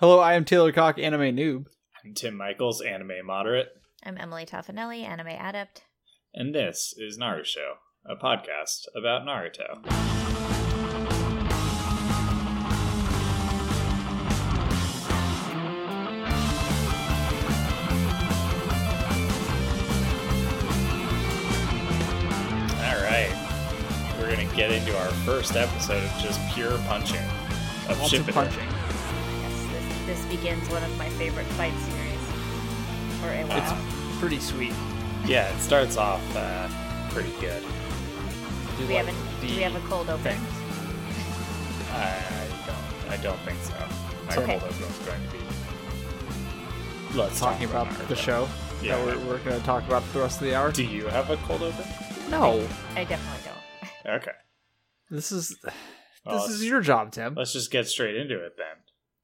Hello, 0.00 0.18
I 0.18 0.34
am 0.34 0.44
Taylor 0.44 0.72
Cock, 0.72 0.98
anime 0.98 1.36
noob. 1.36 1.66
I'm 2.04 2.14
Tim 2.14 2.34
Michaels, 2.36 2.80
anime 2.80 3.24
moderate, 3.24 3.68
I'm 4.02 4.16
Emily 4.16 4.46
Toffanelli, 4.46 5.04
anime 5.04 5.28
adept. 5.28 5.82
and 6.32 6.54
this 6.54 6.94
is 6.96 7.18
Naruto, 7.18 7.74
a 8.06 8.16
podcast 8.16 8.86
about 8.96 9.26
Naruto. 9.26 9.84
All 22.82 23.02
right, 23.04 23.30
we're 24.18 24.30
gonna 24.30 24.56
get 24.56 24.70
into 24.70 24.96
our 24.98 25.10
first 25.26 25.54
episode 25.56 26.02
of 26.02 26.22
just 26.22 26.40
pure 26.54 26.78
punching 26.88 27.20
of 27.88 28.00
Lots 28.00 28.12
of 28.14 28.26
punching. 28.28 28.66
Yes, 30.10 30.18
this, 30.22 30.30
this 30.30 30.40
begins 30.40 30.68
one 30.70 30.82
of 30.82 30.98
my 30.98 31.08
favorite 31.10 31.46
fight 31.46 31.72
series. 31.78 32.18
For 33.20 33.28
a 33.28 33.44
while. 33.46 33.58
It's 34.10 34.18
pretty 34.18 34.40
sweet. 34.40 34.72
Yeah, 35.26 35.48
it 35.54 35.60
starts 35.60 35.96
off 35.96 36.20
uh, 36.36 36.68
pretty 37.10 37.30
good. 37.40 37.62
do 38.78 38.86
we 38.86 38.94
have 38.94 39.06
a 39.08 39.12
do 39.40 39.46
we 39.54 39.62
have 39.62 39.76
a 39.76 39.80
cold 39.88 40.08
open? 40.10 40.36
I 41.92 42.22
don't. 42.66 43.12
I 43.12 43.16
don't 43.22 43.38
think 43.40 43.60
so. 43.62 43.74
My 44.26 44.36
Okay. 44.36 44.58
cold 44.58 44.72
open 44.72 44.84
is 44.84 44.98
going 44.98 45.22
to 45.26 45.32
be. 45.32 45.38
Let's 47.18 47.38
Talking 47.40 47.68
talk 47.68 47.86
about 47.86 47.94
Naruto. 47.94 48.08
the 48.08 48.16
show 48.16 48.48
Yeah. 48.82 48.96
that 49.04 49.16
we're, 49.18 49.26
we're 49.26 49.38
going 49.38 49.58
to 49.60 49.66
talk 49.66 49.84
about 49.86 50.02
the 50.12 50.20
rest 50.20 50.40
of 50.40 50.46
the 50.46 50.54
hour. 50.54 50.72
Do 50.72 50.84
you 50.84 51.06
have 51.08 51.30
a 51.30 51.36
cold 51.38 51.62
open? 51.62 51.84
No, 52.30 52.66
I 52.96 53.04
definitely 53.04 53.50
don't. 54.04 54.14
Okay. 54.16 54.32
this 55.10 55.30
is 55.32 55.48
this 55.62 55.74
let's, 56.24 56.48
is 56.50 56.64
your 56.64 56.80
job, 56.80 57.12
Tim. 57.12 57.34
let's 57.34 57.52
just 57.52 57.70
get 57.70 57.86
straight 57.88 58.16
into 58.16 58.38
it 58.44 58.56
then. 58.56 58.76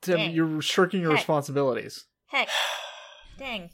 Tim, 0.06 0.16
Dang. 0.16 0.30
you're 0.34 0.60
shirking 0.62 1.00
your 1.00 1.10
Heck. 1.10 1.18
responsibilities. 1.20 2.06
Heck. 2.26 2.48
Dang. 3.38 3.70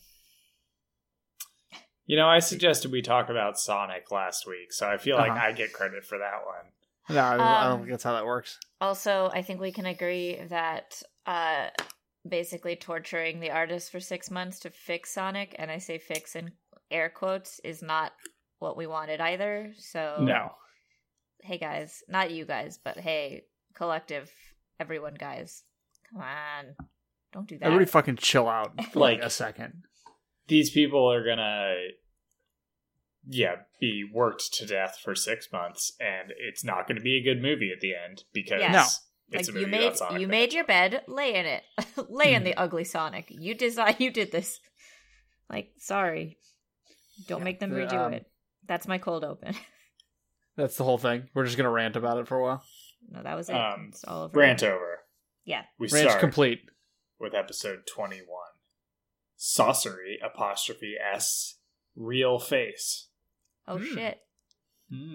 You 2.04 2.16
know, 2.16 2.28
I 2.28 2.40
suggested 2.40 2.90
we 2.90 3.00
talk 3.02 3.28
about 3.30 3.58
Sonic 3.58 4.10
last 4.10 4.46
week, 4.46 4.72
so 4.72 4.88
I 4.88 4.98
feel 4.98 5.16
like 5.16 5.30
Uh-huh. 5.30 5.46
I 5.46 5.52
get 5.52 5.72
credit 5.72 6.04
for 6.04 6.18
that 6.18 6.44
one. 6.44 6.72
No, 7.16 7.20
I, 7.22 7.34
I 7.34 7.36
don't 7.64 7.72
Um, 7.72 7.78
think 7.80 7.90
that's 7.90 8.04
how 8.04 8.12
that 8.14 8.26
works. 8.26 8.58
Also, 8.80 9.30
I 9.32 9.42
think 9.42 9.60
we 9.60 9.72
can 9.72 9.86
agree 9.86 10.40
that 10.48 11.00
uh 11.26 11.68
basically 12.28 12.76
torturing 12.76 13.40
the 13.40 13.50
artist 13.50 13.90
for 13.90 13.98
six 14.00 14.30
months 14.30 14.60
to 14.60 14.70
fix 14.70 15.12
Sonic, 15.12 15.54
and 15.58 15.70
I 15.70 15.78
say 15.78 15.98
fix 15.98 16.36
in 16.36 16.52
air 16.90 17.08
quotes, 17.08 17.60
is 17.64 17.82
not 17.82 18.12
what 18.58 18.76
we 18.76 18.86
wanted 18.86 19.20
either. 19.20 19.72
So 19.78 20.18
No. 20.20 20.52
hey 21.40 21.58
guys, 21.58 22.02
not 22.08 22.30
you 22.30 22.44
guys, 22.44 22.78
but 22.82 22.96
hey, 22.98 23.42
collective, 23.74 24.30
everyone 24.78 25.14
guys. 25.14 25.62
Come 26.12 26.22
on. 26.22 26.64
Don't 27.32 27.48
do 27.48 27.58
that. 27.58 27.64
Everybody 27.66 27.90
fucking 27.90 28.16
chill 28.16 28.48
out 28.48 28.72
for 28.92 29.00
like, 29.00 29.18
Like- 29.18 29.26
a 29.26 29.30
second. 29.30 29.84
These 30.48 30.70
people 30.70 31.10
are 31.10 31.24
gonna, 31.24 31.74
yeah, 33.26 33.54
be 33.80 34.02
worked 34.12 34.52
to 34.54 34.66
death 34.66 34.98
for 35.02 35.14
six 35.14 35.48
months, 35.52 35.92
and 36.00 36.32
it's 36.36 36.64
not 36.64 36.86
going 36.88 36.96
to 36.96 37.02
be 37.02 37.16
a 37.16 37.22
good 37.22 37.40
movie 37.40 37.70
at 37.74 37.80
the 37.80 37.92
end 37.94 38.24
because 38.32 38.60
Yeah. 38.60 38.72
No. 38.72 38.84
it's 39.30 39.48
like 39.48 39.56
a 39.56 39.60
you 39.60 39.66
movie 39.66 39.70
made 39.70 39.84
about 39.86 39.98
Sonic. 39.98 40.20
you 40.20 40.26
the 40.26 40.30
made 40.30 40.52
your 40.52 40.64
bed, 40.64 41.02
lay 41.06 41.34
in 41.34 41.46
it. 41.46 41.62
lay 42.10 42.34
in 42.34 42.42
the 42.44 42.54
ugly 42.56 42.84
Sonic. 42.84 43.26
You 43.30 43.54
design 43.54 43.94
you 43.98 44.10
did 44.10 44.32
this. 44.32 44.58
Like, 45.48 45.70
sorry. 45.78 46.38
Don't 47.28 47.38
Yeah, 47.38 47.44
make 47.44 47.60
them 47.60 47.70
the, 47.70 47.76
redo 47.80 48.06
um, 48.06 48.12
it. 48.14 48.26
That's 48.66 48.88
my 48.88 48.98
cold 48.98 49.22
open. 49.24 49.54
That's 50.56 50.76
the 50.76 50.84
whole 50.84 50.98
thing. 50.98 51.28
We're 51.34 51.44
just 51.44 51.56
going 51.56 51.64
to 51.66 51.70
rant 51.70 51.96
about 51.96 52.18
it 52.18 52.26
for 52.28 52.36
a 52.38 52.42
while. 52.42 52.64
no, 53.08 53.22
that 53.22 53.36
was 53.36 53.48
it. 53.48 53.54
Um, 53.54 53.86
it's 53.90 54.02
all 54.04 54.24
over. 54.24 54.38
Rant 54.38 54.62
over. 54.64 54.91
Yeah. 55.44 55.62
We 55.78 55.88
Rant's 55.88 56.10
start 56.10 56.20
complete. 56.20 56.60
with 57.18 57.34
episode 57.34 57.80
21. 57.92 58.26
Sasori 59.38 60.14
apostrophe 60.24 60.94
S 61.14 61.56
real 61.96 62.38
face. 62.38 63.08
Oh 63.66 63.78
Hmm. 63.78 63.94
shit. 63.94 64.18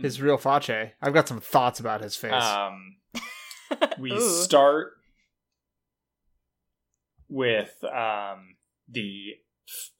His 0.01 0.19
real 0.21 0.37
face. 0.37 0.95
I've 1.01 1.13
got 1.13 1.27
some 1.27 1.39
thoughts 1.39 1.79
about 1.79 2.01
his 2.01 2.15
face. 2.15 2.31
Um 2.33 2.97
we 3.99 4.19
start 4.19 4.93
with 7.29 7.83
um 7.83 8.55
the 8.89 9.35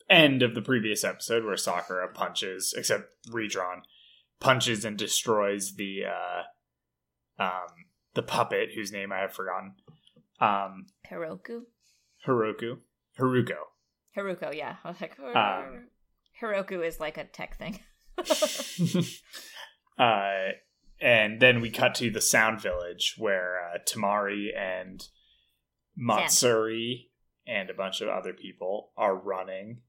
end 0.09 0.41
of 0.41 0.55
the 0.55 0.61
previous 0.61 1.03
episode 1.03 1.44
where 1.44 1.57
Sakura 1.57 2.07
punches 2.13 2.73
except 2.77 3.09
redrawn 3.29 3.83
punches 4.39 4.85
and 4.85 4.97
destroys 4.97 5.75
the 5.75 6.03
uh 6.05 7.44
um 7.44 7.67
the 8.13 8.23
puppet 8.23 8.69
whose 8.75 8.91
name 8.91 9.11
I 9.11 9.19
have 9.19 9.33
forgotten. 9.33 9.73
Um 10.39 10.87
Heroku. 11.09 11.61
Hiroku. 12.27 12.77
Haruko. 13.19 13.55
Haruko, 14.15 14.55
yeah. 14.55 14.75
I 14.83 14.89
was 14.89 15.01
like, 15.01 15.17
Um, 15.19 15.87
Hiroku 16.41 16.85
is 16.85 16.99
like 16.99 17.17
a 17.17 17.23
tech 17.25 17.57
thing. 17.57 17.79
uh, 19.99 20.51
and 20.99 21.39
then 21.39 21.61
we 21.61 21.69
cut 21.69 21.95
to 21.95 22.09
the 22.09 22.21
Sound 22.21 22.61
Village 22.61 23.15
where 23.17 23.59
uh, 23.59 23.77
Temari 23.87 24.49
and 24.57 25.07
Matsuri 25.95 27.11
and 27.47 27.69
a 27.69 27.73
bunch 27.73 28.01
of 28.01 28.09
other 28.09 28.33
people 28.33 28.91
are 28.97 29.15
running. 29.15 29.81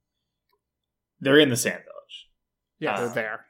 They're 1.20 1.38
in 1.38 1.48
the 1.50 1.56
Sand 1.56 1.82
Village. 1.84 2.28
yeah, 2.78 2.94
uh, 2.94 3.00
they're 3.00 3.14
there. 3.14 3.44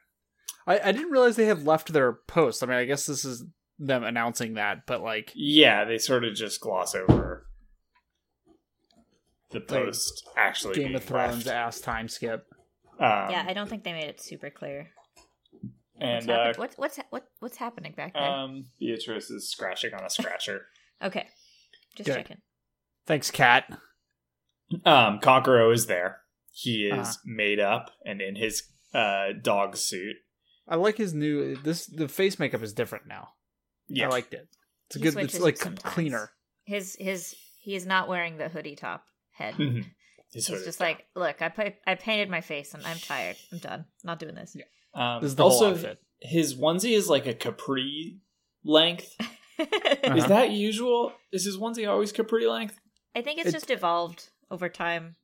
I, 0.65 0.89
I 0.89 0.91
didn't 0.91 1.11
realize 1.11 1.35
they 1.35 1.45
had 1.45 1.65
left 1.65 1.93
their 1.93 2.13
post. 2.13 2.63
I 2.63 2.67
mean, 2.67 2.77
I 2.77 2.85
guess 2.85 3.05
this 3.05 3.23
is 3.25 3.43
them 3.79 4.03
announcing 4.03 4.55
that, 4.55 4.85
but 4.85 5.01
like, 5.01 5.31
Yeah, 5.35 5.85
they 5.85 5.97
sort 5.97 6.23
of 6.25 6.35
just 6.35 6.59
gloss 6.61 6.93
over 6.95 7.45
the 9.51 9.61
post 9.61 10.27
actually 10.37 10.75
Game 10.75 10.83
being 10.89 10.95
of 10.95 11.03
Thrones 11.03 11.45
left. 11.45 11.55
ass 11.57 11.79
time 11.79 12.07
skip. 12.07 12.45
Um, 12.99 13.31
yeah, 13.31 13.45
I 13.47 13.53
don't 13.53 13.69
think 13.69 13.83
they 13.83 13.93
made 13.93 14.09
it 14.09 14.21
super 14.21 14.49
clear. 14.49 14.89
What's, 15.95 16.25
and 16.25 16.29
uh, 16.29 16.53
what's 16.55 16.77
what's 16.77 16.97
ha- 16.97 17.05
what, 17.09 17.25
what's 17.39 17.57
happening 17.57 17.93
back 17.95 18.13
there? 18.13 18.23
um, 18.23 18.65
Beatrice 18.79 19.29
is 19.29 19.49
scratching 19.49 19.93
on 19.93 20.03
a 20.05 20.09
scratcher. 20.09 20.65
okay. 21.03 21.27
Just 21.95 22.07
Good. 22.07 22.15
checking. 22.15 22.37
Thanks, 23.07 23.31
Cat. 23.31 23.65
Um, 24.85 25.19
Kankuro 25.19 25.73
is 25.73 25.87
there. 25.87 26.19
He 26.51 26.85
is 26.85 26.97
Uh-huh. 26.97 27.13
made 27.25 27.59
up 27.59 27.91
and 28.05 28.21
in 28.21 28.35
his 28.35 28.63
uh, 28.93 29.29
dog 29.41 29.75
suit. 29.77 30.17
I 30.67 30.75
like 30.75 30.97
his 30.97 31.13
new 31.13 31.55
this. 31.55 31.87
The 31.87 32.07
face 32.07 32.37
makeup 32.37 32.61
is 32.61 32.73
different 32.73 33.07
now. 33.07 33.29
Yeah, 33.89 34.05
I 34.07 34.09
liked 34.09 34.33
it. 34.33 34.47
It's 34.87 34.95
a 34.95 34.99
He 34.99 35.03
good. 35.03 35.13
switches 35.13 35.35
It's 35.35 35.43
like 35.43 35.57
sometimes. 35.57 35.93
cleaner. 35.93 36.31
His 36.65 36.95
his 36.99 37.35
he 37.59 37.75
is 37.75 37.85
not 37.85 38.07
wearing 38.07 38.37
the 38.37 38.49
hoodie 38.49 38.75
top 38.75 39.03
head. 39.31 39.55
Mhm. 39.55 39.83
His 40.31 40.45
He's 40.45 40.47
hood 40.47 40.63
just 40.65 40.79
down. 40.79 40.87
like, 40.89 41.07
look, 41.15 41.41
I 41.41 41.49
pa- 41.49 41.77
I 41.87 41.95
painted 41.95 42.29
my 42.29 42.41
face 42.41 42.73
and 42.73 42.85
I'm 42.85 42.97
tired. 42.99 43.35
I'm 43.51 43.57
done. 43.59 43.85
Not 44.03 44.19
doing 44.19 44.35
this. 44.35 44.55
Um, 44.93 45.21
This 45.21 45.31
is 45.31 45.35
the 45.35 45.43
also, 45.43 45.65
whole 45.65 45.73
outfit. 45.75 45.99
his 46.21 46.55
onesie 46.55 46.95
is 46.95 47.09
like 47.09 47.25
a 47.25 47.33
capri 47.33 48.19
length. 48.63 49.15
Is 49.59 49.67
Uh-huh. 50.03 50.27
that 50.27 50.51
usual? 50.51 51.11
Is 51.33 51.43
his 51.43 51.57
onesie 51.57 51.85
always 51.89 52.13
capri 52.13 52.47
length? 52.47 52.79
I 53.13 53.21
think 53.21 53.39
it's 53.39 53.49
It- 53.49 53.53
just 53.53 53.69
evolved 53.69 54.29
over 54.49 54.69
time. 54.69 55.17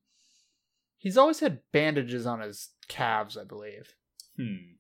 He's 0.97 1.17
always 1.17 1.39
had 1.39 1.61
bandages 1.71 2.25
on 2.25 2.41
his 2.41 2.71
calves, 2.89 3.37
I 3.37 3.43
believe. 3.45 3.93
Hmm. 4.35 4.73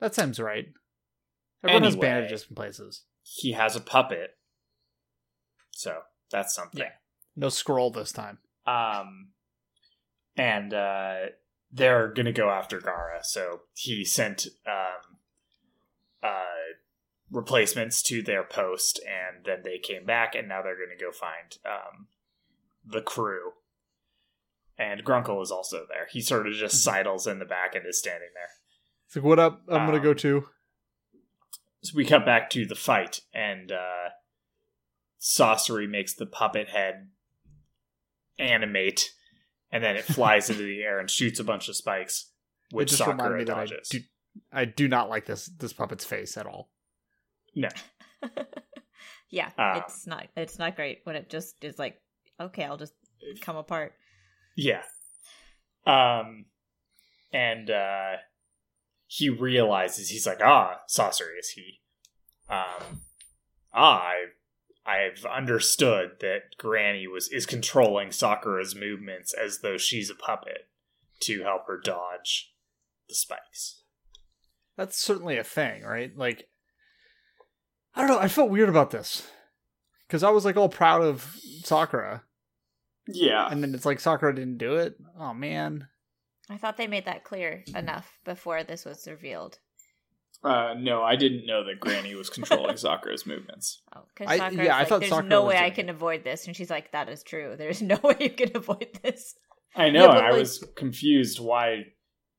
That 0.00 0.14
seems 0.16 0.40
right. 0.40 0.66
Everyone 1.62 1.84
has 1.84 1.96
bandages 1.96 2.46
in 2.48 2.56
places. 2.56 3.04
He 3.22 3.52
has 3.52 3.76
a 3.76 3.80
puppet, 3.80 4.36
so 5.70 5.98
that's 6.30 6.54
something. 6.54 6.80
Yeah. 6.80 6.90
No 7.36 7.48
scroll 7.48 7.90
this 7.90 8.12
time. 8.12 8.38
Um, 8.66 9.28
and 10.36 10.72
uh, 10.74 11.16
they're 11.70 12.08
gonna 12.08 12.32
go 12.32 12.50
after 12.50 12.80
Gaara. 12.80 13.22
So 13.22 13.62
he 13.74 14.04
sent 14.04 14.46
um, 14.66 15.18
uh, 16.22 16.74
replacements 17.30 18.02
to 18.04 18.22
their 18.22 18.42
post, 18.42 19.00
and 19.06 19.44
then 19.44 19.60
they 19.64 19.78
came 19.78 20.04
back, 20.06 20.34
and 20.34 20.48
now 20.48 20.62
they're 20.62 20.76
gonna 20.76 20.98
go 20.98 21.12
find 21.12 21.58
um, 21.66 22.06
the 22.84 23.02
crew. 23.02 23.52
And 24.78 25.04
Grunkle 25.04 25.42
is 25.42 25.50
also 25.50 25.84
there. 25.88 26.06
He 26.10 26.22
sort 26.22 26.46
of 26.46 26.54
just 26.54 26.82
sidles 26.82 27.26
in 27.26 27.38
the 27.38 27.44
back 27.44 27.74
and 27.74 27.84
is 27.86 27.98
standing 27.98 28.30
there. 28.34 28.48
It's 29.06 29.16
like, 29.16 29.24
what 29.24 29.38
up? 29.38 29.60
I'm 29.68 29.84
gonna 29.86 29.98
Um, 29.98 30.02
go 30.02 30.14
too. 30.14 30.46
So 31.82 31.92
we 31.96 32.04
cut 32.04 32.26
back 32.26 32.50
to 32.50 32.66
the 32.66 32.74
fight, 32.74 33.20
and 33.32 33.72
uh, 33.72 34.10
Sasori 35.20 35.88
makes 35.88 36.14
the 36.14 36.26
puppet 36.26 36.68
head 36.68 37.08
animate, 38.38 39.10
and 39.72 39.82
then 39.82 39.96
it 39.96 40.04
flies 40.04 40.50
into 40.50 40.62
the 40.62 40.82
air 40.82 40.98
and 40.98 41.10
shoots 41.10 41.40
a 41.40 41.44
bunch 41.44 41.68
of 41.68 41.76
spikes, 41.76 42.30
which 42.70 42.90
just 42.90 43.00
reminded 43.00 43.22
Sakura 43.22 43.38
me 43.38 43.44
that 43.44 43.56
I 43.56 43.60
dodges. 43.66 43.88
do, 43.88 44.00
I 44.52 44.64
do 44.66 44.88
not 44.88 45.08
like 45.08 45.26
this 45.26 45.46
this 45.46 45.72
puppet's 45.72 46.04
face 46.04 46.36
at 46.36 46.46
all. 46.46 46.70
No. 47.54 47.68
yeah, 49.30 49.50
Um, 49.58 49.82
it's 49.86 50.06
not 50.06 50.28
it's 50.36 50.58
not 50.58 50.76
great 50.76 51.00
when 51.04 51.16
it 51.16 51.30
just 51.30 51.64
is 51.64 51.78
like, 51.78 52.00
okay, 52.38 52.64
I'll 52.64 52.76
just 52.76 52.94
come 53.40 53.56
apart. 53.56 53.94
Yeah. 54.56 54.82
Um, 55.86 56.44
and 57.32 57.70
uh, 57.70 58.16
he 59.12 59.28
realizes 59.28 60.10
he's 60.10 60.24
like, 60.24 60.38
ah, 60.40 60.82
Sasori 60.88 61.36
is 61.40 61.48
he. 61.56 61.80
Um, 62.48 63.00
ah, 63.74 64.02
I 64.06 64.14
I've 64.86 65.24
understood 65.26 66.12
that 66.20 66.56
Granny 66.58 67.08
was 67.08 67.26
is 67.28 67.44
controlling 67.44 68.12
Sakura's 68.12 68.76
movements 68.76 69.34
as 69.34 69.60
though 69.62 69.76
she's 69.76 70.10
a 70.10 70.14
puppet 70.14 70.68
to 71.22 71.42
help 71.42 71.66
her 71.66 71.80
dodge 71.82 72.52
the 73.08 73.16
spikes. 73.16 73.82
That's 74.76 74.96
certainly 74.96 75.36
a 75.38 75.44
thing, 75.44 75.82
right? 75.82 76.16
Like, 76.16 76.48
I 77.96 78.02
don't 78.02 78.10
know. 78.10 78.18
I 78.20 78.28
felt 78.28 78.50
weird 78.50 78.68
about 78.68 78.92
this 78.92 79.28
because 80.06 80.22
I 80.22 80.30
was 80.30 80.44
like 80.44 80.56
all 80.56 80.68
proud 80.68 81.02
of 81.02 81.36
Sakura, 81.64 82.22
Yeah. 83.08 83.48
and 83.50 83.60
then 83.60 83.74
it's 83.74 83.84
like 83.84 83.98
Sakura 83.98 84.34
didn't 84.36 84.58
do 84.58 84.76
it. 84.76 84.94
Oh 85.18 85.34
man. 85.34 85.88
I 86.50 86.56
thought 86.56 86.76
they 86.76 86.86
made 86.88 87.04
that 87.06 87.24
clear 87.24 87.64
enough 87.76 88.18
before 88.24 88.64
this 88.64 88.84
was 88.84 89.06
revealed. 89.08 89.58
Uh, 90.42 90.74
no, 90.76 91.02
I 91.02 91.16
didn't 91.16 91.46
know 91.46 91.64
that 91.64 91.78
Granny 91.80 92.14
was 92.14 92.30
controlling 92.30 92.76
Sakura's 92.78 93.26
movements. 93.26 93.82
Oh, 93.94 94.02
because 94.14 94.32
I- 94.32 94.38
Sakura's 94.38 94.66
yeah, 94.66 94.74
I 94.74 94.78
like, 94.80 94.88
thought 94.88 95.00
there's 95.00 95.10
Sakura 95.10 95.28
no 95.28 95.42
was 95.44 95.54
way 95.54 95.58
I 95.58 95.70
can 95.70 95.88
it." 95.88 95.92
avoid 95.92 96.24
this, 96.24 96.46
and 96.46 96.56
she's 96.56 96.70
like, 96.70 96.92
that 96.92 97.08
is 97.08 97.22
true. 97.22 97.54
There's 97.56 97.80
no 97.92 97.98
way 98.02 98.16
you 98.20 98.30
can 98.30 98.56
avoid 98.56 98.88
this. 99.02 99.34
I 99.76 99.90
know, 99.90 100.02
Yeah, 100.02 100.08
but, 100.08 100.16
and 100.18 100.26
I 100.26 100.30
like- 100.30 100.38
was 100.40 100.66
confused 100.76 101.38
why 101.40 101.84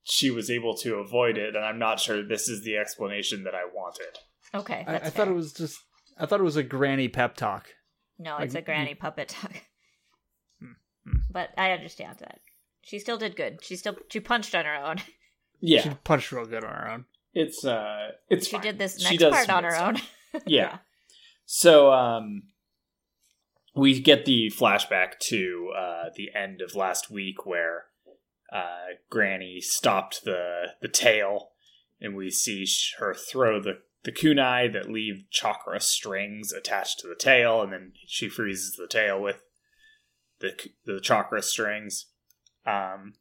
she 0.03 0.31
was 0.31 0.49
able 0.49 0.75
to 0.77 0.95
avoid 0.95 1.37
it, 1.37 1.55
and 1.55 1.63
I'm 1.63 1.79
not 1.79 1.99
sure 1.99 2.21
this 2.27 2.49
is 2.49 2.63
the 2.63 2.77
explanation 2.77 3.43
that 3.43 3.53
I 3.55 3.65
wanted. 3.73 4.17
Okay, 4.53 4.83
I, 4.87 4.95
I 4.95 5.09
thought 5.09 5.27
it 5.29 5.33
was 5.35 5.53
just. 5.53 5.79
I 6.17 6.25
thought 6.25 6.39
it 6.39 6.43
was 6.43 6.57
a 6.57 6.63
granny 6.63 7.07
pep 7.07 7.37
talk. 7.37 7.67
No, 8.19 8.35
like, 8.35 8.45
it's 8.45 8.55
a 8.55 8.59
you- 8.59 8.65
granny 8.65 8.95
puppet 8.95 9.29
talk. 9.29 9.53
Hmm, 10.59 10.71
hmm. 11.05 11.17
But 11.29 11.51
I 11.57 11.71
understand 11.71 12.17
that. 12.19 12.39
She 12.81 12.99
still 12.99 13.17
did 13.17 13.35
good. 13.35 13.59
She 13.63 13.75
still 13.75 13.95
she 14.09 14.19
punched 14.19 14.55
on 14.55 14.65
her 14.65 14.75
own. 14.75 14.97
Yeah, 15.63 15.81
She 15.83 15.89
punched 16.03 16.31
real 16.31 16.47
good 16.47 16.63
on 16.63 16.73
her 16.73 16.89
own. 16.89 17.05
it's 17.35 17.63
uh, 17.63 18.13
it's 18.29 18.47
she 18.47 18.53
fine. 18.53 18.61
did 18.63 18.79
this 18.79 18.97
She 18.99 19.11
next 19.15 19.19
does 19.19 19.33
part 19.33 19.49
on 19.51 19.63
her 19.63 19.69
stuff. 19.71 20.01
own. 20.33 20.41
Yeah. 20.47 20.77
So 21.45 21.91
um 21.93 22.43
we 23.75 23.99
get 24.01 24.25
the 24.25 24.49
flashback 24.49 25.19
to 25.29 25.71
uh 25.77 26.09
the 26.15 26.29
end 26.35 26.61
of 26.61 26.75
last 26.75 27.11
week 27.11 27.45
where 27.45 27.85
uh 28.51 28.95
Granny 29.11 29.61
stopped 29.61 30.23
the 30.25 30.69
the 30.81 30.87
tail 30.87 31.49
and 31.99 32.15
we 32.15 32.31
see 32.31 32.65
sh- 32.65 32.95
her 32.97 33.13
throw 33.13 33.61
the 33.61 33.81
the 34.03 34.11
kunai 34.11 34.73
that 34.73 34.89
leave 34.91 35.25
chakra 35.29 35.79
strings 35.79 36.51
attached 36.51 36.99
to 37.01 37.07
the 37.07 37.13
tail 37.15 37.61
and 37.61 37.71
then 37.71 37.91
she 38.07 38.27
freezes 38.27 38.75
the 38.75 38.87
tail 38.87 39.21
with 39.21 39.43
the 40.39 40.53
the 40.85 40.99
chakra 40.99 41.43
strings 41.43 42.07
um 42.65 43.13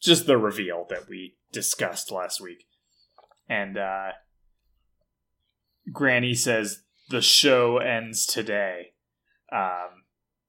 just 0.00 0.26
the 0.26 0.36
reveal 0.36 0.86
that 0.90 1.08
we 1.08 1.36
discussed 1.52 2.10
last 2.10 2.40
week 2.40 2.66
and 3.48 3.76
uh 3.78 4.10
Granny 5.90 6.34
says 6.34 6.82
the 7.08 7.20
show 7.22 7.78
ends 7.78 8.26
today. 8.26 8.92
Um, 9.50 10.04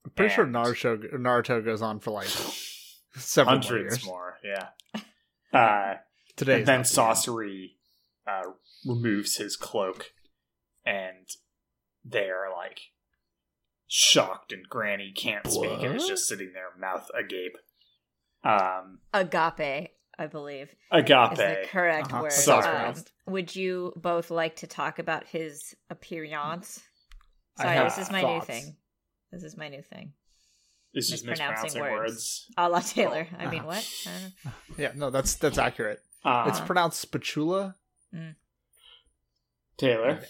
I'm 0.06 0.12
pretty 0.16 0.34
sure 0.34 0.46
Naruto 0.46 1.14
Naruto 1.14 1.64
goes 1.64 1.82
on 1.82 2.00
for 2.00 2.12
like 2.12 2.28
several 3.16 3.56
more 3.56 3.64
hundreds 3.64 3.96
years. 3.98 4.06
more, 4.06 4.38
yeah. 4.44 4.68
Uh, 5.54 5.98
Today, 6.36 6.58
and 6.58 6.66
then 6.66 6.82
Sasori 6.82 7.74
uh, 8.28 8.42
removes 8.88 9.36
his 9.36 9.56
cloak, 9.56 10.12
and 10.84 11.28
they're 12.04 12.48
like 12.52 12.80
shocked, 13.88 14.52
and 14.52 14.68
Granny 14.68 15.14
can't 15.16 15.46
speak, 15.46 15.84
and 15.84 15.96
is 15.96 16.08
just 16.08 16.28
sitting 16.28 16.54
there, 16.56 16.70
mouth 16.80 17.08
agape. 17.14 17.58
Um, 18.44 19.00
Agape, 19.14 19.90
I 20.20 20.28
believe, 20.28 20.68
is 20.70 20.76
agape. 20.92 21.36
the 21.38 21.66
correct 21.70 22.12
Uh-huh. 22.12 22.24
word. 22.24 22.32
Sorry. 22.32 22.88
Um, 22.90 22.96
would 23.28 23.56
you 23.56 23.94
both 23.96 24.30
like 24.32 24.58
to 24.58 24.68
talk 24.68 25.00
about 25.00 25.26
his 25.26 25.76
appearance? 25.90 26.82
Sorry, 27.58 27.80
this 27.84 27.98
is 27.98 28.12
my 28.12 28.22
thoughts. 28.22 28.48
new 28.50 28.54
thing. 28.56 28.76
This 29.32 29.44
is 29.44 29.56
my 29.58 29.70
new 29.70 29.82
thing. 29.82 30.14
It's 30.94 31.10
just 31.10 31.26
mispronouncing 31.26 31.64
mispronouncing 31.64 31.82
words. 32.00 32.12
words. 32.12 32.46
A 32.58 32.70
la 32.70 32.80
Taylor. 32.80 33.28
I 33.40 33.48
mean, 33.50 33.62
Uh-huh. 33.62 33.68
what? 33.68 33.98
I 34.08 34.10
don't. 34.70 34.80
Yeah, 34.80 34.92
no, 34.96 35.10
that's 35.10 35.36
that's 35.36 35.58
accurate. 35.58 36.02
Uh, 36.24 36.46
It's 36.48 36.60
pronounced 36.60 37.00
spatula. 37.00 37.76
Taylor. 39.78 40.22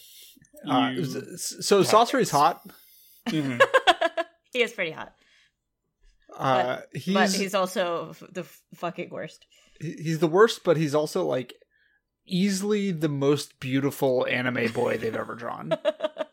Uh, 0.68 0.92
you- 0.94 1.02
s- 1.34 1.56
so 1.62 1.82
Sasori's 1.84 2.32
hot. 2.32 2.66
Mhm. 3.28 3.62
he 4.54 4.62
is 4.64 4.72
pretty 4.72 4.92
hot, 4.92 5.14
Uh, 6.38 6.82
he's 6.94 7.14
but 7.14 7.32
he's 7.32 7.54
also 7.54 8.14
the 8.32 8.42
f- 8.42 8.62
fucking 8.76 9.10
worst. 9.10 9.46
he's 9.80 10.20
the 10.20 10.28
worst, 10.28 10.64
but 10.64 10.78
he's 10.78 10.96
also 10.96 11.24
like 11.26 11.54
easily 12.26 12.92
the 12.92 13.10
most 13.10 13.60
beautiful 13.60 14.26
anime 14.28 14.72
boy 14.72 14.98
they've 14.98 15.16
ever 15.16 15.36
drawn. 15.36 15.74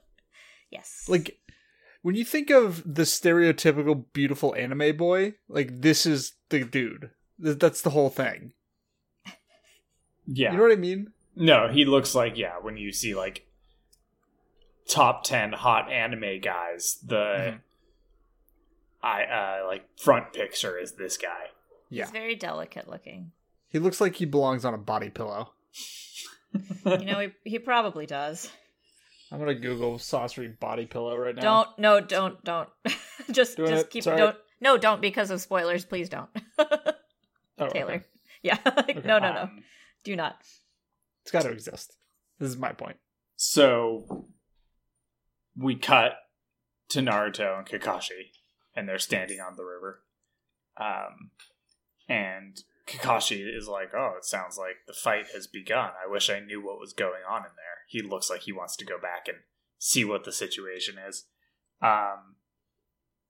yes. 0.70 1.04
Like 1.08 1.38
when 2.02 2.14
you 2.14 2.24
think 2.24 2.50
of 2.50 2.82
the 2.86 3.02
stereotypical 3.02 4.04
beautiful 4.12 4.54
anime 4.54 4.96
boy, 4.96 5.34
like 5.48 5.80
this 5.82 6.06
is 6.06 6.32
the 6.48 6.64
dude. 6.64 7.10
Th- 7.42 7.58
That's 7.58 7.82
the 7.82 7.90
whole 7.90 8.10
thing. 8.10 8.52
Yeah. 10.26 10.52
You 10.52 10.58
know 10.58 10.62
what 10.64 10.72
I 10.72 10.76
mean? 10.76 11.12
No, 11.36 11.68
he 11.68 11.84
looks 11.84 12.14
like 12.14 12.36
yeah. 12.38 12.54
When 12.60 12.76
you 12.76 12.92
see 12.92 13.14
like 13.14 13.46
top 14.88 15.24
ten 15.24 15.52
hot 15.52 15.90
anime 15.90 16.40
guys, 16.40 16.98
the 17.04 17.14
Mhm. 17.16 17.60
I 19.02 19.24
uh 19.24 19.66
like 19.66 19.86
front 19.98 20.32
picture 20.32 20.78
is 20.78 20.92
this 20.92 21.16
guy. 21.16 21.46
Yeah. 21.88 22.04
He's 22.04 22.12
very 22.12 22.34
delicate 22.36 22.88
looking. 22.88 23.32
He 23.68 23.78
looks 23.78 24.00
like 24.00 24.16
he 24.16 24.24
belongs 24.24 24.64
on 24.64 24.74
a 24.74 24.78
body 24.78 25.10
pillow. 25.10 25.52
You 26.84 27.04
know, 27.04 27.20
he, 27.20 27.28
he 27.44 27.58
probably 27.60 28.06
does. 28.06 28.50
I'm 29.30 29.38
gonna 29.38 29.54
Google 29.54 29.98
Sasori 29.98 30.58
body 30.58 30.84
pillow 30.86 31.16
right 31.16 31.34
now. 31.36 31.40
Don't 31.42 31.78
no, 31.78 32.00
don't 32.00 32.42
don't. 32.42 32.68
just 33.30 33.56
Doing 33.56 33.70
just 33.70 33.84
it. 33.86 33.90
keep 33.90 34.02
Sorry. 34.04 34.18
don't 34.18 34.36
no 34.60 34.76
don't 34.76 35.00
because 35.00 35.30
of 35.30 35.40
spoilers. 35.40 35.84
Please 35.84 36.08
don't, 36.08 36.28
Oh, 36.58 36.76
okay. 37.60 37.78
Taylor. 37.78 38.04
Yeah, 38.42 38.58
like, 38.64 39.04
no 39.04 39.18
no 39.20 39.32
no, 39.32 39.40
Um, 39.42 39.62
do 40.02 40.16
not. 40.16 40.40
It's 41.22 41.30
got 41.30 41.42
to 41.42 41.50
exist. 41.50 41.96
This 42.40 42.48
is 42.48 42.56
my 42.56 42.72
point. 42.72 42.96
so 43.36 44.26
we 45.56 45.76
cut 45.76 46.14
to 46.88 47.00
Naruto 47.00 47.58
and 47.58 47.66
Kakashi, 47.68 48.30
and 48.74 48.88
they're 48.88 48.98
standing 48.98 49.40
on 49.40 49.56
the 49.56 49.64
river. 49.64 50.02
Um, 50.76 51.30
and 52.08 52.62
Kakashi 52.86 53.42
is 53.46 53.68
like, 53.68 53.94
"Oh, 53.94 54.14
it 54.16 54.24
sounds 54.24 54.56
like 54.58 54.76
the 54.86 54.92
fight 54.92 55.26
has 55.34 55.46
begun. 55.46 55.90
I 56.02 56.10
wish 56.10 56.30
I 56.30 56.40
knew 56.40 56.60
what 56.60 56.80
was 56.80 56.92
going 56.92 57.22
on 57.28 57.42
in 57.42 57.52
there." 57.56 57.84
He 57.88 58.02
looks 58.02 58.30
like 58.30 58.42
he 58.42 58.52
wants 58.52 58.76
to 58.76 58.84
go 58.84 58.98
back 58.98 59.28
and 59.28 59.38
see 59.78 60.04
what 60.04 60.24
the 60.24 60.32
situation 60.32 60.96
is. 60.98 61.26
Um, 61.82 62.36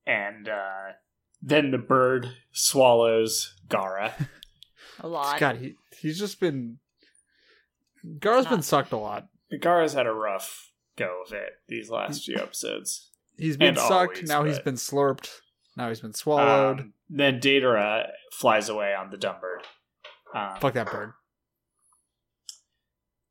and 0.05 0.49
uh, 0.49 0.93
then 1.41 1.71
the 1.71 1.77
bird 1.77 2.35
swallows 2.51 3.55
Gaara. 3.67 4.13
A 4.99 5.07
lot. 5.07 5.39
God, 5.39 5.57
he 5.57 5.75
he's 5.99 6.19
just 6.19 6.39
been. 6.39 6.77
Gar's 8.19 8.47
been 8.47 8.63
sucked 8.63 8.91
a 8.93 8.97
lot. 8.97 9.27
Gaara's 9.53 9.93
had 9.93 10.07
a 10.07 10.11
rough 10.11 10.71
go 10.95 11.21
of 11.25 11.33
it 11.33 11.53
these 11.67 11.89
last 11.89 12.25
few 12.25 12.35
episodes. 12.35 13.10
He's 13.41 13.57
been 13.57 13.69
And 13.69 13.77
sucked. 13.77 13.91
always, 14.17 14.29
now 14.29 14.43
he's 14.43 14.59
been 14.59 14.75
slurped. 14.75 15.39
Now 15.75 15.89
he's 15.89 15.99
been 16.01 16.13
swallowed. 16.13 16.79
Um, 16.81 16.93
then 17.09 17.39
Deidara 17.39 18.07
flies 18.33 18.69
away 18.69 18.93
on 18.93 19.09
the 19.09 19.17
dumb 19.17 19.37
bird. 19.41 19.61
Um, 20.35 20.59
Fuck 20.59 20.73
that 20.73 20.91
bird. 20.91 21.13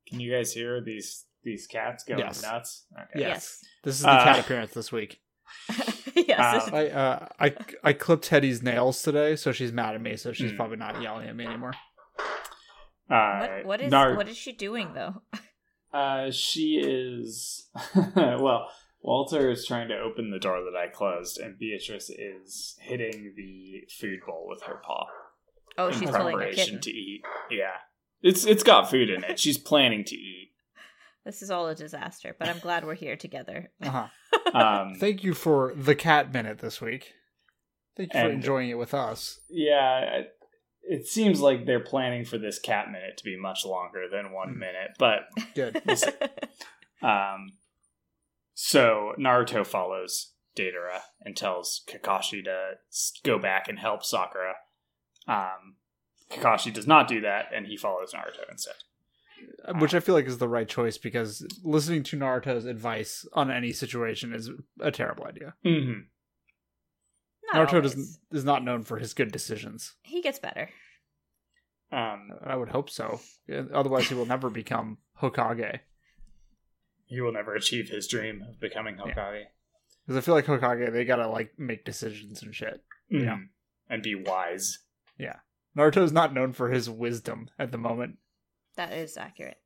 Can 0.09 0.21
you 0.21 0.33
guys 0.33 0.52
hear 0.52 0.81
these 0.83 1.25
these 1.45 1.67
cats 1.67 2.05
going 2.05 2.19
Yes. 2.21 2.43
nuts? 2.43 2.87
Okay. 2.93 3.21
Yes. 3.21 3.29
Yes. 3.29 3.64
This 3.85 3.95
is 3.97 4.02
the 4.02 4.11
Uh, 4.11 4.25
cat 4.25 4.38
appearance 4.40 4.73
this 4.73 4.90
week. 4.93 5.21
yes. 6.14 6.69
Um, 6.69 6.75
I 6.75 6.88
uh 6.90 7.29
I 7.38 7.55
I 7.85 7.93
clipped 7.93 8.25
Teddy's 8.25 8.62
nails 8.62 9.02
today, 9.02 9.37
so 9.37 9.52
she's 9.52 9.73
mad 9.73 9.95
at 9.95 10.00
me. 10.00 10.17
So 10.17 10.33
she's 10.33 10.50
Hmm. 10.50 10.57
probably 10.57 10.76
not 10.76 11.00
yelling 11.00 11.29
at 11.29 11.37
me 11.37 11.47
anymore. 11.47 11.75
Uh, 13.09 13.38
what, 13.38 13.64
what 13.67 13.81
is 13.81 13.90
Nar- 13.90 14.17
what 14.17 14.29
is 14.29 14.37
she 14.37 14.52
doing 14.52 14.93
though? 14.95 15.23
Uh, 15.93 16.31
she 16.31 16.79
is. 16.83 17.69
well, 18.17 18.69
Walter 19.02 19.50
is 19.50 19.66
trying 19.66 19.88
to 19.88 19.99
open 19.99 20.30
the 20.30 20.38
door 20.38 20.61
that 20.62 20.76
I 20.78 20.88
closed, 20.88 21.38
and 21.38 21.59
Beatrice 21.59 22.11
is 22.11 22.76
hitting 22.80 23.33
the 23.37 23.85
food 23.99 24.21
bowl 24.26 24.47
with 24.49 24.62
her 24.64 24.80
paw 24.85 25.07
Oh, 25.78 25.88
in 25.88 25.92
she's 25.99 26.11
pulling 26.11 26.35
a 26.35 26.38
preparation 26.38 26.80
to 26.80 26.90
eat. 26.90 27.23
Yeah, 27.50 27.76
it's 28.23 28.45
it's 28.45 28.62
got 28.62 28.90
food 28.90 29.09
in 29.11 29.25
it. 29.25 29.38
She's 29.38 29.59
planning 29.59 30.04
to 30.04 30.14
eat. 30.16 30.49
This 31.23 31.42
is 31.42 31.50
all 31.50 31.69
a 31.69 31.75
disaster, 31.75 32.35
but 32.38 32.49
I'm 32.49 32.59
glad 32.61 32.83
we're 32.85 32.95
here 32.95 33.16
together. 33.16 33.71
Uh-huh. 33.83 34.07
Um, 34.54 34.95
Thank 34.99 35.23
you 35.23 35.35
for 35.35 35.73
the 35.76 35.95
cat 35.95 36.33
minute 36.33 36.59
this 36.61 36.80
week. 36.80 37.12
Thank 37.97 38.14
you 38.14 38.21
for 38.21 38.30
enjoying 38.30 38.71
it 38.71 38.78
with 38.78 38.95
us. 38.95 39.38
yeah, 39.50 40.23
it 40.83 41.07
seems 41.07 41.40
like 41.40 41.66
they're 41.66 41.78
planning 41.78 42.25
for 42.25 42.38
this 42.38 42.59
cat 42.59 42.90
minute 42.90 43.19
to 43.19 43.25
be 43.25 43.37
much 43.37 43.64
longer 43.66 44.04
than 44.11 44.33
one 44.33 44.54
Hmm. 44.54 44.59
minute, 44.61 44.90
but 44.99 45.21
Good. 45.54 45.83
Um, 47.02 47.52
so 48.54 49.12
Naruto 49.19 49.66
follows 49.66 50.33
Deidara 50.57 51.00
and 51.23 51.37
tells 51.37 51.83
Kakashi 51.88 52.42
to 52.45 52.73
go 53.25 53.38
back 53.38 53.69
and 53.69 53.78
help 53.78 54.04
Sakura. 54.04 54.54
Um, 55.28 55.76
Kakashi 56.30 56.73
does 56.73 56.87
not 56.87 57.09
do 57.09 57.21
that, 57.23 57.47
and 57.54 57.66
he 57.66 57.76
follows 57.76 58.12
Naruto 58.14 58.50
instead. 58.50 58.75
which 59.80 59.95
I 59.95 60.00
feel 60.00 60.14
like 60.14 60.26
is 60.26 60.38
the 60.38 60.49
right 60.49 60.69
choice 60.69 60.99
because 60.99 61.47
listening 61.64 62.02
to 62.04 62.16
Naruto's 62.19 62.64
advice 62.66 63.26
on 63.33 63.50
any 63.50 63.73
situation 63.73 64.33
is 64.35 64.50
a 64.80 64.90
terrible 64.90 65.25
idea. 65.25 65.54
hmm 65.64 66.00
Not 67.52 67.69
Naruto 67.69 67.75
always. 67.75 67.95
does, 67.95 68.19
is 68.33 68.45
not 68.45 68.64
known 68.64 68.83
for 68.83 68.99
his 68.99 69.14
good 69.14 69.33
decisions. 69.33 69.95
He 70.02 70.21
gets 70.23 70.38
better. 70.38 70.69
Um, 71.92 72.30
I 72.45 72.54
would 72.54 72.69
hope 72.69 72.88
so. 72.90 73.21
Otherwise, 73.75 74.09
he 74.09 74.14
will 74.14 74.26
never 74.26 74.49
become 74.50 74.99
Hokage. 75.21 75.80
He 77.11 77.21
will 77.21 77.33
never 77.33 77.55
achieve 77.55 77.88
his 77.90 78.07
dream 78.07 78.43
of 78.49 78.59
becoming 78.61 78.97
Hokage. 78.97 79.45
Because 80.07 80.17
I 80.17 80.21
feel 80.23 80.35
like 80.35 80.47
Hokage, 80.47 80.93
they 80.93 81.05
gotta 81.05 81.29
like 81.29 81.59
make 81.59 81.85
decisions 81.85 82.43
and 82.43 82.55
shit. 82.55 82.83
Yeah. 83.11 83.37
Mhm. 83.37 83.49
And 83.88 84.02
be 84.02 84.14
wise. 84.14 84.79
Yeah, 85.19 85.40
is 85.76 86.12
not 86.12 86.33
known 86.33 86.52
for 86.52 86.71
his 86.71 86.88
wisdom 86.88 87.50
at 87.59 87.73
the 87.73 87.79
moment. 87.79 88.19
That 88.76 88.93
is 88.93 89.17
accurate. 89.17 89.59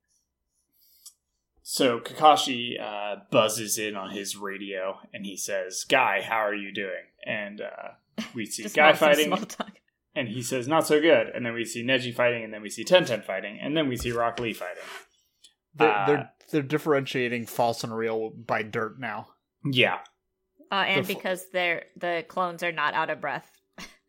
So 1.61 1.99
Kakashi 1.99 2.79
uh, 2.81 3.21
buzzes 3.31 3.77
in 3.77 3.95
on 3.95 4.11
his 4.11 4.35
radio 4.35 4.99
and 5.13 5.25
he 5.25 5.37
says, 5.37 5.83
"Guy, 5.87 6.21
how 6.21 6.37
are 6.37 6.53
you 6.55 6.71
doing?" 6.73 7.05
And 7.25 7.61
uh, 7.61 8.23
we 8.33 8.45
see 8.47 8.67
Guy 8.69 8.93
fighting, 8.93 9.27
small 9.27 9.39
talk. 9.45 9.71
and 10.15 10.27
he 10.27 10.41
says, 10.41 10.67
"Not 10.67 10.85
so 10.85 10.99
good." 11.01 11.27
And 11.33 11.45
then 11.45 11.53
we 11.53 11.65
see 11.65 11.83
Neji 11.83 12.13
fighting, 12.13 12.43
and 12.43 12.53
then 12.53 12.61
we 12.61 12.69
see 12.69 12.83
Tenten 12.83 13.23
fighting, 13.23 13.59
and 13.61 13.75
then 13.77 13.87
we 13.87 13.95
see 13.97 14.11
Rock 14.11 14.39
Lee 14.39 14.53
fighting. 14.53 14.83
They're, 15.75 15.91
Uh, 15.91 16.05
they're 16.07 16.31
they're 16.51 16.61
differentiating 16.61 17.47
false 17.47 17.83
and 17.83 17.95
real 17.95 18.29
by 18.29 18.61
dirt 18.63 18.99
now. 18.99 19.27
Yeah, 19.69 19.99
Uh, 20.71 20.75
and 20.87 21.03
The 21.05 21.07
fu- 21.13 21.19
because 21.19 21.49
they're 21.51 21.85
the 21.97 22.23
clones 22.27 22.61
are 22.63 22.71
not 22.71 22.93
out 22.93 23.09
of 23.09 23.19
breath, 23.21 23.59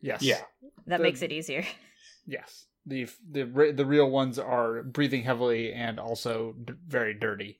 Yes. 0.01 0.21
yeah. 0.21 0.41
that 0.85 0.97
The- 0.97 1.03
makes 1.03 1.21
it 1.21 1.31
easier. 1.31 1.65
Yes. 2.25 2.65
The 2.85 3.05
the 3.29 3.43
the 3.75 3.85
real 3.85 4.09
ones 4.09 4.37
are 4.39 4.83
breathing 4.83 5.23
heavily 5.23 5.73
and 5.73 5.99
also 5.99 6.53
d- 6.53 6.73
very 6.87 7.13
dirty. 7.13 7.59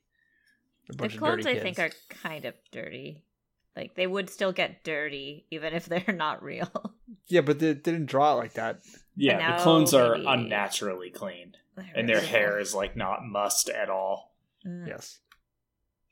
A 0.88 0.92
The 0.92 0.96
bunch 0.98 1.14
of 1.14 1.18
clones, 1.20 1.46
I 1.46 1.58
think, 1.58 1.78
are 1.78 1.90
kind 2.08 2.44
of 2.46 2.54
dirty. 2.70 3.24
Like 3.76 3.94
they 3.94 4.06
would 4.06 4.30
still 4.30 4.52
get 4.52 4.84
dirty 4.84 5.46
even 5.50 5.74
if 5.74 5.84
they're 5.86 6.14
not 6.14 6.42
real. 6.42 6.70
Yeah, 7.26 7.42
but 7.42 7.58
they 7.58 7.74
didn't 7.74 8.06
draw 8.06 8.32
it 8.34 8.36
like 8.36 8.54
that. 8.54 8.80
Yeah, 9.20 9.38
now 9.38 9.56
the 9.56 9.62
clones 9.62 9.92
are 9.94 10.14
maybe- 10.14 10.26
unnaturally 10.26 11.10
clean, 11.10 11.56
and 11.94 12.08
their 12.08 12.20
hair 12.20 12.58
is 12.58 12.74
like 12.74 12.96
not 12.96 13.24
mussed 13.24 13.68
at 13.68 13.90
all. 13.90 14.34
Mm. 14.66 14.86
Yes. 14.86 15.18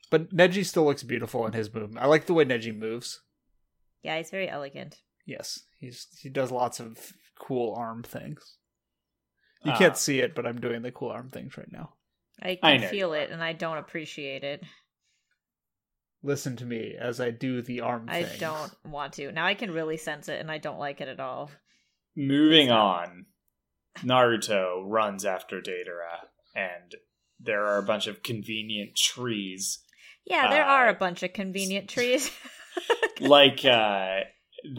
But 0.09 0.29
Neji 0.35 0.65
still 0.65 0.85
looks 0.85 1.03
beautiful 1.03 1.45
in 1.47 1.53
his 1.53 1.73
movement. 1.73 2.03
I 2.03 2.07
like 2.07 2.25
the 2.27 2.33
way 2.33 2.45
Neji 2.45 2.75
moves. 2.77 3.21
Yeah, 4.03 4.17
he's 4.17 4.29
very 4.29 4.49
elegant. 4.49 4.97
Yes, 5.25 5.59
he's 5.77 6.07
he 6.21 6.29
does 6.29 6.51
lots 6.51 6.79
of 6.79 7.13
cool 7.39 7.73
arm 7.75 8.03
things. 8.03 8.57
You 9.63 9.71
Uh, 9.73 9.77
can't 9.77 9.97
see 9.97 10.19
it, 10.19 10.33
but 10.35 10.45
I'm 10.45 10.61
doing 10.61 10.81
the 10.81 10.91
cool 10.91 11.09
arm 11.09 11.29
things 11.29 11.57
right 11.57 11.71
now. 11.71 11.93
I 12.41 12.57
I 12.61 12.73
can 12.73 12.81
know 12.81 12.87
feel 12.87 13.13
it, 13.13 13.31
and 13.31 13.43
I 13.43 13.53
don't 13.53 13.77
appreciate 13.79 14.43
it. 14.43 14.63
Listen 16.23 16.55
to 16.57 16.65
me 16.65 16.95
as 16.97 17.19
I 17.21 17.31
do 17.31 17.61
the 17.61 17.81
arm 17.81 18.07
I 18.09 18.23
things. 18.23 18.39
don't 18.39 18.71
want 18.85 19.13
to. 19.13 19.31
Now 19.31 19.45
I 19.45 19.53
can 19.53 19.71
really 19.71 19.97
sense 19.97 20.29
it, 20.29 20.39
and 20.39 20.49
I 20.51 20.57
don't 20.57 20.79
like 20.79 20.99
it 21.01 21.07
at 21.07 21.19
all. 21.19 21.51
Moving 22.19 22.71
on, 22.71 23.27
Naruto 23.99 24.81
runs 24.83 25.23
after 25.23 25.61
Deidara, 25.61 26.25
and 26.55 26.95
there 27.39 27.63
are 27.67 27.77
a 27.77 27.83
bunch 27.83 28.07
of 28.07 28.23
convenient 28.23 28.95
trees, 28.95 29.79
Yeah, 30.25 30.49
there 30.49 30.65
Uh, 30.65 30.67
are 30.67 30.87
a 30.89 30.93
bunch 30.95 31.21
of 31.21 31.31
convenient 31.33 31.89
trees. 31.89 32.31
like 33.19 33.63
uh, 33.63 34.21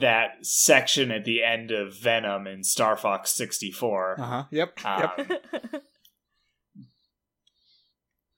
that 0.00 0.44
section 0.44 1.10
at 1.12 1.24
the 1.24 1.44
end 1.44 1.70
of 1.70 1.96
Venom 1.96 2.46
in 2.48 2.64
Star 2.64 2.96
Fox 2.96 3.30
64. 3.36 4.20
Uh 4.20 4.24
huh. 4.24 4.44
Yep. 4.50 4.84
Um, 4.84 5.10
yep. 5.16 5.42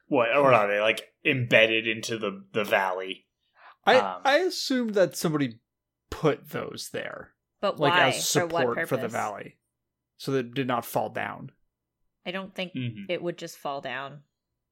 what, 0.09 0.29
what 0.43 0.55
are 0.55 0.69
they, 0.69 0.81
like 0.81 1.09
embedded 1.25 1.89
into 1.89 2.19
the, 2.19 2.45
the 2.53 2.65
valley? 2.65 3.27
I 3.87 3.97
um, 3.97 4.21
I 4.25 4.37
assumed 4.41 4.95
that 4.95 5.17
somebody 5.17 5.59
put 6.11 6.51
those 6.51 6.91
there, 6.93 7.31
but 7.61 7.79
like 7.79 7.93
why? 7.93 8.09
as 8.09 8.33
for 8.33 8.47
what 8.47 8.61
support 8.61 8.75
purpose? 8.77 8.89
for, 8.89 8.97
the 8.97 9.09
valley, 9.09 9.57
so 10.17 10.33
that 10.33 10.47
it 10.47 10.55
did 10.55 10.67
not 10.67 10.85
fall 10.85 11.09
down. 11.09 11.53
I 12.27 12.31
don't 12.31 12.55
think 12.55 12.75
Mhm. 12.75 13.07
it 13.09 13.23
would 13.23 13.39
just 13.39 13.57
fall 13.59 13.81
down. 13.81 14.23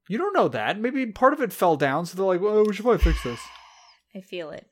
You 0.07 0.17
don't 0.17 0.33
know 0.33 0.47
that. 0.49 0.79
Maybe 0.79 1.05
part 1.07 1.33
of 1.33 1.41
it 1.41 1.53
fell 1.53 1.75
down, 1.75 2.05
so 2.05 2.15
they're 2.17 2.25
like, 2.25 2.41
"Well, 2.41 2.65
we 2.65 2.73
should 2.73 2.83
probably 2.83 3.03
fix 3.03 3.23
this." 3.23 3.39
I 4.15 4.21
feel 4.21 4.49
it. 4.51 4.67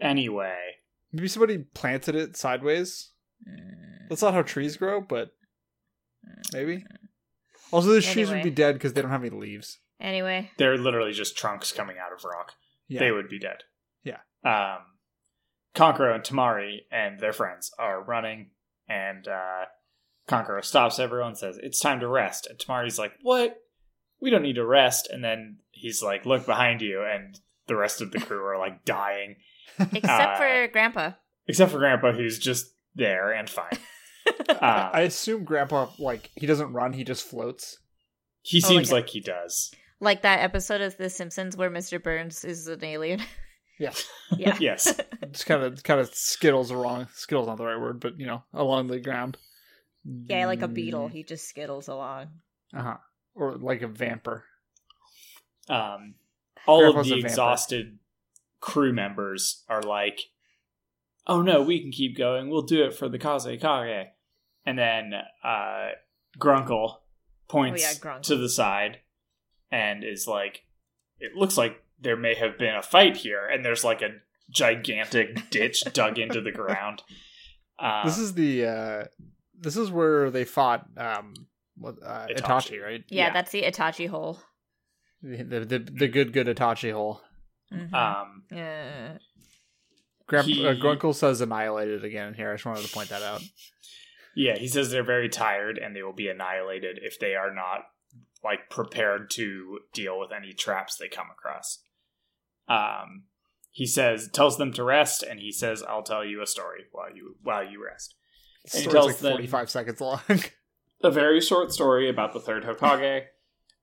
Anyway, 0.00 0.56
Maybe 1.12 1.28
somebody 1.28 1.58
planted 1.58 2.14
it 2.14 2.36
sideways. 2.38 3.10
Mm. 3.46 4.08
That's 4.08 4.22
not 4.22 4.32
how 4.32 4.40
trees 4.42 4.78
grow, 4.78 5.00
but 5.02 5.32
maybe. 6.54 6.84
Also, 7.70 7.90
the 7.90 8.00
trees 8.00 8.30
would 8.30 8.42
be 8.42 8.50
dead 8.50 8.74
because 8.74 8.94
they 8.94 9.02
don't 9.02 9.10
have 9.10 9.22
any 9.22 9.30
leaves. 9.30 9.78
Anyway, 10.00 10.50
they're 10.56 10.78
literally 10.78 11.12
just 11.12 11.36
trunks 11.36 11.70
coming 11.70 11.96
out 11.98 12.12
of 12.12 12.24
rock. 12.24 12.52
Yeah. 12.88 13.00
They 13.00 13.10
would 13.10 13.28
be 13.28 13.38
dead. 13.38 13.58
Yeah. 14.04 14.18
Um, 14.44 14.78
Kankuro 15.74 16.14
and 16.14 16.22
Temari 16.24 16.80
and 16.90 17.18
their 17.20 17.32
friends 17.32 17.72
are 17.78 18.02
running, 18.02 18.50
and 18.88 19.26
uh, 19.26 19.64
Kankuro 20.28 20.64
stops 20.64 20.98
everyone 20.98 21.34
says, 21.34 21.58
It's 21.62 21.80
time 21.80 22.00
to 22.00 22.08
rest. 22.08 22.46
And 22.46 22.58
Temari's 22.58 22.98
like, 22.98 23.12
What? 23.22 23.56
We 24.20 24.30
don't 24.30 24.42
need 24.42 24.56
to 24.56 24.66
rest. 24.66 25.08
And 25.10 25.24
then 25.24 25.58
he's 25.70 26.02
like, 26.02 26.26
Look 26.26 26.46
behind 26.46 26.82
you. 26.82 27.02
And 27.02 27.38
the 27.66 27.76
rest 27.76 28.00
of 28.00 28.10
the 28.12 28.20
crew 28.20 28.44
are 28.44 28.58
like 28.58 28.84
dying, 28.84 29.36
except 29.78 30.04
Uh, 30.04 30.36
for 30.36 30.68
Grandpa. 30.72 31.12
except 31.46 31.72
for 31.72 31.78
Grandpa, 31.78 32.12
who's 32.12 32.38
just 32.38 32.72
there 32.94 33.32
and 33.32 33.48
fine. 33.48 33.78
Uh, 34.48 34.90
I 34.92 35.00
assume 35.00 35.42
Grandpa 35.42 35.88
like 35.98 36.30
he 36.36 36.46
doesn't 36.46 36.72
run; 36.72 36.92
he 36.92 37.02
just 37.02 37.26
floats. 37.26 37.78
he 38.42 38.60
Oh, 38.64 38.68
seems 38.68 38.92
like- 38.92 39.04
like 39.04 39.10
he 39.10 39.18
does. 39.20 39.72
like 39.98 40.22
that 40.22 40.38
episode 40.40 40.80
of 40.80 40.96
The 40.96 41.10
Simpsons 41.10 41.56
where 41.56 41.70
Mr. 41.70 42.00
Burns 42.00 42.44
is 42.44 42.68
an 42.68 42.84
alien. 42.84 43.20
Yeah, 43.78 43.92
yeah. 44.36 44.56
Yes. 44.60 45.00
just 45.32 45.46
kind 45.46 45.62
of 45.62 45.82
kind 45.82 46.00
of 46.00 46.14
skittles 46.14 46.70
along. 46.70 47.08
Skittles 47.14 47.46
not 47.48 47.56
the 47.56 47.64
right 47.64 47.80
word, 47.80 48.00
but 48.00 48.18
you 48.18 48.26
know, 48.26 48.42
along 48.54 48.86
the 48.88 49.00
ground. 49.00 49.36
Yeah, 50.04 50.46
like 50.46 50.62
a 50.62 50.68
beetle. 50.68 51.08
He 51.08 51.22
just 51.22 51.48
skittles 51.48 51.88
along. 51.88 52.28
Uh 52.76 52.82
huh. 52.82 52.96
Or 53.34 53.56
like 53.56 53.82
a 53.82 53.88
vamper. 53.88 54.44
Um, 55.68 56.14
all 56.66 56.80
Grandpa's 56.80 57.10
of 57.10 57.16
the 57.18 57.20
exhausted 57.24 57.98
crew 58.60 58.92
members 58.92 59.64
are 59.68 59.82
like, 59.82 60.20
"Oh 61.26 61.42
no, 61.42 61.62
we 61.62 61.80
can 61.80 61.92
keep 61.92 62.16
going. 62.16 62.50
We'll 62.50 62.62
do 62.62 62.84
it 62.84 62.94
for 62.94 63.08
the 63.08 63.18
Kaze 63.18 63.44
Kage." 63.60 64.08
And 64.64 64.78
then 64.78 65.12
uh, 65.42 65.90
Grunkle 66.38 66.98
points 67.48 67.82
Oh, 67.82 67.86
yeah, 67.88 67.94
Grunkle. 67.94 68.22
to 68.22 68.36
the 68.36 68.48
side 68.48 68.98
and 69.70 70.04
is 70.04 70.26
like, 70.28 70.64
"It 71.18 71.34
looks 71.34 71.56
like 71.56 71.81
there 72.02 72.16
may 72.16 72.34
have 72.34 72.58
been 72.58 72.74
a 72.74 72.82
fight 72.82 73.16
here." 73.16 73.46
And 73.46 73.64
there's 73.64 73.84
like 73.84 74.02
a 74.02 74.10
gigantic 74.50 75.50
ditch 75.50 75.82
dug 75.92 76.18
into 76.18 76.40
the 76.40 76.52
ground. 76.52 77.02
Um, 77.78 78.02
this 78.04 78.18
is 78.18 78.34
the. 78.34 78.66
uh 78.66 79.04
This 79.58 79.76
is 79.76 79.90
where 79.90 80.30
they 80.30 80.44
fought. 80.44 80.86
um 80.96 81.34
what, 81.76 81.96
uh, 82.04 82.26
Itachi. 82.28 82.36
Itachi. 82.78 82.82
right? 82.82 83.04
Yeah, 83.08 83.26
Yeah. 83.28 83.32
that's 83.32 83.50
the 83.50 83.62
Itachi 83.62 84.08
hole. 84.08 84.38
The, 85.22 85.42
the 85.42 85.60
the 85.64 85.78
the 85.78 86.08
good 86.08 86.32
good 86.32 86.46
Itachi 86.48 86.92
hole. 86.92 87.20
Mhm. 87.72 87.92
um, 87.94 88.44
Yeah. 88.50 89.18
Grandpa 90.26 90.48
He- 90.50 90.66
uh, 90.66 90.74
Grunkle 90.74 91.14
says 91.14 91.40
annihilated 91.40 92.04
again 92.04 92.34
here. 92.34 92.50
I 92.50 92.54
just 92.54 92.66
wanted 92.66 92.84
to 92.86 92.92
point 92.92 93.08
that 93.08 93.22
out. 93.22 93.42
Yeah, 94.36 94.56
he 94.56 94.68
says 94.68 94.90
they're 94.90 95.02
very 95.04 95.28
tired 95.28 95.78
and 95.78 95.94
they 95.96 96.02
will 96.02 96.12
be 96.14 96.28
annihilated 96.28 96.98
if 97.02 97.18
they 97.18 97.34
are 97.34 97.52
not 97.54 97.80
like 98.44 98.70
prepared 98.70 99.30
to 99.30 99.80
deal 99.92 100.18
with 100.18 100.30
any 100.32 100.52
traps 100.52 100.96
they 100.96 101.08
come 101.08 101.28
across. 101.30 101.84
Um 102.68 103.24
he 103.70 103.86
says 103.86 104.28
tells 104.28 104.58
them 104.58 104.72
to 104.74 104.84
rest 104.84 105.22
and 105.22 105.40
he 105.40 105.50
says 105.50 105.82
I'll 105.82 106.02
tell 106.02 106.24
you 106.24 106.42
a 106.42 106.46
story 106.46 106.84
while 106.92 107.14
you 107.14 107.36
while 107.42 107.64
you 107.64 107.84
rest. 107.84 108.14
The 108.64 108.76
And 108.76 108.86
he 108.86 108.90
tells 108.90 109.06
like 109.06 109.16
forty 109.16 109.46
five 109.46 109.70
seconds 109.70 110.00
long. 110.00 110.20
A 111.04 111.10
very 111.10 111.40
short 111.40 111.72
story 111.72 112.08
about 112.08 112.32
the 112.32 112.38
third 112.38 112.62
Hokage, 112.62 113.24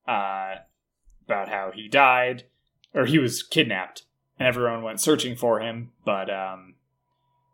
uh 0.07 0.55
about 1.25 1.50
how 1.50 1.71
he 1.74 1.89
died 1.89 2.45
or 2.93 3.05
he 3.05 3.19
was 3.19 3.43
kidnapped 3.43 4.03
and 4.38 4.48
everyone 4.48 4.83
went 4.83 5.01
searching 5.01 5.36
for 5.36 5.59
him, 5.59 5.91
but 6.05 6.29
um 6.29 6.75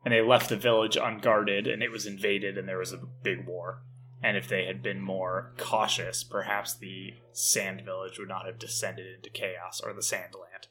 and 0.04 0.14
they 0.14 0.22
left 0.22 0.50
the 0.50 0.58
village 0.58 0.98
unguarded 0.98 1.66
and 1.68 1.82
it 1.82 1.92
was 1.92 2.06
invaded 2.06 2.58
and 2.58 2.70
there 2.70 2.78
was 2.78 2.94
a 2.94 3.08
big 3.24 3.48
war. 3.48 3.82
And 4.22 4.38
if 4.38 4.48
they 4.48 4.66
had 4.66 4.82
been 4.82 5.02
more 5.02 5.54
cautious, 5.58 6.24
perhaps 6.24 6.74
the 6.74 7.16
sand 7.32 7.82
village 7.82 8.18
would 8.18 8.30
not 8.30 8.46
have 8.46 8.60
descended 8.60 9.08
into 9.16 9.30
chaos 9.30 9.82
or 9.82 9.94
the 9.94 10.02
sandland. 10.02 10.68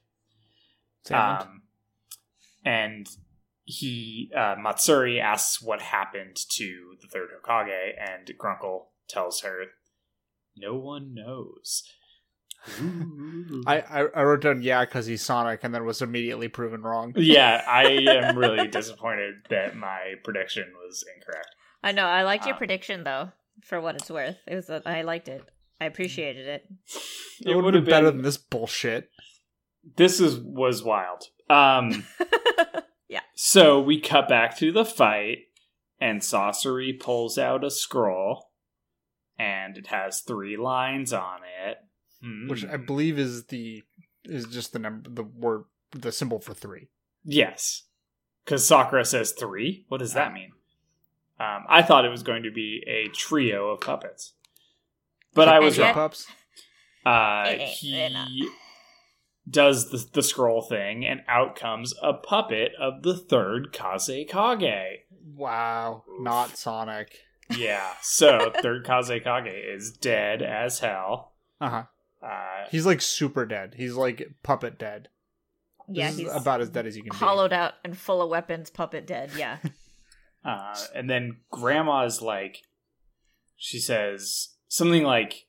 Sand. 1.04 1.42
Um, 1.42 1.62
and 2.64 3.06
he 3.64 4.30
uh, 4.36 4.56
Matsuri 4.58 5.20
asks 5.20 5.62
what 5.62 5.80
happened 5.82 6.36
to 6.56 6.96
the 7.00 7.08
third 7.08 7.28
Hokage, 7.44 7.90
and 7.98 8.30
Grunkle 8.38 8.86
tells 9.08 9.40
her, 9.40 9.64
"No 10.56 10.74
one 10.76 11.14
knows." 11.14 11.84
I, 13.66 13.80
I 13.80 14.06
I 14.16 14.22
wrote 14.22 14.40
down 14.40 14.62
yeah 14.62 14.84
because 14.86 15.04
he's 15.04 15.22
Sonic 15.22 15.60
and 15.64 15.74
then 15.74 15.84
was 15.84 16.00
immediately 16.00 16.48
proven 16.48 16.82
wrong. 16.82 17.12
yeah, 17.16 17.62
I 17.68 17.84
am 18.08 18.38
really 18.38 18.68
disappointed 18.68 19.34
that 19.50 19.76
my 19.76 20.14
prediction 20.24 20.72
was 20.82 21.04
incorrect. 21.14 21.48
I 21.82 21.92
know. 21.92 22.06
I 22.06 22.22
liked 22.22 22.46
your 22.46 22.54
Uh, 22.54 22.58
prediction 22.58 23.04
though, 23.04 23.32
for 23.62 23.80
what 23.80 23.96
it's 23.96 24.10
worth. 24.10 24.36
It 24.46 24.54
was. 24.54 24.70
A, 24.70 24.80
I 24.86 25.02
liked 25.02 25.28
it. 25.28 25.42
I 25.80 25.84
appreciated 25.86 26.46
it. 26.48 26.64
It, 27.40 27.50
It 27.50 27.56
would 27.56 27.64
would 27.64 27.74
have 27.74 27.82
have 27.82 27.84
been 27.86 27.92
better 27.92 28.10
than 28.12 28.22
this 28.22 28.36
bullshit. 28.38 29.10
This 29.96 30.20
is 30.20 30.38
was 30.38 30.82
wild. 30.82 31.24
Um. 31.50 32.04
Yeah. 33.06 33.20
So 33.36 33.80
we 33.80 34.00
cut 34.00 34.28
back 34.28 34.56
to 34.58 34.72
the 34.72 34.84
fight, 34.84 35.38
and 36.00 36.20
Sasori 36.20 36.98
pulls 36.98 37.38
out 37.38 37.62
a 37.62 37.70
scroll, 37.70 38.50
and 39.38 39.76
it 39.78 39.86
has 39.88 40.20
three 40.20 40.56
lines 40.56 41.12
on 41.12 41.40
it. 41.64 41.78
which 42.48 42.64
I 42.64 42.76
believe 42.78 43.18
is 43.18 43.44
the 43.46 43.84
is 44.24 44.46
just 44.46 44.72
the 44.72 44.78
number 44.80 45.10
the 45.10 45.22
word 45.22 45.64
the 45.92 46.10
symbol 46.10 46.40
for 46.40 46.54
three. 46.54 46.88
Yes, 47.24 47.82
because 48.44 48.66
Sakura 48.66 49.04
says 49.04 49.30
three. 49.32 49.84
What 49.88 49.98
does 49.98 50.14
that 50.14 50.30
Ah. 50.30 50.34
mean? 50.34 50.50
Um, 51.38 51.64
I 51.68 51.82
thought 51.82 52.04
it 52.06 52.10
was 52.10 52.22
going 52.24 52.42
to 52.44 52.50
be 52.50 52.82
a 52.88 53.08
trio 53.14 53.68
of 53.68 53.80
puppets, 53.80 54.32
but 55.34 55.46
I 55.46 55.60
was 55.60 55.78
wrong. 55.78 55.94
pups. 55.94 56.26
Uh, 57.06 57.44
It 57.48 57.60
ain't- 57.60 57.70
he 57.70 58.48
does 59.48 59.90
the, 59.90 60.04
the 60.12 60.22
scroll 60.22 60.62
thing, 60.62 61.04
and 61.06 61.20
out 61.28 61.56
comes 61.56 61.94
a 62.02 62.14
puppet 62.14 62.72
of 62.80 63.02
the 63.02 63.16
third 63.16 63.72
Kaze 63.72 64.26
Kage. 64.28 65.00
Wow, 65.34 66.04
not 66.20 66.56
Sonic. 66.56 67.18
Yeah, 67.56 67.92
so 68.02 68.52
third 68.62 68.84
Kaze 68.86 69.08
Kage 69.22 69.52
is 69.52 69.92
dead 69.92 70.42
as 70.42 70.78
hell. 70.78 71.32
Uh 71.60 71.68
huh. 71.70 71.82
Uh, 72.26 72.66
He's 72.70 72.86
like 72.86 73.02
super 73.02 73.44
dead. 73.44 73.74
He's 73.76 73.94
like 73.94 74.22
puppet 74.42 74.78
dead. 74.78 75.08
yeah, 75.90 76.06
This 76.06 76.14
is 76.14 76.20
he's 76.32 76.32
about 76.40 76.62
as 76.62 76.70
dead 76.70 76.86
as 76.86 76.96
you 76.96 77.02
can 77.02 77.10
be. 77.10 77.16
hollowed 77.16 77.52
out 77.52 77.74
and 77.84 77.96
full 77.98 78.22
of 78.22 78.30
weapons, 78.30 78.70
puppet 78.70 79.06
dead. 79.06 79.30
Yeah. 79.36 79.58
uh, 80.44 80.74
and 80.94 81.08
then 81.10 81.36
Grandma's 81.50 82.22
like, 82.22 82.62
she 83.56 83.78
says 83.78 84.54
something 84.68 85.02
like, 85.02 85.46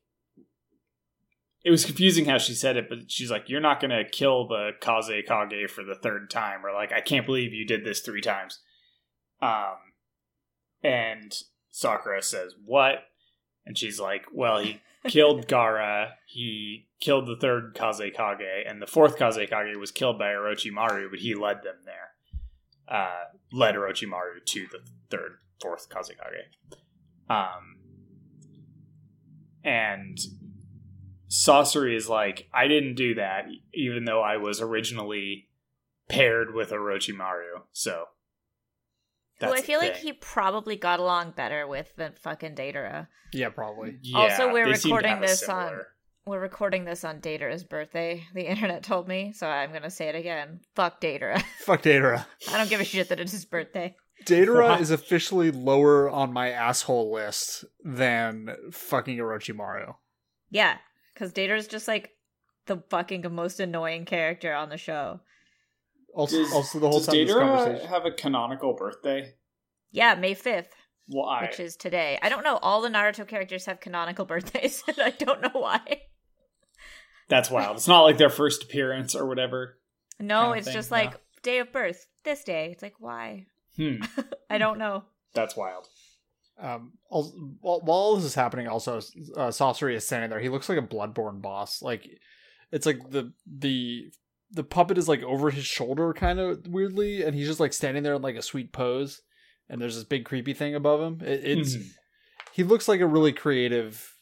it 1.65 1.71
was 1.71 1.83
confusing 1.83 2.25
how 2.25 2.37
she 2.37 2.53
said 2.53 2.77
it, 2.77 2.87
but 2.87 3.11
she's 3.11 3.31
like, 3.31 3.49
"You're 3.49 3.59
not 3.59 3.79
gonna 3.81 4.05
kill 4.05 4.47
the 4.47 4.73
Kaze 4.79 5.23
Kage 5.27 5.69
for 5.69 5.83
the 5.83 5.95
third 5.95 6.29
time," 6.29 6.63
or 6.63 6.71
like, 6.71 6.91
"I 6.91 7.01
can't 7.01 7.25
believe 7.25 7.53
you 7.53 7.65
did 7.65 7.83
this 7.83 8.01
three 8.01 8.21
times." 8.21 8.59
Um, 9.41 9.77
and 10.83 11.35
Sakura 11.71 12.21
says, 12.21 12.53
"What?" 12.63 13.07
And 13.65 13.75
she's 13.75 13.99
like, 13.99 14.27
"Well, 14.31 14.59
he 14.59 14.79
killed 15.07 15.47
Gaara. 15.47 16.13
He 16.27 16.87
killed 16.99 17.25
the 17.25 17.35
third 17.35 17.73
Kaze 17.73 18.13
Kage, 18.15 18.63
and 18.67 18.79
the 18.79 18.87
fourth 18.87 19.17
Kaze 19.17 19.49
Kage 19.49 19.75
was 19.75 19.89
killed 19.89 20.19
by 20.19 20.33
Orochimaru, 20.33 21.09
but 21.09 21.19
he 21.19 21.33
led 21.33 21.63
them 21.63 21.77
there. 21.83 22.11
Uh, 22.87 23.23
led 23.51 23.73
Orochimaru 23.73 24.45
to 24.45 24.67
the 24.71 24.81
third, 25.09 25.39
fourth 25.59 25.89
Kazekage. 25.89 26.45
Um, 27.27 27.77
and 29.63 30.19
Sasori 31.29 31.95
is 31.95 32.07
like, 32.09 32.47
I 32.53 32.67
didn't 32.67 32.95
do 32.95 33.15
that, 33.15 33.45
even 33.73 34.05
though 34.05 34.21
I 34.21 34.37
was 34.37 34.61
originally 34.61 35.47
paired 36.07 36.53
with 36.53 36.69
Orochimaru. 36.69 37.63
So, 37.71 38.05
well, 39.41 39.53
I 39.53 39.61
feel 39.61 39.79
like 39.79 39.97
he 39.97 40.13
probably 40.13 40.75
got 40.75 40.99
along 40.99 41.31
better 41.31 41.67
with 41.67 41.93
the 41.95 42.13
fucking 42.21 42.55
Deidara. 42.55 43.07
Yeah, 43.33 43.49
probably. 43.49 43.97
Yeah, 44.01 44.17
Also, 44.19 44.53
we're 44.53 44.65
they 44.67 44.75
seem 44.75 44.89
to 44.91 44.95
recording 44.95 45.09
have 45.11 45.23
a 45.23 45.27
this 45.27 45.49
on- 45.49 45.81
We're 46.25 46.39
recording 46.39 46.85
this 46.85 47.03
on 47.03 47.19
Deidara's 47.19 47.63
birthday. 47.63 48.23
The 48.33 48.47
internet 48.49 48.83
told 48.83 49.07
me, 49.07 49.33
so 49.33 49.47
I'm 49.47 49.73
gonna 49.73 49.89
say 49.91 50.07
it 50.07 50.15
again. 50.15 50.61
Fuck 50.75 51.01
Deidara. 51.01 51.41
Fuck 51.59 51.81
Deidara. 51.83 52.25
I 52.51 52.57
don't 52.57 52.69
give 52.69 52.79
a 52.79 52.85
shit 52.85 53.09
that 53.09 53.19
it's 53.19 53.31
his 53.31 53.45
birthday. 53.45 53.95
Deidara 54.25 54.79
is 54.79 54.89
officially 54.91 55.51
lower 55.51 56.09
on 56.09 56.31
my 56.31 56.49
asshole 56.51 57.11
list 57.11 57.65
than 57.83 58.55
fucking 58.71 59.17
Orochimaru. 59.17 59.95
Yeah, 60.49 60.77
because 61.15 61.33
Deidara's 61.33 61.67
just 61.67 61.87
like 61.87 62.11
the 62.67 62.83
fucking 62.91 63.25
most 63.33 63.59
annoying 63.59 64.05
character 64.05 64.53
on 64.53 64.69
the 64.69 64.77
show. 64.77 65.21
Also, 66.13 66.37
Does- 66.37 66.53
also 66.53 66.79
the 66.79 66.87
whole 66.89 66.99
does 66.99 67.07
time 67.07 67.25
this 67.25 67.33
conversation. 67.33 67.87
have 67.89 68.05
a 68.05 68.11
canonical 68.11 68.73
birthday? 68.73 69.33
Yeah, 69.91 70.15
May 70.15 70.35
5th, 70.35 70.67
Why? 71.07 71.41
which 71.43 71.59
is 71.59 71.75
today. 71.75 72.19
I 72.21 72.29
don't 72.29 72.43
know. 72.43 72.57
All 72.57 72.81
the 72.81 72.89
Naruto 72.89 73.27
characters 73.27 73.65
have 73.65 73.79
canonical 73.79 74.25
birthdays, 74.33 74.83
and 74.87 74.99
I 74.99 75.09
don't 75.09 75.41
know 75.41 75.49
why. 75.59 76.01
That's 77.27 77.49
wild. 77.49 77.77
It's 77.77 77.87
not 77.87 78.03
like 78.03 78.17
their 78.17 78.29
first 78.29 78.63
appearance 78.63 79.15
or 79.15 79.25
whatever. 79.25 79.79
No, 80.19 80.41
Kind 80.41 80.51
of 80.51 80.57
it's 80.59 80.67
thing, 80.67 80.73
just 80.75 80.91
no. 80.91 80.97
like 80.97 81.13
day 81.43 81.59
of 81.59 81.71
birth, 81.71 82.05
this 82.23 82.43
day. 82.43 82.69
It's 82.71 82.83
like, 82.83 82.95
why? 82.99 83.47
Hmm. 83.75 83.95
I 84.49 84.57
don't 84.57 84.77
know. 84.77 85.03
That's 85.33 85.55
wild. 85.57 85.87
Um, 86.57 86.93
also, 87.09 87.31
while, 87.61 87.81
while 87.81 87.97
all 87.97 88.15
this 88.15 88.25
is 88.25 88.35
happening, 88.35 88.67
also, 88.67 88.97
uh, 88.97 89.49
Sasori 89.49 89.95
is 89.95 90.05
standing 90.07 90.29
there. 90.29 90.39
He 90.39 90.49
looks 90.49 90.69
like 90.69 90.77
a 90.77 90.81
bloodborne 90.81 91.41
boss. 91.41 91.81
Like, 91.81 92.07
it's 92.71 92.85
like 92.85 93.09
the 93.09 93.33
the 93.45 94.11
the 94.51 94.63
puppet 94.63 94.97
is 94.97 95.09
like 95.09 95.21
over 95.23 95.49
his 95.51 95.65
shoulder, 95.65 96.13
kind 96.13 96.39
of 96.39 96.65
weirdly, 96.67 97.23
and 97.23 97.35
he's 97.35 97.47
just 97.47 97.59
like 97.59 97.73
standing 97.73 98.03
there 98.03 98.13
in 98.13 98.21
like 98.21 98.35
a 98.35 98.41
sweet 98.41 98.71
pose. 98.71 99.21
And 99.69 99.81
there's 99.81 99.95
this 99.95 100.03
big 100.03 100.25
creepy 100.25 100.53
thing 100.53 100.75
above 100.75 101.01
him. 101.01 101.27
It, 101.27 101.43
it's 101.43 101.75
Mhm. 101.75 101.89
he 102.53 102.63
looks 102.63 102.87
like 102.87 103.01
a 103.01 103.07
really 103.07 103.33
creative 103.33 104.15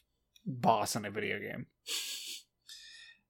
boss 0.45 0.95
in 0.95 1.05
a 1.05 1.11
video 1.11 1.37
game. 1.39 1.67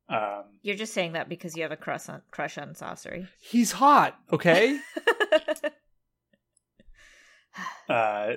Um, 0.09 0.43
You're 0.61 0.75
just 0.75 0.93
saying 0.93 1.13
that 1.13 1.27
because 1.29 1.55
you 1.55 1.63
have 1.63 1.71
a 1.71 1.77
crush 1.77 2.07
on 2.09 2.21
crush 2.29 2.57
on 2.57 2.73
Sasori. 2.75 3.27
He's 3.41 3.71
hot, 3.71 4.17
okay? 4.31 4.79
uh, 7.89 8.33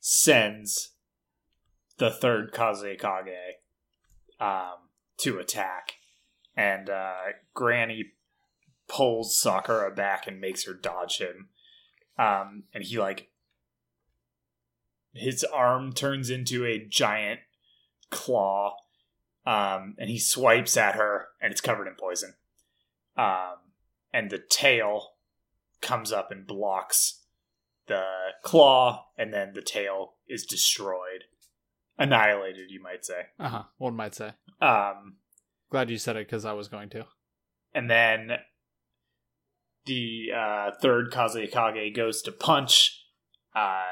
sends 0.00 0.92
the 1.98 2.10
third 2.10 2.52
Kazekage 2.52 3.54
um, 4.40 4.88
to 5.18 5.38
attack, 5.38 5.94
and 6.56 6.88
uh, 6.88 7.32
Granny 7.54 8.12
pulls 8.88 9.38
Sakura 9.38 9.94
back 9.94 10.26
and 10.26 10.40
makes 10.40 10.64
her 10.64 10.74
dodge 10.74 11.18
him. 11.18 11.48
Um, 12.18 12.64
and 12.74 12.82
he 12.84 12.98
like 12.98 13.28
his 15.12 15.44
arm 15.44 15.92
turns 15.92 16.30
into 16.30 16.64
a 16.64 16.84
giant 16.84 17.40
claw, 18.10 18.76
um, 19.46 19.94
and 19.98 20.08
he 20.08 20.18
swipes 20.18 20.76
at 20.76 20.94
her, 20.94 21.28
and 21.40 21.50
it's 21.50 21.60
covered 21.60 21.86
in 21.86 21.94
poison. 21.94 22.34
Um, 23.16 23.56
and 24.12 24.30
the 24.30 24.38
tail 24.38 25.14
comes 25.80 26.12
up 26.12 26.30
and 26.30 26.46
blocks 26.46 27.17
the 27.88 28.04
claw, 28.42 29.06
and 29.16 29.32
then 29.32 29.52
the 29.54 29.62
tail 29.62 30.14
is 30.28 30.44
destroyed, 30.44 31.24
annihilated, 31.98 32.70
you 32.70 32.82
might 32.82 33.04
say. 33.04 33.22
Uh 33.38 33.48
huh. 33.48 33.62
One 33.78 33.96
might 33.96 34.14
say. 34.14 34.32
Um, 34.60 35.16
Glad 35.70 35.90
you 35.90 35.98
said 35.98 36.16
it 36.16 36.26
because 36.26 36.44
I 36.44 36.52
was 36.52 36.68
going 36.68 36.88
to. 36.90 37.04
and 37.74 37.90
then 37.90 38.32
the 39.86 40.28
uh, 40.36 40.70
third 40.82 41.10
Kazekage 41.10 41.94
goes 41.94 42.22
to 42.22 42.32
punch, 42.32 43.02
uh, 43.54 43.82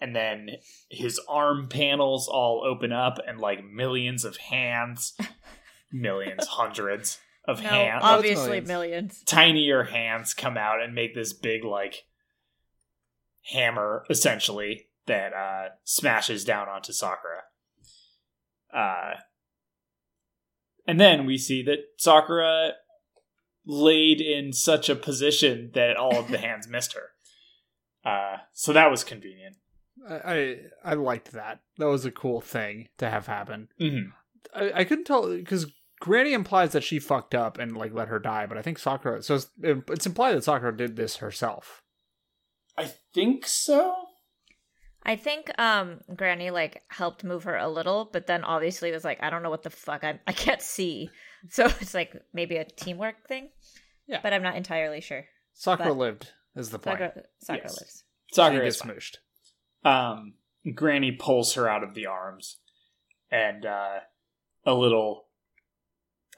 and 0.00 0.16
then 0.16 0.50
his 0.90 1.20
arm 1.28 1.68
panels 1.68 2.28
all 2.28 2.64
open 2.66 2.92
up, 2.92 3.18
and 3.26 3.38
like 3.38 3.64
millions 3.64 4.24
of 4.24 4.36
hands, 4.38 5.14
millions, 5.92 6.46
hundreds 6.46 7.18
of 7.46 7.62
no, 7.62 7.68
hands, 7.68 8.02
obviously 8.04 8.60
millions. 8.60 8.68
millions. 8.68 9.22
tinier 9.26 9.82
hands 9.84 10.32
come 10.32 10.56
out 10.56 10.80
and 10.80 10.94
make 10.94 11.14
this 11.14 11.32
big 11.32 11.64
like 11.64 12.04
hammer 13.46 14.04
essentially 14.08 14.88
that 15.06 15.32
uh 15.32 15.68
smashes 15.84 16.44
down 16.44 16.68
onto 16.68 16.92
Sakura. 16.92 17.42
Uh 18.74 19.14
and 20.86 21.00
then 21.00 21.26
we 21.26 21.38
see 21.38 21.62
that 21.64 21.78
Sakura 21.96 22.72
laid 23.64 24.20
in 24.20 24.52
such 24.52 24.88
a 24.88 24.96
position 24.96 25.70
that 25.74 25.96
all 25.96 26.16
of 26.16 26.28
the 26.28 26.38
hands 26.46 26.68
missed 26.68 26.94
her. 26.94 27.10
Uh 28.04 28.38
so 28.52 28.72
that 28.72 28.90
was 28.90 29.04
convenient. 29.04 29.56
I, 30.08 30.14
I 30.14 30.56
I 30.84 30.94
liked 30.94 31.32
that. 31.32 31.60
That 31.78 31.86
was 31.86 32.04
a 32.04 32.10
cool 32.10 32.40
thing 32.40 32.88
to 32.98 33.10
have 33.10 33.26
happen. 33.26 33.68
Mm-hmm. 33.80 34.10
I, 34.54 34.80
I 34.80 34.84
couldn't 34.84 35.04
tell 35.04 35.28
because 35.28 35.66
Granny 36.00 36.32
implies 36.32 36.72
that 36.72 36.82
she 36.82 36.98
fucked 36.98 37.34
up 37.34 37.58
and 37.58 37.76
like 37.76 37.94
let 37.94 38.08
her 38.08 38.18
die, 38.18 38.46
but 38.46 38.58
I 38.58 38.62
think 38.62 38.78
Sakura. 38.78 39.22
So 39.22 39.36
it's, 39.36 39.50
it's 39.62 40.06
implied 40.06 40.34
that 40.34 40.44
Sakura 40.44 40.76
did 40.76 40.96
this 40.96 41.18
herself. 41.18 41.81
I 42.76 42.90
think 43.14 43.46
so. 43.46 43.94
I 45.04 45.16
think 45.16 45.50
um 45.58 46.00
Granny 46.14 46.50
like 46.50 46.82
helped 46.88 47.24
move 47.24 47.44
her 47.44 47.56
a 47.56 47.68
little, 47.68 48.08
but 48.12 48.26
then 48.26 48.44
obviously 48.44 48.90
was 48.92 49.04
like, 49.04 49.22
I 49.22 49.30
don't 49.30 49.42
know 49.42 49.50
what 49.50 49.62
the 49.64 49.70
fuck 49.70 50.04
I 50.04 50.20
I 50.26 50.32
can't 50.32 50.62
see. 50.62 51.10
So 51.50 51.64
it's 51.64 51.92
like 51.92 52.14
maybe 52.32 52.56
a 52.56 52.64
teamwork 52.64 53.26
thing. 53.26 53.48
Yeah. 54.06 54.20
But 54.22 54.32
I'm 54.32 54.44
not 54.44 54.54
entirely 54.54 55.00
sure. 55.00 55.24
Sakura 55.54 55.88
But- 55.88 55.96
lived 55.98 56.28
is 56.54 56.70
the 56.70 56.78
point. 56.78 56.98
Sakura, 57.00 57.22
Sakura 57.40 57.64
Yes. 57.64 57.80
lives. 57.80 58.04
She 58.28 58.34
Sakura 58.36 58.62
gets 58.64 58.76
is 58.76 58.82
smooshed. 58.82 59.16
um, 59.84 60.34
Granny 60.76 61.10
pulls 61.10 61.54
her 61.54 61.68
out 61.68 61.82
of 61.82 61.94
the 61.94 62.06
arms, 62.06 62.58
and 63.28 63.66
uh, 63.66 63.98
a 64.64 64.72
little 64.74 65.24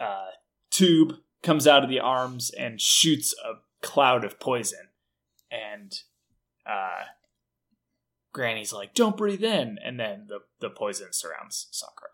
uh, 0.00 0.30
tube 0.70 1.16
comes 1.42 1.66
out 1.66 1.84
of 1.84 1.90
the 1.90 2.00
arms 2.00 2.50
and 2.58 2.80
shoots 2.80 3.34
a 3.44 3.86
cloud 3.86 4.24
of 4.24 4.40
poison. 4.40 4.88
And 5.50 5.92
uh, 6.66 7.04
Granny's 8.32 8.72
like, 8.72 8.94
"Don't 8.94 9.16
breathe 9.16 9.44
in," 9.44 9.78
and 9.84 9.98
then 9.98 10.26
the 10.28 10.40
the 10.60 10.70
poison 10.70 11.12
surrounds 11.12 11.68
Sakura, 11.70 12.10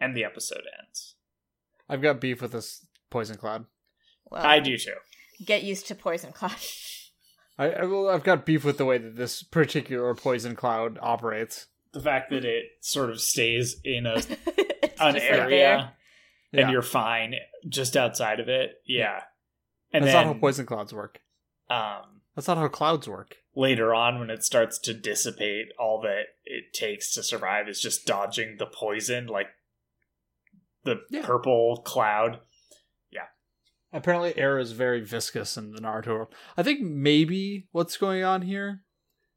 and 0.00 0.16
the 0.16 0.24
episode 0.24 0.62
ends. 0.82 1.14
I've 1.88 2.02
got 2.02 2.20
beef 2.20 2.40
with 2.42 2.52
this 2.52 2.86
poison 3.10 3.36
cloud. 3.36 3.66
Well, 4.30 4.44
I 4.44 4.60
do 4.60 4.76
too. 4.76 4.94
get 5.44 5.62
used 5.62 5.86
to 5.88 5.94
poison 5.94 6.32
cloud. 6.32 6.56
I, 7.58 7.70
I 7.72 7.84
well, 7.84 8.08
I've 8.08 8.22
got 8.24 8.46
beef 8.46 8.64
with 8.64 8.78
the 8.78 8.84
way 8.84 8.98
that 8.98 9.16
this 9.16 9.42
particular 9.42 10.14
poison 10.14 10.56
cloud 10.56 10.98
operates. 11.02 11.66
The 11.92 12.00
fact 12.00 12.30
that 12.30 12.44
it 12.44 12.64
sort 12.80 13.10
of 13.10 13.20
stays 13.20 13.76
in 13.84 14.06
a 14.06 14.14
an 14.14 14.22
just 14.22 14.98
like 15.00 15.22
area 15.22 15.48
there. 15.48 15.92
and 16.52 16.60
Yeah. 16.60 16.70
you're 16.70 16.82
fine 16.82 17.34
just 17.68 17.96
outside 17.96 18.38
of 18.40 18.48
it. 18.48 18.80
Yeah. 18.86 19.22
And 19.92 20.04
That's 20.04 20.14
then 20.14 20.26
not 20.26 20.34
how 20.34 20.40
poison 20.40 20.66
clouds 20.66 20.94
work. 20.94 21.20
um, 21.68 22.22
That's 22.36 22.46
not 22.46 22.58
how 22.58 22.68
clouds 22.68 23.08
work. 23.08 23.36
Later 23.54 23.92
on, 23.94 24.18
when 24.18 24.30
it 24.30 24.44
starts 24.44 24.78
to 24.78 24.94
dissipate, 24.94 25.68
all 25.78 26.00
that 26.02 26.22
it 26.44 26.72
takes 26.72 27.12
to 27.14 27.22
survive 27.22 27.68
is 27.68 27.80
just 27.80 28.06
dodging 28.06 28.56
the 28.58 28.66
poison, 28.66 29.26
like 29.26 29.48
the 30.84 31.02
Yeah. 31.10 31.24
purple 31.26 31.82
cloud. 31.84 32.40
Yeah 33.10 33.26
apparently, 33.92 34.36
air 34.38 34.58
is 34.58 34.72
very 34.72 35.00
viscous 35.00 35.56
in 35.56 35.72
the 35.72 35.80
Naruto 35.80 36.06
world. 36.08 36.34
I 36.56 36.62
think 36.62 36.80
maybe 36.80 37.68
what's 37.72 37.96
going 37.96 38.22
on 38.22 38.42
here 38.42 38.84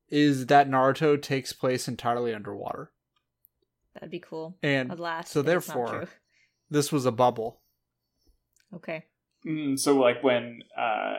is 0.09 0.45
that 0.45 0.69
Naruto 0.69 1.19
takes 1.21 1.51
place 1.53 1.87
entirely 1.87 2.33
underwater, 2.35 2.91
That'd 3.95 4.11
be 4.11 4.19
cool. 4.19 4.57
and 4.61 4.91
Alas, 4.91 5.31
so 5.31 5.41
but 5.43 5.55
it's 5.57 5.67
not 5.67 5.73
therefore- 5.75 6.09
this 6.69 6.91
was 6.91 7.05
a 7.07 7.11
bubble. 7.11 7.61
Okay. 8.73 9.05
Mm, 9.45 9.77
so, 9.77 9.95
like 9.95 10.23
when 10.23 10.61
uh, 10.77 11.15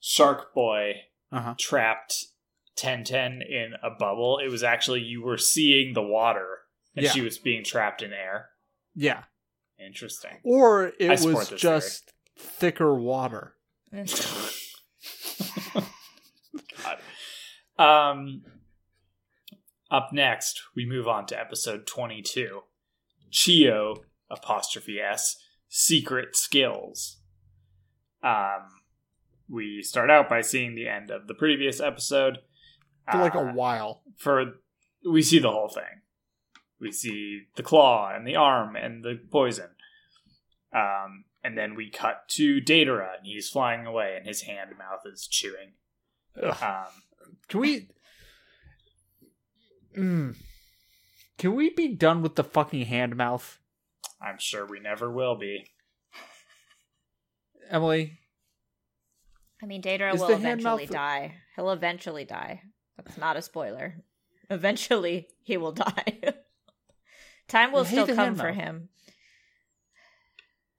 Shark 0.00 0.54
Boy 0.54 0.92
Uh 1.30 1.40
huh. 1.40 1.54
trapped 1.58 2.24
Ten 2.76 3.04
Ten 3.04 3.42
in 3.42 3.72
a 3.82 3.90
bubble, 3.90 4.38
it 4.44 4.50
was 4.50 4.62
actually 4.62 5.00
you 5.02 5.22
were 5.22 5.36
seeing 5.38 5.94
the 5.94 6.02
water, 6.02 6.58
and 6.96 7.04
Yeah. 7.04 7.10
she 7.12 7.20
was 7.20 7.38
being 7.38 7.64
trapped 7.64 8.02
in 8.02 8.12
air. 8.12 8.50
Yeah, 8.94 9.24
Interesting. 9.78 10.38
or 10.44 10.92
it 10.98 11.20
was 11.24 11.50
just 11.50 12.12
thicker 12.38 12.94
water. 12.94 13.54
God. 16.82 16.98
Um, 17.78 18.42
up 19.90 20.10
next, 20.12 20.60
we 20.74 20.84
move 20.86 21.06
on 21.08 21.26
to 21.26 21.38
episode 21.38 21.86
22 21.86 22.60
Chiyo 23.32 23.98
apostrophe 24.30 24.98
S 25.00 25.36
Secret 25.68 26.34
Skills. 26.36 27.18
Um, 28.22 28.77
we 29.48 29.82
start 29.82 30.10
out 30.10 30.28
by 30.28 30.40
seeing 30.42 30.74
the 30.74 30.88
end 30.88 31.10
of 31.10 31.26
the 31.26 31.34
previous 31.34 31.80
episode. 31.80 32.38
For 33.10 33.18
like 33.18 33.34
a 33.34 33.38
Uh, 33.38 33.52
while. 33.54 34.02
for 34.18 34.54
we 35.08 35.22
see 35.22 35.38
the 35.38 35.50
whole 35.50 35.68
thing. 35.68 36.02
We 36.80 36.92
see 36.92 37.46
the 37.56 37.62
claw 37.62 38.12
and 38.14 38.26
the 38.26 38.36
arm 38.36 38.76
and 38.76 39.02
the 39.04 39.18
poison. 39.30 39.70
Um, 40.72 41.24
and 41.42 41.56
then 41.56 41.74
we 41.74 41.88
cut 41.90 42.28
to 42.30 42.60
Deidara, 42.60 43.16
and 43.18 43.26
he's 43.26 43.48
flying 43.48 43.86
away, 43.86 44.14
and 44.16 44.26
his 44.26 44.42
hand 44.42 44.70
mouth 44.78 45.00
is 45.06 45.26
chewing. 45.26 45.72
Um, 46.42 46.84
Can 47.48 47.60
we? 47.60 47.88
Mm. 49.96 50.36
Can 51.38 51.54
we 51.54 51.70
be 51.70 51.88
done 51.94 52.20
with 52.22 52.34
the 52.36 52.44
fucking 52.44 52.84
hand 52.86 53.16
mouth, 53.16 53.58
I'm 54.20 54.38
sure 54.38 54.66
we 54.66 54.80
never 54.80 55.10
will 55.10 55.36
be. 55.36 55.70
Emily? 57.70 58.17
I 59.62 59.66
mean, 59.66 59.82
Deidara 59.82 60.14
Is 60.14 60.20
will 60.20 60.30
eventually 60.30 60.84
mouth- 60.84 60.92
die. 60.92 61.34
He'll 61.56 61.70
eventually 61.70 62.24
die. 62.24 62.62
That's 62.96 63.18
not 63.18 63.36
a 63.36 63.42
spoiler. 63.42 64.02
Eventually, 64.50 65.28
he 65.42 65.58
will 65.58 65.72
die. 65.72 66.20
Time 67.48 67.70
will 67.70 67.84
still 67.84 68.06
come 68.06 68.34
for 68.34 68.44
mouth. 68.44 68.54
him. 68.54 68.88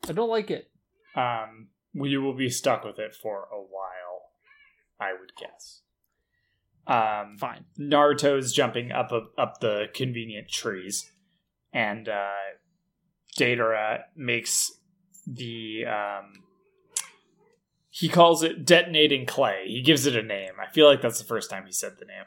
I 0.08 0.12
don't 0.14 0.30
like 0.30 0.50
it. 0.50 0.72
Um, 1.16 1.68
we 1.94 2.18
will 2.18 2.34
be 2.34 2.50
stuck 2.50 2.84
with 2.84 2.98
it 2.98 3.14
for 3.14 3.48
a 3.54 3.58
while, 3.58 4.32
I 5.00 5.12
would 5.14 5.34
guess. 5.40 5.82
Um, 6.88 7.38
Fine. 7.38 7.66
Naruto's 7.80 8.52
jumping 8.54 8.92
up 8.92 9.12
up 9.38 9.60
the 9.60 9.86
convenient 9.94 10.50
trees, 10.50 11.12
and 11.72 12.10
uh, 12.10 12.32
Deidara 13.38 14.00
makes 14.16 14.72
the 15.28 15.86
um, 15.86 16.44
he 17.90 18.08
calls 18.10 18.44
it 18.44 18.66
detonating 18.66 19.26
clay. 19.26 19.66
He 19.68 19.82
gives 19.82 20.06
it 20.06 20.16
a 20.16 20.22
name. 20.24 20.52
I 20.62 20.72
feel 20.72 20.88
like 20.88 21.02
that's 21.02 21.20
the 21.20 21.26
first 21.26 21.50
time 21.50 21.66
he 21.66 21.72
said 21.72 21.94
the 22.00 22.06
name. 22.06 22.26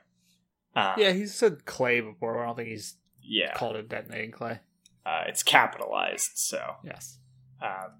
Uh, 0.74 0.94
Yeah, 0.98 1.12
he 1.12 1.26
said 1.26 1.64
clay 1.64 2.00
before. 2.00 2.34
but 2.34 2.40
I 2.42 2.46
don't 2.46 2.56
think 2.56 2.68
he's 2.68 2.96
yeah. 3.22 3.54
called 3.54 3.76
it 3.76 3.88
detonating 3.88 4.32
clay. 4.32 4.60
Uh, 5.04 5.24
it's 5.26 5.42
capitalized, 5.42 6.32
so 6.34 6.76
Yes. 6.84 7.18
Um, 7.60 7.92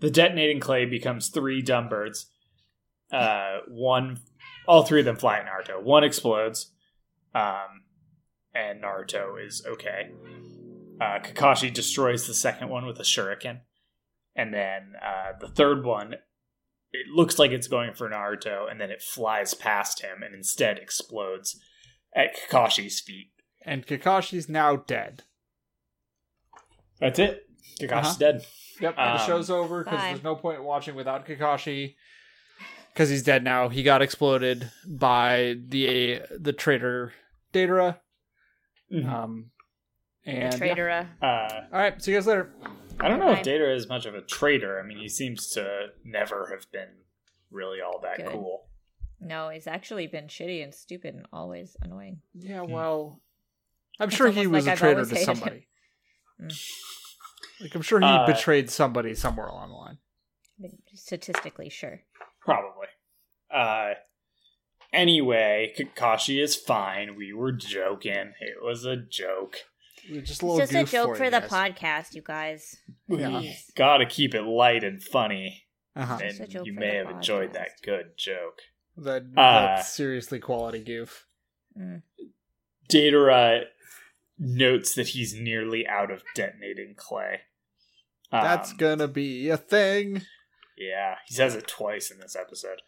the 0.00 0.10
detonating 0.10 0.60
clay 0.60 0.84
becomes 0.84 1.28
three 1.28 1.62
dumb 1.62 1.88
birds. 1.88 2.26
Uh, 3.12 3.58
one, 3.68 4.20
all 4.66 4.82
three 4.82 5.00
of 5.00 5.06
them 5.06 5.16
fly 5.16 5.38
at 5.38 5.46
Naruto. 5.46 5.80
One 5.82 6.02
explodes, 6.02 6.72
um, 7.34 7.84
and 8.54 8.82
Naruto 8.82 9.44
is 9.44 9.64
okay. 9.66 10.10
Uh, 11.00 11.18
Kakashi 11.20 11.72
destroys 11.72 12.26
the 12.26 12.34
second 12.34 12.68
one 12.70 12.86
with 12.86 12.98
a 12.98 13.04
shuriken, 13.04 13.60
and 14.34 14.52
then 14.52 14.94
uh, 15.00 15.32
the 15.40 15.48
third 15.48 15.84
one, 15.84 16.16
it 16.94 17.08
looks 17.14 17.38
like 17.38 17.50
it's 17.50 17.68
going 17.68 17.92
for 17.94 18.08
Naruto, 18.08 18.70
and 18.70 18.80
then 18.80 18.90
it 18.90 19.02
flies 19.02 19.52
past 19.54 20.00
him 20.02 20.22
and 20.22 20.34
instead 20.34 20.78
explodes 20.78 21.60
at 22.14 22.36
Kakashi's 22.36 23.00
feet. 23.00 23.30
And 23.66 23.86
Kakashi's 23.86 24.48
now 24.48 24.76
dead. 24.76 25.22
That's 27.00 27.18
it. 27.18 27.42
Kakashi's 27.80 27.92
Uh-huh. 27.92 28.14
dead. 28.18 28.46
Yep. 28.80 28.96
the 28.96 29.02
Um, 29.12 29.26
show's 29.26 29.50
over 29.50 29.84
because 29.84 30.00
there's 30.00 30.22
no 30.24 30.34
point 30.36 30.62
watching 30.64 30.94
without 30.94 31.26
Kakashi. 31.26 31.94
Because 32.92 33.08
he's 33.10 33.22
dead 33.22 33.42
now. 33.42 33.68
He 33.68 33.82
got 33.82 34.02
exploded 34.02 34.70
by 34.86 35.56
the 35.66 36.22
the 36.30 36.52
traitor 36.52 37.12
Deidara. 37.52 37.98
Mhm. 38.92 39.08
Um, 39.08 39.50
and 40.24 40.52
The 40.52 40.66
yeah. 40.66 41.06
Uh, 41.22 41.66
all 41.72 41.78
right, 41.80 42.00
see 42.02 42.12
you 42.12 42.16
guys 42.18 42.26
later. 42.26 42.52
I 43.00 43.08
don't 43.08 43.18
know 43.20 43.30
if 43.30 43.38
Bye. 43.38 43.42
Data 43.42 43.72
is 43.74 43.88
much 43.88 44.06
of 44.06 44.14
a 44.14 44.20
traitor. 44.22 44.78
I 44.80 44.82
mean, 44.86 44.98
he 44.98 45.08
seems 45.08 45.48
to 45.50 45.88
never 46.04 46.48
have 46.50 46.70
been 46.72 46.88
really 47.50 47.78
all 47.80 48.00
that 48.02 48.18
Good. 48.18 48.26
cool. 48.28 48.66
No, 49.20 49.48
he's 49.48 49.66
actually 49.66 50.06
been 50.06 50.26
shitty 50.26 50.62
and 50.62 50.74
stupid 50.74 51.14
and 51.14 51.26
always 51.32 51.76
annoying. 51.82 52.20
Yeah, 52.34 52.60
Hmm. 52.64 52.72
well, 52.72 53.20
I'm 54.00 54.08
It's 54.08 54.16
sure 54.16 54.28
he 54.30 54.40
almost 54.46 54.52
was 54.52 54.66
like 54.66 54.70
a 54.70 54.72
I've 54.72 54.78
traitor 54.78 54.94
always 55.00 55.08
to 55.10 55.14
hated 55.14 55.28
him. 55.30 55.36
somebody. 55.36 55.68
Mm. 56.42 56.70
Like 57.60 57.74
I'm 57.76 57.82
sure 57.82 58.00
he 58.00 58.06
Uh, 58.06 58.26
betrayed 58.26 58.68
somebody 58.68 59.14
somewhere 59.14 59.46
along 59.46 59.68
the 59.68 59.76
line. 59.76 59.98
Statistically, 60.94 61.68
sure. 61.68 62.02
Probably. 62.40 62.88
Uh, 63.48 63.94
anyway, 64.92 65.72
Kakashi 65.78 66.42
is 66.42 66.56
fine. 66.56 67.14
We 67.14 67.32
were 67.32 67.52
joking. 67.52 68.34
It 68.40 68.60
was 68.62 68.84
a 68.84 68.96
joke. 68.96 69.58
Just 70.22 70.42
a 70.42 70.46
It's 70.56 70.70
just 70.72 70.72
a 70.72 70.84
joke 70.96 71.16
for 71.16 71.24
you 71.24 71.30
the 71.30 71.40
guys. 71.40 71.50
podcast, 71.50 72.14
you 72.14 72.22
guys. 72.22 72.76
Yeah. 73.08 73.42
Gotta 73.76 74.06
keep 74.06 74.34
it 74.34 74.42
light 74.42 74.84
and 74.84 75.02
funny. 75.02 75.64
Uh-huh. 75.96 76.18
And 76.22 76.66
you 76.66 76.72
may 76.72 76.90
the 76.90 76.96
have 77.06 77.10
enjoyed 77.10 77.52
that 77.54 77.68
good 77.82 78.16
joke. 78.16 78.60
That, 78.96 79.24
Uh, 79.36 79.80
seriously 79.82 80.38
quality 80.40 80.82
goof. 80.82 81.26
Mm. 81.78 82.02
Deidara 82.88 83.64
notes 84.38 84.94
that 84.94 85.08
he's 85.08 85.34
nearly 85.34 85.86
out 85.86 86.10
of 86.10 86.22
detonating 86.34 86.94
clay. 86.96 87.42
That's 88.30 88.72
Um, 88.72 88.76
gonna 88.78 89.08
be 89.08 89.48
a 89.48 89.56
thing. 89.56 90.22
Yeah, 90.76 91.16
he 91.26 91.34
says 91.34 91.54
it 91.54 91.68
twice 91.68 92.10
in 92.10 92.18
this 92.18 92.34
episode. 92.34 92.82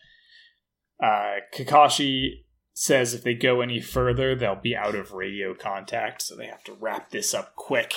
Uh, 1.01 1.37
Kakashi 1.55 2.45
says 2.79 3.15
if 3.15 3.23
they 3.23 3.33
go 3.33 3.63
any 3.63 3.81
further, 3.81 4.35
they'll 4.35 4.55
be 4.55 4.77
out 4.77 4.95
of 4.95 5.13
radio 5.13 5.55
contact, 5.55 6.21
so 6.21 6.37
they 6.37 6.47
have 6.47 6.63
to 6.63 6.75
wrap 6.75 7.11
this 7.11 7.33
up 7.33 7.57
quick. 7.57 7.95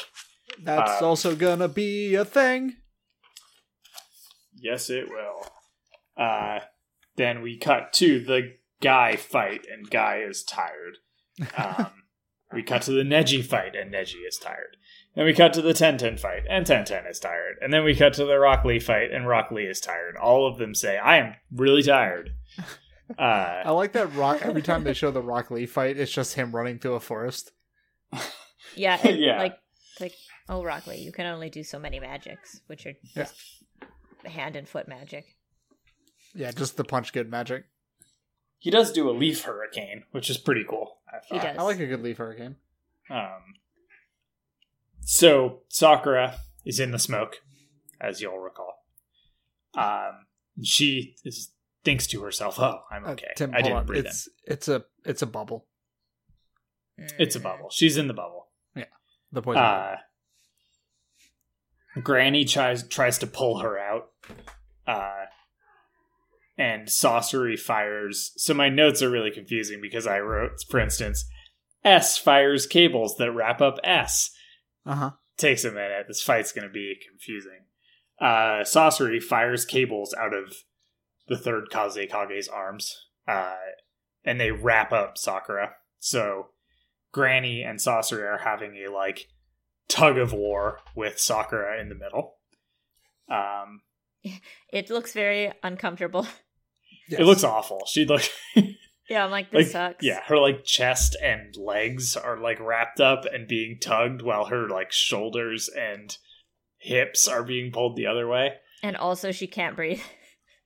That's 0.58 1.02
um, 1.02 1.08
also 1.10 1.36
gonna 1.36 1.68
be 1.68 2.16
a 2.16 2.24
thing. 2.24 2.78
Yes, 4.56 4.90
it 4.90 5.10
will. 5.10 5.52
Uh, 6.18 6.60
then 7.18 7.42
we 7.42 7.58
cut 7.58 7.92
to 7.94 8.24
the 8.24 8.54
Guy 8.82 9.18
fight, 9.18 9.68
and 9.70 9.90
Guy 9.90 10.22
is 10.26 10.44
tired. 10.44 11.00
Um, 11.58 11.92
we 12.54 12.64
cut 12.64 12.82
to 12.84 12.92
the 12.92 13.04
Neji 13.04 13.44
fight, 13.44 13.76
and 13.76 13.94
Neji 13.94 14.26
is 14.26 14.38
tired. 14.38 14.78
Then 15.14 15.26
we 15.26 15.34
cut 15.34 15.52
to 15.54 15.62
the 15.62 15.74
Tenten 15.74 16.18
fight, 16.18 16.44
and 16.50 16.66
Tenten 16.66 17.10
is 17.10 17.20
tired. 17.20 17.58
And 17.62 17.74
then 17.74 17.84
we 17.84 17.96
cut 17.96 18.14
to 18.14 18.26
the 18.26 18.40
Rock 18.40 18.64
Lee 18.64 18.80
fight, 18.80 19.12
and 19.12 19.28
Rock 19.28 19.52
Lee 19.52 19.64
is 19.64 19.82
tired. 19.82 20.16
All 20.16 20.48
of 20.48 20.58
them 20.58 20.74
say, 20.74 20.98
I 20.98 21.18
am 21.18 21.36
really 21.52 21.84
tired. 21.84 22.32
Uh, 23.18 23.64
I 23.66 23.72
like 23.72 23.94
that 23.94 24.14
rock. 24.16 24.42
Every 24.44 24.62
time 24.62 24.84
they 24.84 24.94
show 24.94 25.10
the 25.12 25.22
Rock 25.22 25.50
Lee 25.52 25.66
fight, 25.66 25.98
it's 25.98 26.12
just 26.12 26.36
him 26.36 26.56
running 26.56 26.78
through 26.80 26.94
a 26.96 27.00
forest. 27.00 27.52
Yeah, 28.76 29.00
and, 29.04 29.18
Yeah. 29.18 29.40
like, 29.40 29.58
like, 30.00 30.14
oh, 30.48 30.64
Rockley, 30.64 31.00
you 31.00 31.12
can 31.12 31.26
only 31.26 31.50
do 31.50 31.64
so 31.64 31.80
many 31.80 32.00
magics, 32.00 32.62
which 32.68 32.86
are 32.86 32.94
Yeah. 33.16 33.24
just 33.24 33.36
hand 34.26 34.56
and 34.56 34.68
foot 34.70 34.88
magic. 34.88 35.36
Yeah, 36.36 36.52
just 36.52 36.78
the 36.78 36.84
punch 36.84 37.12
good 37.12 37.32
magic. 37.32 37.66
he 38.60 38.70
does 38.70 38.92
do 38.92 39.10
a 39.10 39.12
leaf 39.12 39.42
hurricane, 39.44 40.04
which 40.12 40.30
is 40.30 40.38
pretty 40.38 40.64
cool. 40.70 41.00
I 41.12 41.18
He 41.34 41.40
does. 41.40 41.58
I 41.58 41.62
like 41.64 41.80
a 41.80 41.88
good 41.88 42.04
leaf 42.04 42.18
hurricane. 42.18 42.58
Um, 43.10 43.56
so 45.02 45.62
Sakura 45.70 46.36
is 46.66 46.80
in 46.80 46.92
the 46.92 47.00
smoke, 47.00 47.38
as 48.00 48.22
you'll 48.22 48.38
recall. 48.38 48.84
Um, 49.76 50.26
she 50.62 51.16
is, 51.24 51.50
thinks 51.84 52.08
to 52.08 52.22
herself, 52.24 52.60
"Oh, 52.60 52.82
I'm 52.92 53.06
Uh, 53.06 53.12
okay. 53.12 53.28
Tim, 53.36 53.54
I 53.54 53.62
didn't 53.62 53.78
on. 53.78 53.86
breathe 53.86 54.06
It's 54.06 54.30
it's 54.46 54.68
a 54.68 54.84
it's 55.06 55.22
a 55.22 55.28
bubble. 55.28 55.68
It's 56.98 57.36
a 57.36 57.40
bubble. 57.40 57.70
She's 57.72 57.98
in 57.98 58.08
the 58.08 58.14
bubble." 58.14 58.48
Yeah, 58.76 58.86
the 59.32 59.42
poison. 59.42 59.62
Uh, 59.64 59.96
Granny 62.04 62.46
tries 62.46 62.88
tries 62.88 63.18
to 63.20 63.28
pull 63.28 63.60
her 63.60 63.78
out, 63.78 64.10
uh, 64.88 65.26
and 66.58 66.88
Sasori 66.88 67.60
fires. 67.60 68.32
So 68.38 68.54
my 68.54 68.70
notes 68.70 69.02
are 69.02 69.10
really 69.10 69.32
confusing 69.32 69.80
because 69.82 70.06
I 70.06 70.20
wrote, 70.20 70.52
for 70.70 70.80
instance, 70.80 71.26
S 71.84 72.18
fires 72.18 72.68
cables 72.68 73.16
that 73.18 73.32
wrap 73.32 73.62
up 73.62 73.80
S. 73.84 74.32
uh 74.86 74.96
huh. 74.96 75.12
Takes 75.38 75.64
a 75.64 75.72
minute. 75.72 76.06
This 76.08 76.22
fight's 76.22 76.52
going 76.52 76.68
to 76.68 76.74
be 76.74 76.96
confusing. 77.10 77.62
Uh, 78.20 78.64
Sasori 78.64 79.24
fires 79.24 79.64
cables 79.66 80.14
out 80.14 80.34
of 80.34 80.54
the 81.30 81.38
third 81.38 81.70
Kazekage's 81.72 82.48
arms, 82.48 82.96
uh, 83.28 83.56
and 84.26 84.40
they 84.40 84.52
wrap 84.52 84.92
up 84.92 85.18
Sakura. 85.18 85.76
So 86.00 86.48
Granny 87.12 87.62
and 87.64 87.80
Sasori 87.80 88.24
are 88.24 88.40
having 88.44 88.76
a 88.86 88.92
like 88.92 89.28
tug 89.88 90.18
of 90.18 90.34
war 90.34 90.80
with 90.96 91.20
Sakura 91.20 91.80
in 91.80 91.90
the 91.90 91.96
middle. 91.96 92.36
Um, 93.30 93.82
It 94.72 94.90
looks 94.90 95.14
very 95.14 95.52
uncomfortable. 95.64 96.28
It 97.10 97.26
looks 97.26 97.44
awful. 97.44 97.84
She 97.88 98.06
look 98.06 98.22
Yeah, 99.10 99.26
I'm 99.26 99.32
like, 99.32 99.50
this 99.50 99.74
like 99.74 99.94
sucks. 99.94 100.06
yeah, 100.06 100.22
her 100.28 100.38
like 100.38 100.64
chest 100.64 101.16
and 101.24 101.56
legs 101.58 102.16
are 102.16 102.38
like 102.38 102.60
wrapped 102.60 103.00
up 103.00 103.26
and 103.26 103.48
being 103.48 103.80
tugged, 103.82 104.22
while 104.22 104.46
her 104.46 104.70
like 104.70 104.92
shoulders 104.92 105.68
and 105.70 106.16
hips 106.78 107.28
are 107.28 107.44
being 107.44 107.72
pulled 107.72 107.96
the 107.96 108.06
other 108.06 108.28
way. 108.28 108.54
And 108.84 108.96
also, 108.96 109.32
she 109.32 109.48
can't 109.48 109.76
breathe. 109.76 110.02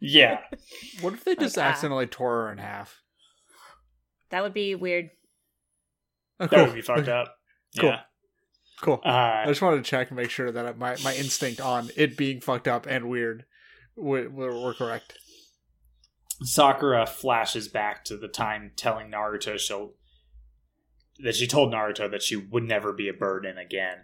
Yeah, 0.06 0.42
What 1.02 1.14
if 1.14 1.24
they 1.24 1.34
just 1.36 1.56
Like, 1.56 1.66
ah. 1.66 1.70
accidentally 1.70 2.08
tore 2.08 2.44
her 2.46 2.52
in 2.52 2.58
half? 2.58 3.02
That 4.32 4.44
would 4.44 4.54
be 4.54 4.76
weird. 4.76 5.12
Oh, 6.42 6.48
that 6.48 6.68
would 6.68 6.76
be 6.76 6.82
fucked 6.82 7.08
up. 7.08 7.36
Cool. 7.80 7.90
Yeah. 7.90 8.00
Cool. 8.82 9.00
I 9.06 9.44
Uh, 9.44 9.48
just 9.48 9.62
wanted 9.62 9.78
to 9.78 9.90
check 9.90 10.10
and 10.10 10.18
make 10.18 10.30
sure 10.30 10.52
that 10.52 10.78
my 10.78 10.98
my 11.04 11.16
instinct 11.16 11.62
on 11.62 11.90
it 11.96 12.18
being 12.18 12.42
fucked 12.42 12.68
up 12.68 12.86
and 12.86 13.10
weird 13.10 13.46
were, 13.96 14.30
were, 14.30 14.60
were 14.60 14.74
correct. 14.74 15.18
Sakura 16.42 17.06
flashes 17.06 17.70
back 17.70 18.04
to 18.06 18.18
the 18.18 18.28
time 18.28 18.72
telling 18.76 19.10
Naruto 19.10 19.58
she'll 19.58 19.94
that 21.20 21.36
she 21.36 21.48
told 21.48 21.72
Naruto 21.72 22.10
that 22.12 22.24
she 22.24 22.36
would 22.36 22.64
never 22.64 22.92
be 22.92 23.08
a 23.08 23.14
burden 23.14 23.58
again. 23.58 24.00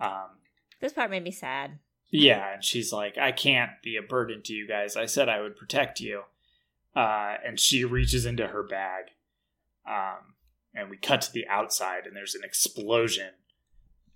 Um, 0.00 0.38
This 0.80 0.92
part 0.94 1.10
made 1.10 1.24
me 1.24 1.32
sad. 1.32 1.80
Yeah, 2.10 2.54
and 2.54 2.64
she's 2.64 2.92
like, 2.92 3.16
"I 3.18 3.32
can't 3.32 3.72
be 3.82 3.96
a 3.96 4.02
burden 4.02 4.42
to 4.44 4.52
you 4.52 4.66
guys. 4.66 4.96
I 4.96 5.06
said 5.06 5.28
I 5.28 5.40
would 5.40 5.56
protect 5.56 6.00
you." 6.00 6.22
Uh, 6.96 7.36
and 7.46 7.60
she 7.60 7.84
reaches 7.84 8.26
into 8.26 8.48
her 8.48 8.62
bag, 8.62 9.04
um, 9.88 10.34
and 10.74 10.90
we 10.90 10.96
cut 10.96 11.20
to 11.22 11.32
the 11.32 11.46
outside, 11.46 12.06
and 12.06 12.16
there's 12.16 12.34
an 12.34 12.42
explosion, 12.44 13.30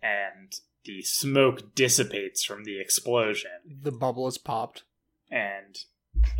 and 0.02 0.54
the 0.84 1.02
smoke 1.02 1.74
dissipates 1.76 2.42
from 2.42 2.64
the 2.64 2.80
explosion, 2.80 3.50
The 3.82 3.92
bubble 3.92 4.26
is 4.26 4.38
popped. 4.38 4.82
and 5.30 5.78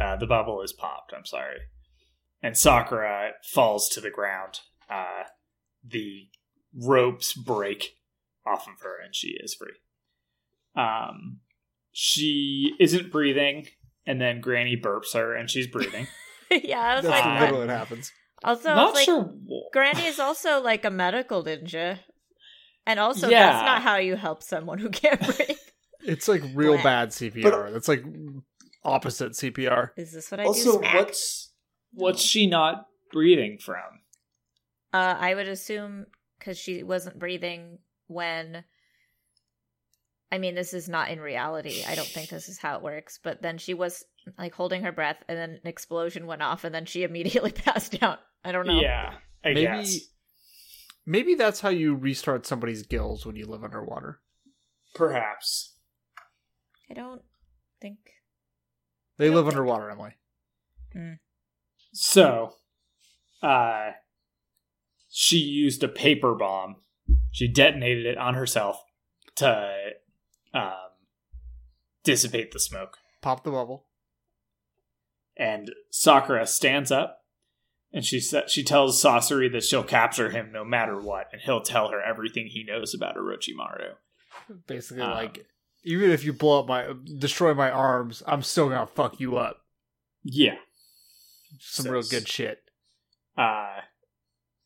uh, 0.01 0.17
the 0.17 0.27
bubble 0.27 0.63
is 0.63 0.73
popped. 0.73 1.13
I'm 1.17 1.25
sorry. 1.27 1.59
And 2.43 2.59
Sakura 2.59 3.33
falls 3.45 3.89
to 3.91 4.01
the 4.01 4.11
ground. 4.11 4.61
Uh, 4.91 5.25
the 5.85 6.29
ropes 6.75 7.35
break 7.35 7.99
off 8.45 8.67
of 8.67 8.81
her, 8.83 8.97
and 9.03 9.15
she 9.15 9.29
is 9.41 9.55
free. 9.55 9.75
Um, 10.77 11.41
she 11.93 12.73
isn't 12.81 13.13
breathing, 13.13 13.67
and 14.07 14.21
then 14.21 14.41
Granny 14.41 14.77
burps 14.77 15.15
her, 15.15 15.35
and 15.35 15.51
she's 15.51 15.67
breathing. 15.67 16.07
yeah, 16.51 16.81
I 16.81 16.95
was 16.97 17.05
That's 17.05 17.15
like, 17.15 17.25
uh, 17.25 17.29
what? 17.31 17.41
literally 17.41 17.67
what 17.67 17.77
happens. 17.79 18.13
Also, 18.45 18.75
Not 18.75 18.95
like, 18.95 19.05
sure. 19.05 19.33
Granny 19.73 20.07
is 20.07 20.19
also 20.19 20.61
like 20.61 20.85
a 20.85 20.91
medical 20.91 21.45
ninja. 21.45 22.01
And 22.87 22.99
also, 22.99 23.29
Yeah. 23.29 23.53
that's 23.53 23.65
not 23.65 23.83
how 23.83 23.97
you 23.99 24.17
help 24.17 24.43
someone 24.43 24.79
who 24.79 24.91
can't 24.91 25.21
breathe. 25.37 25.57
It's 26.05 26.27
like 26.27 26.43
real 26.55 26.75
Blah. 26.75 26.83
bad 26.83 27.09
CPR. 27.11 27.73
That's 27.73 27.87
like 27.87 28.03
opposite 28.85 29.33
CPR. 29.33 29.91
Is 29.97 30.13
this 30.13 30.31
what 30.33 30.41
I 30.41 30.45
Also, 30.47 30.73
do? 30.73 30.79
Smack. 30.79 30.95
what's 30.95 31.53
what's 31.93 32.23
she 32.23 32.49
not 32.49 32.87
breathing 33.13 33.59
from? 33.59 34.01
Uh, 34.93 35.17
I 35.21 35.35
would 35.37 35.47
assume 35.47 36.07
because 36.39 36.59
she 36.59 36.83
wasn't 36.83 37.21
breathing 37.21 37.79
when. 38.09 38.65
I 40.33 40.39
mean, 40.39 40.55
this 40.57 40.73
is 40.75 40.89
not 40.89 41.11
in 41.11 41.21
reality. 41.21 41.85
I 41.87 41.95
don't 41.95 42.09
think 42.09 42.31
this 42.31 42.49
is 42.49 42.59
how 42.59 42.77
it 42.77 42.83
works. 42.83 43.21
But 43.23 43.43
then 43.43 43.59
she 43.59 43.75
was 43.75 44.03
like 44.39 44.55
holding 44.55 44.83
her 44.83 44.91
breath, 44.93 45.23
and 45.29 45.37
then 45.39 45.51
an 45.51 45.61
explosion 45.69 46.27
went 46.27 46.43
off, 46.43 46.65
and 46.65 46.75
then 46.75 46.87
she 46.87 47.03
immediately 47.09 47.53
passed 47.53 48.03
out. 48.03 48.19
I 48.45 48.51
don't 48.51 48.67
know. 48.67 48.81
Yeah, 48.81 49.15
I 49.45 49.49
Maybe 49.53 49.63
guess 49.63 49.99
maybe 51.07 51.35
that's 51.35 51.61
how 51.61 51.69
you 51.69 51.95
restart 51.95 52.47
somebody's 52.47 52.83
gills 52.85 53.25
when 53.27 53.37
you 53.37 53.47
live 53.47 53.63
underwater. 53.63 54.21
perhaps. 54.95 55.77
I 56.91 56.95
don't 56.95 57.23
think. 57.81 57.99
They 59.19 59.27
don't 59.27 59.37
live 59.37 59.45
think- 59.47 59.55
underwater, 59.57 59.91
Emily. 59.91 60.15
So, 61.93 62.55
uh, 63.43 63.91
she 65.11 65.37
used 65.39 65.83
a 65.83 65.89
paper 65.89 66.35
bomb. 66.35 66.77
She 67.31 67.49
detonated 67.49 68.07
it 68.07 68.19
on 68.19 68.35
herself 68.35 68.83
to 69.37 69.71
um, 70.55 70.73
dissipate 72.05 72.53
the 72.53 72.61
smoke. 72.61 72.99
Pop 73.21 73.45
the 73.45 73.51
bubble. 73.51 73.87
And 75.37 75.73
Sakura 75.91 76.47
stands 76.47 76.91
up, 76.93 77.21
and 77.93 78.05
she 78.05 78.21
sa- 78.21 78.47
she 78.47 78.63
tells 78.63 79.03
Sasori 79.03 79.51
that 79.53 79.65
she'll 79.65 79.83
capture 79.85 80.31
him 80.31 80.53
no 80.53 80.65
matter 80.65 80.99
what, 81.01 81.29
and 81.33 81.41
he'll 81.41 81.63
tell 81.63 81.89
her 81.89 82.03
everything 82.03 82.47
he 82.49 82.65
knows 82.65 82.95
about 82.95 83.17
Orochimaru. 83.17 83.95
Basically, 84.67 85.03
Um, 85.03 85.13
like 85.13 85.47
even 85.85 86.11
if 86.11 86.25
you 86.25 86.33
blow 86.33 86.61
up 86.61 86.67
my 86.69 86.93
destroy 87.19 87.55
my 87.55 87.71
arms, 87.71 88.23
I'm 88.27 88.43
still 88.43 88.69
gonna 88.69 88.87
fuck 88.87 89.19
you 89.21 89.37
up. 89.37 89.59
Yeah. 90.23 90.57
Some 91.59 91.91
real 91.91 92.03
good 92.03 92.29
shit. 92.29 92.63
Uh, 93.37 93.81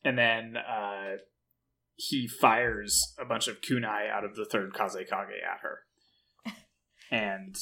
and 0.04 0.18
then 0.18 0.56
uh, 0.56 1.16
he 1.96 2.28
fires 2.28 3.14
a 3.18 3.24
bunch 3.24 3.48
of 3.48 3.60
kunai 3.60 4.08
out 4.10 4.24
of 4.24 4.36
the 4.36 4.44
third 4.44 4.72
Kazekage 4.72 5.42
at 5.42 5.60
her. 5.62 5.80
And 7.10 7.56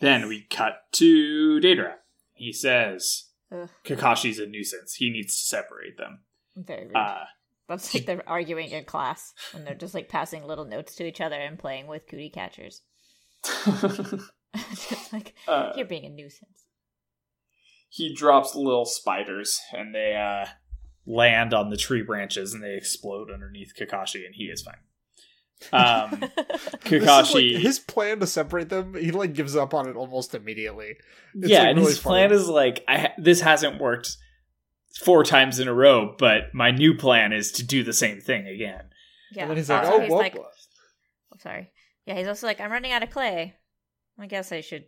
then 0.00 0.26
we 0.28 0.42
cut 0.50 0.74
to 0.92 1.60
Deidara. 1.60 1.94
He 2.34 2.52
says 2.52 3.24
Ugh, 3.52 3.68
Kakashi's 3.84 4.38
a 4.38 4.46
nuisance. 4.46 4.94
He 4.94 5.10
needs 5.10 5.36
to 5.40 5.46
separate 5.46 5.96
them. 5.98 6.20
very 6.56 6.86
rude. 6.86 6.96
Uh, 6.96 7.24
That's 7.68 7.94
like 7.94 8.06
they're 8.06 8.28
arguing 8.28 8.70
in 8.70 8.84
class, 8.84 9.32
and 9.54 9.64
they're 9.66 9.74
just 9.74 9.94
like 9.94 10.08
passing 10.08 10.44
little 10.46 10.64
notes 10.64 10.94
to 10.96 11.06
each 11.06 11.20
other 11.20 11.36
and 11.36 11.58
playing 11.58 11.86
with 11.86 12.08
cootie 12.08 12.30
catchers. 12.30 12.82
just 13.74 15.12
like 15.12 15.34
uh, 15.46 15.72
you're 15.76 15.86
being 15.86 16.04
a 16.06 16.10
nuisance. 16.10 16.64
he 17.88 18.12
drops 18.14 18.54
little 18.56 18.84
spiders, 18.86 19.60
and 19.72 19.94
they 19.94 20.16
uh, 20.16 20.48
land 21.06 21.54
on 21.54 21.70
the 21.70 21.76
tree 21.76 22.02
branches, 22.02 22.54
and 22.54 22.62
they 22.62 22.74
explode 22.74 23.30
underneath 23.30 23.72
Kakashi, 23.78 24.24
and 24.26 24.34
he 24.34 24.44
is 24.44 24.62
fine. 24.62 24.74
Um, 25.72 26.20
Kakashi. 26.84 27.54
like, 27.54 27.62
his 27.62 27.78
plan 27.78 28.20
to 28.20 28.26
separate 28.26 28.68
them, 28.68 28.94
he 28.94 29.10
like 29.10 29.34
gives 29.34 29.56
up 29.56 29.74
on 29.74 29.88
it 29.88 29.96
almost 29.96 30.34
immediately. 30.34 30.96
It's, 31.34 31.48
yeah, 31.48 31.60
like, 31.60 31.68
and 31.68 31.78
really 31.78 31.90
his 31.90 32.00
plan 32.00 32.32
is 32.32 32.48
like, 32.48 32.84
I 32.88 33.12
this 33.18 33.40
hasn't 33.40 33.80
worked 33.80 34.16
four 35.04 35.24
times 35.24 35.58
in 35.58 35.68
a 35.68 35.74
row, 35.74 36.14
but 36.18 36.54
my 36.54 36.70
new 36.70 36.94
plan 36.96 37.32
is 37.32 37.52
to 37.52 37.62
do 37.64 37.82
the 37.82 37.92
same 37.92 38.20
thing 38.20 38.46
again. 38.46 38.84
Yeah. 39.32 39.42
And 39.42 39.50
then 39.50 39.56
he's 39.58 39.70
like, 39.70 39.86
Uh, 39.86 39.90
"Oh, 39.92 40.00
he's 40.00 40.10
well, 40.10 40.18
like, 40.18 40.36
oh, 40.36 41.36
sorry. 41.38 41.70
Yeah, 42.06 42.16
he's 42.16 42.26
also 42.26 42.46
like, 42.46 42.60
I'm 42.60 42.72
running 42.72 42.92
out 42.92 43.02
of 43.02 43.10
clay. 43.10 43.54
I 44.18 44.26
guess 44.26 44.52
I 44.52 44.60
should. 44.60 44.84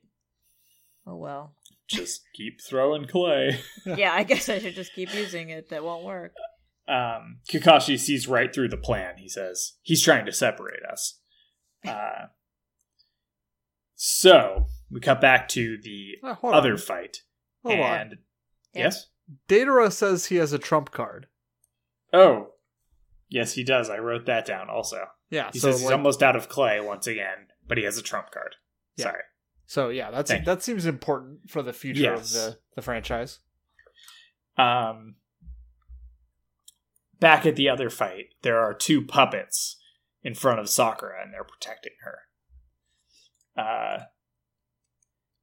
Oh 1.06 1.16
well. 1.16 1.54
Just 1.92 2.22
keep 2.34 2.60
throwing 2.60 3.06
clay. 3.06 3.58
yeah, 3.86 4.12
I 4.12 4.22
guess 4.24 4.48
I 4.48 4.58
should 4.58 4.74
just 4.74 4.94
keep 4.94 5.14
using 5.14 5.50
it. 5.50 5.68
That 5.70 5.84
won't 5.84 6.04
work. 6.04 6.32
Um, 6.88 7.38
Kakashi 7.50 7.98
sees 7.98 8.26
right 8.26 8.52
through 8.52 8.68
the 8.68 8.76
plan. 8.76 9.14
He 9.18 9.28
says 9.28 9.74
he's 9.82 10.02
trying 10.02 10.26
to 10.26 10.32
separate 10.32 10.82
us. 10.90 11.20
Uh, 11.86 12.26
so 13.94 14.66
we 14.90 15.00
cut 15.00 15.20
back 15.20 15.48
to 15.48 15.78
the 15.82 16.16
hold 16.34 16.54
other 16.54 16.72
on. 16.72 16.78
fight, 16.78 17.18
Hold 17.64 17.78
and 17.78 18.10
Yeah. 18.74 18.84
yes, 18.84 19.06
Deidara 19.48 19.92
says 19.92 20.26
he 20.26 20.36
has 20.36 20.52
a 20.52 20.58
trump 20.58 20.90
card. 20.90 21.26
oh, 22.12 22.48
yes, 23.28 23.52
he 23.54 23.64
does. 23.64 23.88
I 23.88 23.98
wrote 23.98 24.26
that 24.26 24.44
down 24.44 24.68
also. 24.68 25.06
Yeah, 25.30 25.50
He 25.52 25.58
so 25.60 25.70
says 25.72 25.80
he's 25.82 25.90
almost 25.90 26.22
out 26.22 26.36
of 26.36 26.48
clay 26.48 26.80
once 26.80 27.06
again, 27.06 27.48
but 27.66 27.78
he 27.78 27.84
has 27.84 27.96
a 27.96 28.02
trump 28.02 28.30
card. 28.32 28.56
Yeah. 28.96 29.04
Sorry. 29.04 29.22
So 29.66 29.88
yeah, 29.88 30.10
that's 30.10 30.30
Thank 30.30 30.44
that 30.44 30.62
seems 30.62 30.86
important 30.86 31.50
for 31.50 31.62
the 31.62 31.72
future 31.72 32.02
Yes. 32.02 32.34
of 32.34 32.40
the 32.40 32.58
the 32.76 32.82
franchise. 32.82 33.38
Um, 34.58 35.16
back 37.20 37.46
at 37.46 37.56
the 37.56 37.68
other 37.68 37.90
fight, 37.90 38.34
there 38.42 38.58
are 38.58 38.74
two 38.74 39.02
puppets 39.04 39.76
in 40.22 40.34
front 40.34 40.60
of 40.60 40.68
Sakura, 40.68 41.22
and 41.22 41.32
they're 41.32 41.44
protecting 41.44 41.92
her. 42.02 43.60
Uh, 43.60 44.04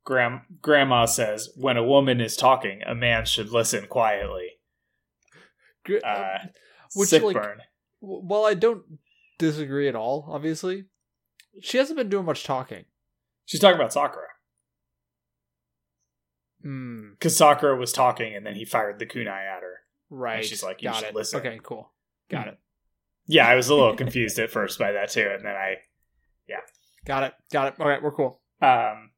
Gram- 0.04 0.46
Grandma 0.62 1.06
says, 1.06 1.52
"When 1.56 1.78
a 1.78 1.84
woman 1.84 2.22
is 2.22 2.36
talking, 2.38 2.82
a 2.84 2.96
man 2.96 3.26
should 3.26 3.50
listen 3.52 3.88
quietly." 3.88 4.60
Gr- 5.84 5.98
Uh, 6.04 6.40
Which, 6.96 7.10
sick 7.10 7.24
like- 7.24 7.36
burn. 7.36 7.62
while 8.00 8.46
I 8.46 8.54
don't 8.54 9.00
disagree 9.38 9.88
at 9.88 9.96
all, 9.96 10.26
obviously, 10.30 10.86
she 11.62 11.78
hasn't 11.78 11.98
been 11.98 12.10
doing 12.10 12.26
much 12.26 12.44
talking. 12.44 12.86
She's 13.50 13.60
talking 13.60 13.80
about 13.80 13.92
Sakura 13.92 14.28
Hmm. 16.62 17.12
because 17.12 17.36
Sakura 17.38 17.76
was 17.78 17.92
talking, 17.94 18.36
and 18.36 18.46
then 18.46 18.56
he 18.56 18.66
fired 18.66 19.00
the 19.00 19.06
kunai 19.06 19.28
at 19.48 19.62
her. 19.62 19.80
Right. 20.10 20.46
she's 20.46 20.64
like, 20.64 20.82
you 20.82 20.90
got 20.90 20.98
should 20.98 21.10
it. 21.10 21.16
listen. 21.16 21.40
Okay, 21.40 21.60
cool. 21.64 21.92
Got 22.30 22.44
Hmm. 22.44 22.50
it. 22.50 22.58
Yeah, 23.28 23.48
I 23.48 23.56
was 23.56 23.70
a 23.70 23.76
little 23.76 23.96
confused 24.04 24.38
at 24.40 24.50
first 24.52 24.78
by 24.78 24.92
that 24.92 25.10
too, 25.10 25.28
and 25.34 25.44
then 25.46 25.56
I 25.56 25.78
yeah. 26.48 26.62
Got 27.06 27.24
it. 27.24 27.34
Got 27.52 27.74
it. 27.74 27.80
All 27.80 27.88
right, 27.88 28.02
we're 28.04 28.12
cool. 28.12 28.42
um 28.62 29.12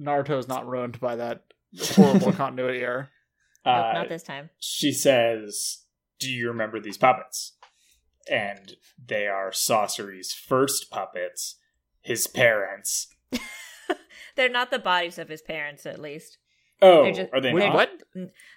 Naruto's 0.00 0.48
not 0.48 0.66
ruined 0.66 0.98
by 1.00 1.16
that 1.16 1.44
horrible 1.94 2.32
continuity 2.44 2.80
error. 2.80 3.10
Nope, 3.66 3.74
uh, 3.76 3.92
not 3.92 4.08
this 4.08 4.22
time. 4.22 4.48
she 4.58 4.92
says, 4.92 5.84
"Do 6.18 6.30
you 6.30 6.48
remember 6.48 6.80
these 6.80 6.96
puppets?" 6.96 7.56
And 8.30 8.76
they 9.04 9.26
are 9.26 9.50
Sasori's 9.50 10.32
first 10.32 10.90
puppets, 10.90 11.56
his 12.00 12.26
parents. 12.26 13.08
They're 14.36 14.48
not 14.48 14.70
the 14.70 14.78
bodies 14.78 15.18
of 15.18 15.28
his 15.28 15.42
parents, 15.42 15.84
at 15.86 15.98
least. 15.98 16.38
Oh, 16.80 17.02
They're 17.04 17.12
just- 17.12 17.32
are 17.32 17.40
they 17.40 17.52
Wait, 17.52 17.66
not? 17.66 17.74
what? 17.74 17.90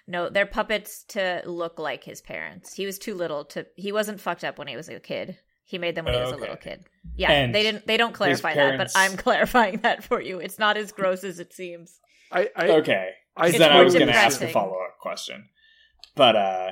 No, 0.06 0.28
they're 0.28 0.46
puppets 0.46 1.04
to 1.08 1.42
look 1.44 1.78
like 1.78 2.04
his 2.04 2.20
parents. 2.22 2.74
He 2.74 2.86
was 2.86 2.98
too 2.98 3.14
little 3.14 3.44
to. 3.46 3.66
He 3.76 3.90
wasn't 3.90 4.20
fucked 4.20 4.44
up 4.44 4.58
when 4.58 4.68
he 4.68 4.76
was 4.76 4.88
a 4.88 5.00
kid. 5.00 5.38
He 5.64 5.78
made 5.78 5.94
them 5.96 6.04
when 6.04 6.14
he 6.14 6.20
was 6.20 6.32
a 6.32 6.36
little 6.36 6.56
kid. 6.56 6.84
Yeah, 7.16 7.32
And 7.32 7.54
they 7.54 7.62
didn't. 7.62 7.86
They 7.86 7.96
don't 7.96 8.12
clarify 8.14 8.52
parents- 8.54 8.92
that, 8.94 8.98
but 9.00 9.12
I'm 9.12 9.16
clarifying 9.24 9.78
that 9.78 10.04
for 10.04 10.20
you. 10.20 10.38
It's 10.38 10.58
not 10.58 10.76
as 10.76 10.92
gross 10.92 11.24
as 11.24 11.40
it 11.40 11.52
seems. 11.52 11.98
I, 12.30 12.48
I, 12.54 12.68
Okay, 12.68 13.10
I 13.36 13.48
It's 13.48 13.58
then 13.58 13.72
I 13.72 13.82
was 13.82 13.94
going 13.94 14.06
to 14.06 14.14
ask 14.14 14.40
a 14.40 14.48
follow 14.48 14.74
up 14.74 14.98
question, 15.00 15.48
but 16.14 16.36
uh, 16.36 16.70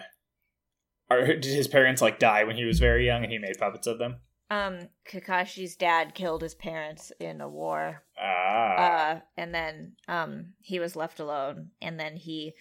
are, 1.10 1.26
did 1.26 1.44
his 1.44 1.66
parents 1.68 2.00
like 2.00 2.18
die 2.18 2.44
when 2.44 2.56
he 2.56 2.64
was 2.64 2.78
very 2.78 3.06
young, 3.06 3.22
and 3.24 3.32
he 3.32 3.38
made 3.38 3.58
puppets 3.58 3.86
of 3.86 3.98
them? 3.98 4.16
Um, 4.50 4.88
Kakashi's 5.08 5.76
dad 5.76 6.14
killed 6.14 6.42
his 6.42 6.54
parents 6.56 7.12
in 7.20 7.40
a 7.40 7.48
war. 7.48 8.02
Ah, 8.18 8.76
Uh, 8.76 9.20
and 9.36 9.54
then 9.54 9.92
um 10.08 10.54
he 10.60 10.80
was 10.80 10.96
left 10.96 11.20
alone, 11.20 11.70
and 11.80 11.98
then 12.00 12.16
he 12.16 12.54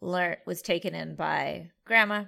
learned 0.00 0.38
was 0.46 0.62
taken 0.62 0.94
in 0.94 1.16
by 1.16 1.70
grandma, 1.84 2.24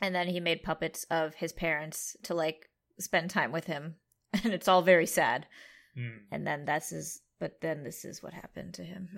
and 0.00 0.14
then 0.14 0.28
he 0.28 0.38
made 0.40 0.62
puppets 0.62 1.04
of 1.10 1.34
his 1.36 1.52
parents 1.52 2.16
to 2.24 2.34
like 2.34 2.68
spend 3.00 3.30
time 3.30 3.52
with 3.52 3.64
him, 3.66 3.96
and 4.32 4.52
it's 4.52 4.68
all 4.68 4.82
very 4.82 5.06
sad. 5.06 5.46
Hmm. 5.94 6.18
And 6.30 6.46
then 6.46 6.64
that's 6.66 6.90
his. 6.90 7.22
But 7.38 7.60
then 7.60 7.84
this 7.84 8.04
is 8.04 8.22
what 8.22 8.32
happened 8.34 8.74
to 8.74 8.82
him, 8.84 9.08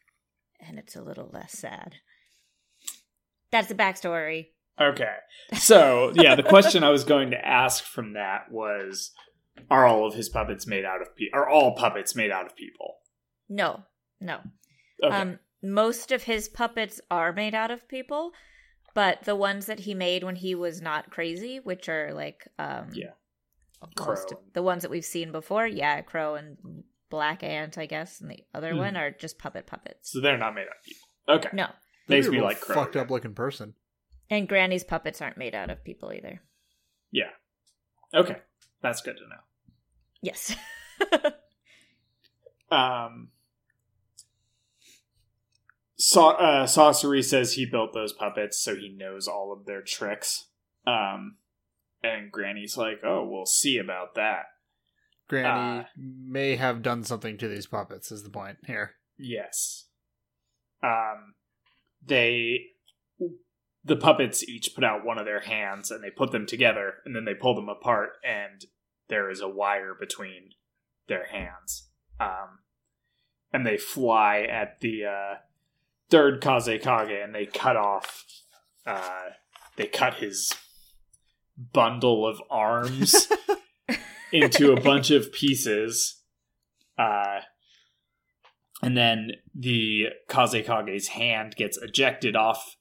and 0.60 0.78
it's 0.78 0.96
a 0.96 1.02
little 1.02 1.28
less 1.32 1.52
sad. 1.52 1.96
That's 3.50 3.68
the 3.68 3.74
backstory. 3.74 4.48
Okay. 4.80 5.14
So, 5.54 6.12
yeah, 6.14 6.34
the 6.34 6.42
question 6.42 6.82
I 6.82 6.90
was 6.90 7.04
going 7.04 7.30
to 7.30 7.46
ask 7.46 7.84
from 7.84 8.14
that 8.14 8.50
was 8.50 9.12
are 9.70 9.86
all 9.86 10.06
of 10.06 10.14
his 10.14 10.28
puppets 10.28 10.66
made 10.66 10.84
out 10.84 11.00
of 11.00 11.14
people? 11.16 11.38
Are 11.38 11.48
all 11.48 11.76
puppets 11.76 12.16
made 12.16 12.30
out 12.30 12.46
of 12.46 12.56
people? 12.56 12.96
No, 13.48 13.84
no. 14.20 14.40
Okay. 15.02 15.14
Um, 15.14 15.38
most 15.62 16.10
of 16.12 16.24
his 16.24 16.48
puppets 16.48 17.00
are 17.10 17.32
made 17.32 17.54
out 17.54 17.70
of 17.70 17.86
people, 17.88 18.32
but 18.94 19.22
the 19.24 19.36
ones 19.36 19.66
that 19.66 19.80
he 19.80 19.94
made 19.94 20.24
when 20.24 20.36
he 20.36 20.54
was 20.54 20.80
not 20.82 21.10
crazy, 21.10 21.60
which 21.60 21.88
are 21.88 22.12
like 22.12 22.48
um, 22.58 22.88
Yeah. 22.92 23.10
most 23.98 24.28
Crow. 24.28 24.40
the 24.54 24.62
ones 24.62 24.82
that 24.82 24.90
we've 24.90 25.04
seen 25.04 25.30
before, 25.30 25.66
yeah, 25.66 26.00
Crow 26.02 26.34
and 26.34 26.56
Black 27.10 27.42
Ant, 27.44 27.78
I 27.78 27.86
guess, 27.86 28.20
and 28.20 28.30
the 28.30 28.40
other 28.54 28.72
Hmm. 28.72 28.78
one 28.78 28.96
are 28.96 29.10
just 29.10 29.38
puppet 29.38 29.66
puppets. 29.66 30.10
so 30.10 30.20
they're 30.20 30.36
not 30.38 30.54
made 30.54 30.62
out 30.62 30.76
of 30.78 30.84
people. 30.84 31.08
Okay. 31.28 31.48
No, 31.52 31.68
Makes 32.08 32.26
Maybe 32.26 32.36
a 32.38 32.40
me 32.40 32.44
like 32.46 32.60
Crow. 32.60 32.74
fucked 32.74 32.96
up 32.96 33.10
looking 33.10 33.34
person. 33.34 33.74
And 34.30 34.48
Granny's 34.48 34.84
puppets 34.84 35.20
aren't 35.20 35.38
made 35.38 35.54
out 35.54 35.70
of 35.70 35.84
people 35.84 36.12
either. 36.12 36.40
Yeah. 37.10 37.30
Okay. 38.14 38.36
That's 38.82 39.02
good 39.02 39.16
to 39.16 39.28
know. 39.28 39.42
Yes. 40.22 40.54
Um, 42.70 43.28
Sa- 45.96 46.30
uh, 46.30 46.66
Sasori 46.66 47.24
says 47.24 47.52
he 47.52 47.66
built 47.66 47.92
those 47.92 48.12
puppets 48.12 48.58
so 48.58 48.74
he 48.74 48.88
knows 48.88 49.28
all 49.28 49.52
of 49.52 49.64
their 49.64 49.80
tricks. 49.82 50.46
Um, 50.86 51.36
and 52.02 52.32
Granny's 52.32 52.76
like, 52.76 53.00
"Oh, 53.04 53.24
we'll 53.30 53.46
see 53.46 53.78
about 53.78 54.14
that." 54.16 54.46
Granny 55.28 55.80
Uh, 55.80 55.84
may 55.96 56.56
have 56.56 56.82
done 56.82 57.04
something 57.04 57.38
to 57.38 57.48
these 57.48 57.66
puppets. 57.66 58.10
Is 58.10 58.24
the 58.24 58.30
point 58.30 58.58
here? 58.66 58.96
Yes. 59.16 59.86
Um, 60.82 61.34
they, 62.04 62.72
the 63.84 63.96
puppets 63.96 64.42
each 64.48 64.74
put 64.74 64.82
out 64.82 65.04
one 65.04 65.18
of 65.18 65.26
their 65.26 65.40
hands 65.40 65.90
and 65.90 66.02
they 66.02 66.10
put 66.10 66.32
them 66.32 66.46
together 66.46 66.94
and 67.04 67.14
then 67.14 67.24
they 67.24 67.34
pull 67.34 67.54
them 67.54 67.68
apart 67.68 68.12
and 68.24 68.64
there 69.08 69.30
is 69.30 69.40
a 69.40 69.48
wire 69.48 69.94
between 69.98 70.50
their 71.06 71.26
hands. 71.26 71.88
Um, 72.18 72.60
and 73.52 73.66
they 73.66 73.76
fly 73.76 74.40
at 74.40 74.80
the 74.80 75.04
uh, 75.04 75.34
third 76.08 76.40
Kazekage 76.40 77.22
and 77.22 77.34
they 77.34 77.44
cut 77.44 77.76
off, 77.76 78.24
uh, 78.86 79.30
they 79.76 79.86
cut 79.86 80.14
his 80.14 80.54
bundle 81.72 82.26
of 82.26 82.40
arms 82.50 83.28
into 84.32 84.72
a 84.72 84.80
bunch 84.80 85.10
of 85.10 85.30
pieces. 85.30 86.22
Uh, 86.96 87.40
and 88.82 88.96
then 88.96 89.32
the 89.54 90.06
Kazekage's 90.28 91.08
hand 91.08 91.54
gets 91.56 91.76
ejected 91.76 92.34
off 92.34 92.76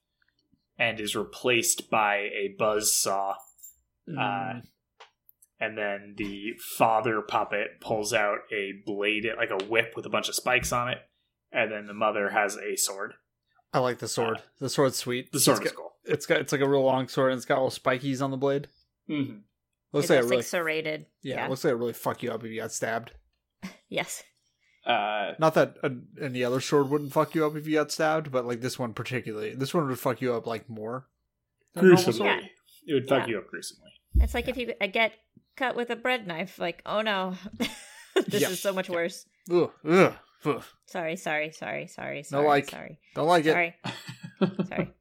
and 0.77 0.99
is 0.99 1.15
replaced 1.15 1.89
by 1.89 2.15
a 2.17 2.55
buzz 2.57 2.95
saw. 2.95 3.36
Uh, 4.07 4.19
Mm, 4.19 4.62
and 5.59 5.77
then 5.77 6.15
the 6.17 6.53
father 6.77 7.21
puppet 7.21 7.79
pulls 7.79 8.13
out 8.13 8.39
a 8.51 8.73
blade, 8.86 9.25
like 9.38 9.49
a 9.49 9.63
whip 9.63 9.93
with 9.95 10.05
a 10.05 10.09
bunch 10.09 10.27
of 10.27 10.36
spikes 10.36 10.73
on 10.73 10.89
it. 10.89 10.97
And 11.53 11.71
then 11.71 11.86
the 11.88 11.93
mother 11.93 12.29
has 12.31 12.57
a 12.57 12.75
sword. 12.75 13.13
I 13.71 13.79
like 13.79 13.99
the 13.99 14.07
sword. 14.09 14.41
the 14.59 14.69
sword's 14.69 14.97
sweet. 14.97 15.31
The 15.31 15.39
sword 15.39 15.59
It's 15.59 15.67
is 15.67 15.71
got, 15.71 15.77
cool. 15.77 15.91
it's 16.03 16.25
got 16.25 16.41
it's 16.41 16.51
like 16.51 16.59
a 16.62 16.67
real 16.67 16.83
long 16.83 17.07
sword 17.07 17.31
and 17.31 17.38
it's 17.38 17.45
got 17.45 17.63
little 17.63 17.69
spikies 17.69 18.21
on 18.21 18.29
the 18.31 18.36
blade. 18.38 18.67
Mm-hmm. 19.09 19.38
Looks 19.93 20.09
it 20.09 20.13
like 20.15 20.19
it 20.19 20.21
looks 20.23 20.29
really 20.31 20.38
like 20.39 20.45
serrated. 20.47 21.05
yeah, 21.21 21.36
Yeah. 21.36 21.45
It 21.45 21.49
looks 21.49 21.63
like 21.63 21.71
it 21.71 21.77
really 21.77 21.93
fuck 21.93 22.21
you 22.23 22.31
up 22.31 22.43
if 22.43 22.51
you 22.51 22.59
got 22.59 22.71
stabbed. 22.73 23.12
yes. 23.88 24.21
Uh, 24.86 25.34
Not 25.39 25.54
that 25.54 25.78
uh, 25.82 25.89
any 26.22 26.43
other 26.43 26.60
sword 26.60 26.89
wouldn't 26.89 27.13
fuck 27.13 27.34
you 27.36 27.46
up 27.46 27.56
if 27.56 27.65
you 27.67 27.76
got 27.76 27.91
stabbed, 27.91 28.32
but 28.32 28.46
like 28.46 28.60
this 28.62 28.78
one 28.78 28.93
particularly, 28.93 29.56
this 29.56 29.74
one 29.74 29.88
would 29.88 30.00
fuck 30.00 30.22
you 30.22 30.34
up 30.34 30.46
like 30.46 30.69
more. 30.69 31.08
than 31.74 31.86
gruesomely. 31.86 32.26
Yeah. 32.26 32.39
It 32.88 32.93
would 32.93 33.08
fuck 33.08 33.22
Yeah. 33.28 33.28
you 33.32 33.38
up 33.39 33.48
gruesomely. 33.48 33.91
It's 34.19 34.34
like 34.34 34.48
if 34.50 34.58
you 34.58 34.74
get 34.91 35.13
cut 35.56 35.76
with 35.78 35.89
a 35.89 35.96
bread 35.96 36.28
knife, 36.28 36.60
like, 36.60 36.82
oh 36.86 37.02
no, 37.02 37.36
this 38.28 38.41
Yeah. 38.41 38.50
is 38.50 38.62
so 38.62 38.74
much 38.74 38.89
worse. 38.89 39.26
Ugh, 39.50 39.72
ugh, 39.88 40.13
ugh. 40.46 40.63
Sorry, 40.88 41.15
sorry, 41.15 41.52
sorry, 41.52 41.88
sorry, 41.88 42.24
sorry. 42.24 42.46
like. 42.46 42.69
sorry. 42.69 43.00
Don't 43.15 43.28
like 43.28 43.46
it. 43.46 43.52
Sorry. 43.54 43.76
Sorry. 44.67 44.93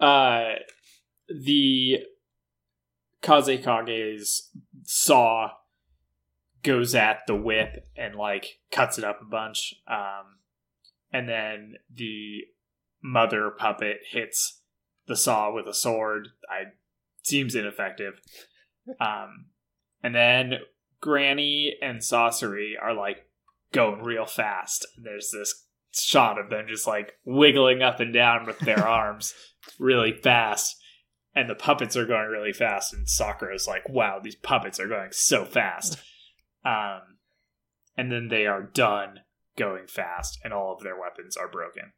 uh, 0.00 0.58
the 1.28 2.00
Kazekage's 3.22 4.50
saw 4.84 5.50
goes 6.62 6.94
at 6.94 7.20
the 7.26 7.34
whip 7.34 7.88
and 7.96 8.14
like 8.14 8.58
cuts 8.70 8.98
it 8.98 9.04
up 9.04 9.20
a 9.20 9.24
bunch. 9.24 9.74
Um, 9.86 10.38
and 11.12 11.28
then 11.28 11.74
the 11.92 12.42
mother 13.02 13.50
puppet 13.50 13.98
hits 14.10 14.60
the 15.06 15.16
saw 15.16 15.52
with 15.52 15.66
a 15.66 15.74
sword. 15.74 16.28
I 16.50 16.72
seems 17.22 17.54
ineffective. 17.54 18.20
Um, 19.02 19.48
and 20.02 20.14
then 20.14 20.54
Granny 21.02 21.76
and 21.82 21.98
Sasori 21.98 22.72
are 22.80 22.94
like 22.94 23.26
going 23.70 24.02
real 24.02 24.24
fast. 24.24 24.86
There's 24.96 25.30
this 25.30 25.66
shot 25.92 26.38
of 26.38 26.48
them 26.48 26.66
just 26.68 26.86
like 26.86 27.12
wiggling 27.24 27.82
up 27.82 28.00
and 28.00 28.14
down 28.14 28.46
with 28.46 28.58
their 28.60 28.78
arms 28.88 29.34
really 29.78 30.12
fast. 30.12 30.76
And 31.34 31.50
the 31.50 31.54
puppets 31.54 31.96
are 31.98 32.06
going 32.06 32.28
really 32.28 32.54
fast, 32.54 32.94
and 32.94 33.06
Sakura's 33.06 33.68
like, 33.68 33.88
wow, 33.88 34.18
these 34.18 34.34
puppets 34.34 34.80
are 34.80 34.88
going 34.88 35.12
so 35.12 35.44
fast. 35.44 35.98
Um, 36.64 37.00
and 37.96 38.10
then 38.12 38.28
they 38.28 38.46
are 38.46 38.62
done 38.62 39.20
going 39.56 39.86
fast, 39.86 40.38
and 40.44 40.52
all 40.52 40.72
of 40.74 40.82
their 40.82 40.98
weapons 40.98 41.36
are 41.36 41.48
broken. 41.48 41.92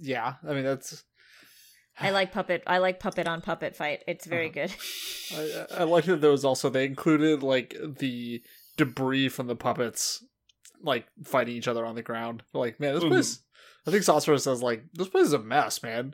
Yeah, 0.00 0.34
I 0.46 0.52
mean 0.52 0.64
that's. 0.64 1.04
I 1.98 2.10
like 2.10 2.30
puppet. 2.32 2.62
I 2.66 2.76
like 2.78 3.00
puppet 3.00 3.26
on 3.26 3.40
puppet 3.40 3.74
fight. 3.74 4.04
It's 4.06 4.26
very 4.26 4.50
Uh-huh. 4.50 4.66
good. 4.66 5.70
I, 5.72 5.80
I 5.80 5.84
like 5.84 6.04
that 6.04 6.20
there 6.20 6.30
was 6.30 6.44
also 6.44 6.68
they 6.68 6.84
included 6.84 7.42
like 7.42 7.74
the 7.98 8.42
debris 8.76 9.30
from 9.30 9.46
the 9.46 9.56
puppets, 9.56 10.22
like 10.82 11.06
fighting 11.24 11.56
each 11.56 11.68
other 11.68 11.86
on 11.86 11.94
the 11.94 12.02
ground. 12.02 12.42
Like 12.52 12.78
man, 12.78 12.94
this 12.94 13.04
place. 13.04 13.40
I 13.86 13.90
think 13.92 14.02
Sasori 14.02 14.38
says 14.40 14.62
like 14.62 14.82
this 14.92 15.08
place 15.08 15.26
is 15.28 15.32
a 15.32 15.38
mess, 15.38 15.82
man. 15.82 16.12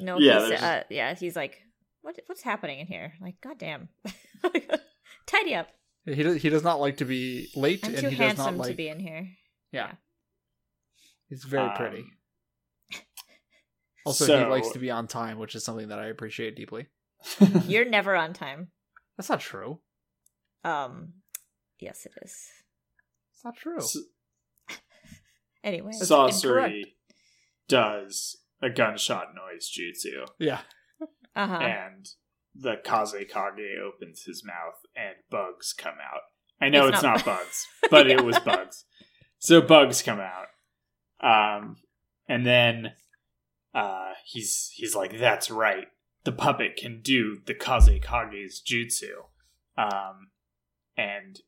No, 0.00 0.18
Yeah, 0.18 0.48
he's, 0.50 0.60
uh, 0.62 0.82
yeah, 0.90 1.14
he's 1.14 1.36
like, 1.36 1.60
what 2.00 2.18
what's 2.26 2.42
happening 2.42 2.80
in 2.80 2.86
here? 2.88 3.12
Like, 3.20 3.36
goddamn, 3.40 3.90
tidy 5.26 5.54
up. 5.54 5.68
He 6.04 6.22
does, 6.22 6.42
he 6.42 6.48
does 6.48 6.64
not 6.64 6.80
like 6.80 6.96
to 6.98 7.04
be 7.04 7.48
late, 7.54 7.80
I'm 7.84 7.90
and 7.94 8.00
too 8.00 8.08
he 8.08 8.16
does 8.16 8.36
not 8.36 8.44
handsome 8.46 8.58
like. 8.58 8.70
to 8.70 8.74
be 8.74 8.88
in 8.88 8.98
here. 8.98 9.28
yeah. 9.70 9.92
he's 11.28 11.44
very 11.44 11.68
Um, 11.68 11.76
pretty. 11.76 12.04
Also, 14.04 14.26
so- 14.26 14.38
he 14.38 14.44
likes 14.46 14.70
to 14.70 14.78
be 14.80 14.90
on 14.90 15.06
time, 15.06 15.38
which 15.38 15.54
is 15.54 15.64
something 15.64 15.88
that 15.88 15.98
I 16.00 16.06
appreciate 16.06 16.56
deeply. 16.56 16.88
You're 17.66 17.84
never 17.88 18.16
on 18.16 18.32
time. 18.32 18.72
That's 19.16 19.28
not 19.30 19.38
true. 19.40 19.78
Um, 20.64 21.12
yes, 21.78 22.04
it 22.06 22.12
is. 22.24 22.34
It's 23.34 23.44
not 23.44 23.56
true. 23.56 23.78
S- 23.78 23.96
Anyway, 25.64 25.92
Sasori 25.92 26.82
does 27.68 28.38
a 28.60 28.68
gunshot 28.68 29.28
noise 29.36 29.70
jutsu, 29.70 30.26
Yeah. 30.40 30.58
uh 31.36 31.46
huh. 31.46 31.58
and 31.58 32.08
the 32.54 32.76
Kaze 32.84 33.14
Kage 33.28 33.78
opens 33.82 34.24
his 34.24 34.44
mouth 34.44 34.80
and 34.96 35.14
bugs 35.30 35.72
come 35.76 35.94
out. 35.94 36.20
I 36.60 36.68
know 36.68 36.86
It's 36.88 36.96
it's, 36.96 37.02
not 37.02 37.16
not, 37.16 37.24
bugs, 37.24 37.66
but 37.90 38.06
Yeah. 38.06 38.14
it 38.14 38.24
was 38.24 38.38
bugs. 38.40 38.84
So 39.38 39.60
bugs 39.60 40.02
come 40.02 40.20
out. 40.20 40.46
Um, 41.20 41.76
and 42.28 42.46
then 42.46 42.92
uh, 43.74 44.12
he's 44.24 44.70
he's 44.74 44.94
like, 44.94 45.18
"That's 45.18 45.50
right. 45.50 45.86
The 46.24 46.32
puppet 46.32 46.76
can 46.76 47.00
do 47.02 47.38
the 47.46 47.54
Kaze 47.54 47.88
Kage's 48.02 48.62
jutsu." 48.62 49.12
Um, 49.76 50.30
and 50.96 51.40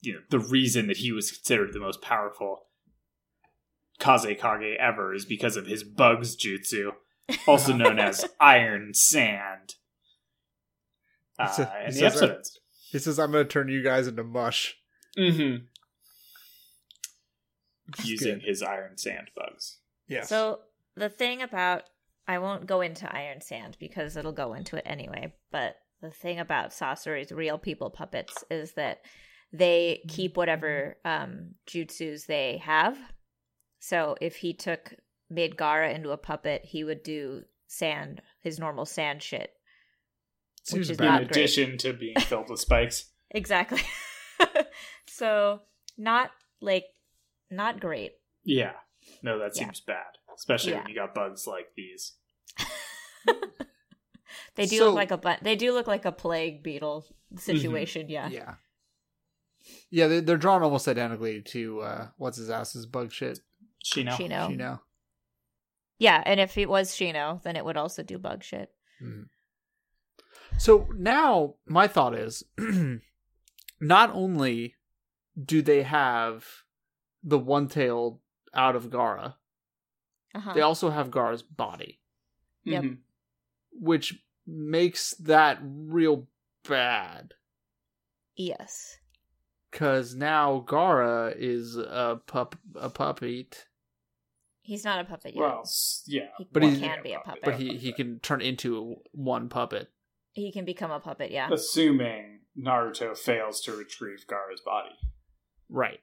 you 0.00 0.12
know 0.14 0.20
the 0.30 0.38
reason 0.38 0.86
that 0.88 0.98
he 0.98 1.12
was 1.12 1.30
considered 1.32 1.72
the 1.72 1.80
most 1.80 2.02
powerful 2.02 2.66
Kaze 3.98 4.26
Kage 4.38 4.76
ever 4.78 5.14
is 5.14 5.24
because 5.24 5.56
of 5.56 5.66
his 5.66 5.82
bugs 5.84 6.36
jutsu, 6.36 6.92
also 7.46 7.72
known 7.76 7.98
as 7.98 8.24
Iron 8.40 8.92
Sand. 8.94 9.76
Uh, 11.38 11.46
So- 11.48 11.62
and 11.62 11.94
so 11.94 12.00
the 12.00 12.06
is 12.06 12.20
that- 12.20 12.48
He 12.90 12.98
says, 12.98 13.18
"I'm 13.18 13.32
going 13.32 13.44
to 13.46 13.48
turn 13.50 13.68
you 13.68 13.82
guys 13.82 14.06
into 14.06 14.22
mush." 14.24 14.76
Mm-hmm. 15.16 15.64
Using 18.04 18.38
good. 18.38 18.42
his 18.44 18.62
Iron 18.62 18.96
Sand 18.96 19.30
bugs. 19.36 19.78
Yes. 20.08 20.28
So 20.28 20.60
the 20.96 21.08
thing 21.08 21.42
about 21.42 21.84
I 22.26 22.38
won't 22.38 22.66
go 22.66 22.80
into 22.80 23.12
Iron 23.14 23.40
Sand 23.40 23.76
because 23.80 24.16
it'll 24.16 24.32
go 24.32 24.54
into 24.54 24.76
it 24.76 24.84
anyway, 24.86 25.34
but 25.50 25.76
the 26.00 26.10
thing 26.10 26.38
about 26.38 26.70
Sasori's 26.70 27.32
real 27.32 27.58
people 27.58 27.90
puppets 27.90 28.44
is 28.50 28.72
that 28.74 29.02
they 29.52 30.02
keep 30.08 30.36
whatever 30.36 30.96
um 31.04 31.54
jutsus 31.66 32.26
they 32.26 32.58
have. 32.58 32.98
So 33.80 34.16
if 34.20 34.36
he 34.36 34.52
took 34.54 34.94
made 35.28 35.56
Gaara 35.56 35.94
into 35.94 36.10
a 36.10 36.16
puppet, 36.16 36.64
he 36.64 36.84
would 36.84 37.02
do 37.02 37.42
sand 37.66 38.22
his 38.40 38.58
normal 38.58 38.84
sand 38.86 39.22
shit. 39.22 39.52
Seems 40.64 40.90
is 40.90 40.96
bad. 40.96 41.04
not 41.04 41.22
in 41.22 41.28
great. 41.28 41.36
addition 41.36 41.78
to 41.78 41.92
being 41.92 42.14
filled 42.20 42.48
with 42.50 42.60
spikes. 42.60 43.06
Exactly. 43.34 43.80
so 45.06 45.60
not 45.96 46.30
like 46.60 46.84
not 47.50 47.80
great. 47.80 48.12
Yeah. 48.44 48.72
No, 49.22 49.38
that 49.38 49.52
Yeah. 49.56 49.64
seems 49.64 49.80
bad. 49.80 50.04
Especially 50.36 50.72
Yeah. 50.72 50.80
when 50.80 50.88
you 50.88 50.94
got 50.94 51.14
bugs 51.14 51.46
like 51.46 51.68
these. 51.74 52.12
They 54.54 54.66
do 54.66 54.78
So- 54.78 54.86
look 54.86 54.94
like 54.96 55.10
a 55.10 55.16
bu- 55.18 55.42
they 55.42 55.56
do 55.56 55.72
look 55.72 55.86
like 55.86 56.04
a 56.04 56.12
plague 56.12 56.62
beetle 56.62 57.06
situation, 57.36 58.08
yeah. 58.10 58.28
Yeah. 58.28 58.54
Yeah, 59.90 60.08
they, 60.08 60.20
they're 60.20 60.36
drawn 60.36 60.62
almost 60.62 60.88
identically 60.88 61.40
to 61.42 61.80
uh, 61.80 62.08
what's 62.18 62.36
his 62.36 62.50
ass's 62.50 62.84
bug 62.84 63.12
shit. 63.12 63.40
Shino. 63.84 64.10
Shino. 64.10 64.50
You 64.50 64.56
know. 64.56 64.80
Yeah, 65.98 66.22
and 66.26 66.38
if 66.40 66.58
it 66.58 66.68
was 66.68 66.90
Shino, 66.90 67.42
then 67.42 67.56
it 67.56 67.64
would 67.64 67.76
also 67.78 68.02
do 68.02 68.18
bug 68.18 68.42
shit. 68.44 68.70
So 70.58 70.88
now 70.96 71.54
my 71.66 71.88
thought 71.88 72.14
is, 72.14 72.44
not 73.80 74.10
only 74.14 74.76
do 75.42 75.60
they 75.62 75.82
have 75.82 76.44
the 77.22 77.38
one-tailed 77.38 78.20
out 78.54 78.76
of 78.76 78.90
Gaara, 78.90 79.34
Uh-huh. 80.34 80.52
they 80.54 80.60
also 80.60 80.90
have 80.90 81.10
Gaara's 81.10 81.42
body, 81.42 82.00
Yep. 82.64 82.84
Mhm. 82.84 82.98
which 83.72 84.22
makes 84.46 85.14
that 85.14 85.58
real 85.62 86.28
bad. 86.68 87.34
yes. 88.36 88.98
Cause 89.72 90.14
now 90.14 90.62
Gaara 90.68 91.34
is 91.34 91.76
a 91.78 92.20
pup, 92.26 92.56
a 92.74 92.90
puppy, 92.90 93.48
He's 94.64 94.84
not 94.84 95.00
a 95.00 95.04
puppet 95.04 95.34
yet. 95.34 95.40
Well, 95.40 95.64
yeah. 96.06 96.28
he 96.38 96.44
but 96.52 96.62
well, 96.62 96.70
he's- 96.70 96.82
can 96.82 97.02
be 97.02 97.12
a 97.14 97.20
puppet. 97.20 97.42
but 97.42 97.54
he 97.56 97.78
he 97.78 97.92
can 97.92 98.20
turn 98.20 98.40
into 98.42 98.96
one 99.12 99.48
puppet. 99.48 99.90
He 100.32 100.50
can 100.52 100.64
become 100.64 100.90
a 100.90 101.00
puppet, 101.00 101.30
yeah. 101.30 101.48
Assuming 101.52 102.40
Naruto 102.58 103.16
fails 103.16 103.60
to 103.62 103.72
retrieve 103.72 104.26
Gaara's 104.26 104.60
body. 104.64 104.94
Right. 105.68 106.00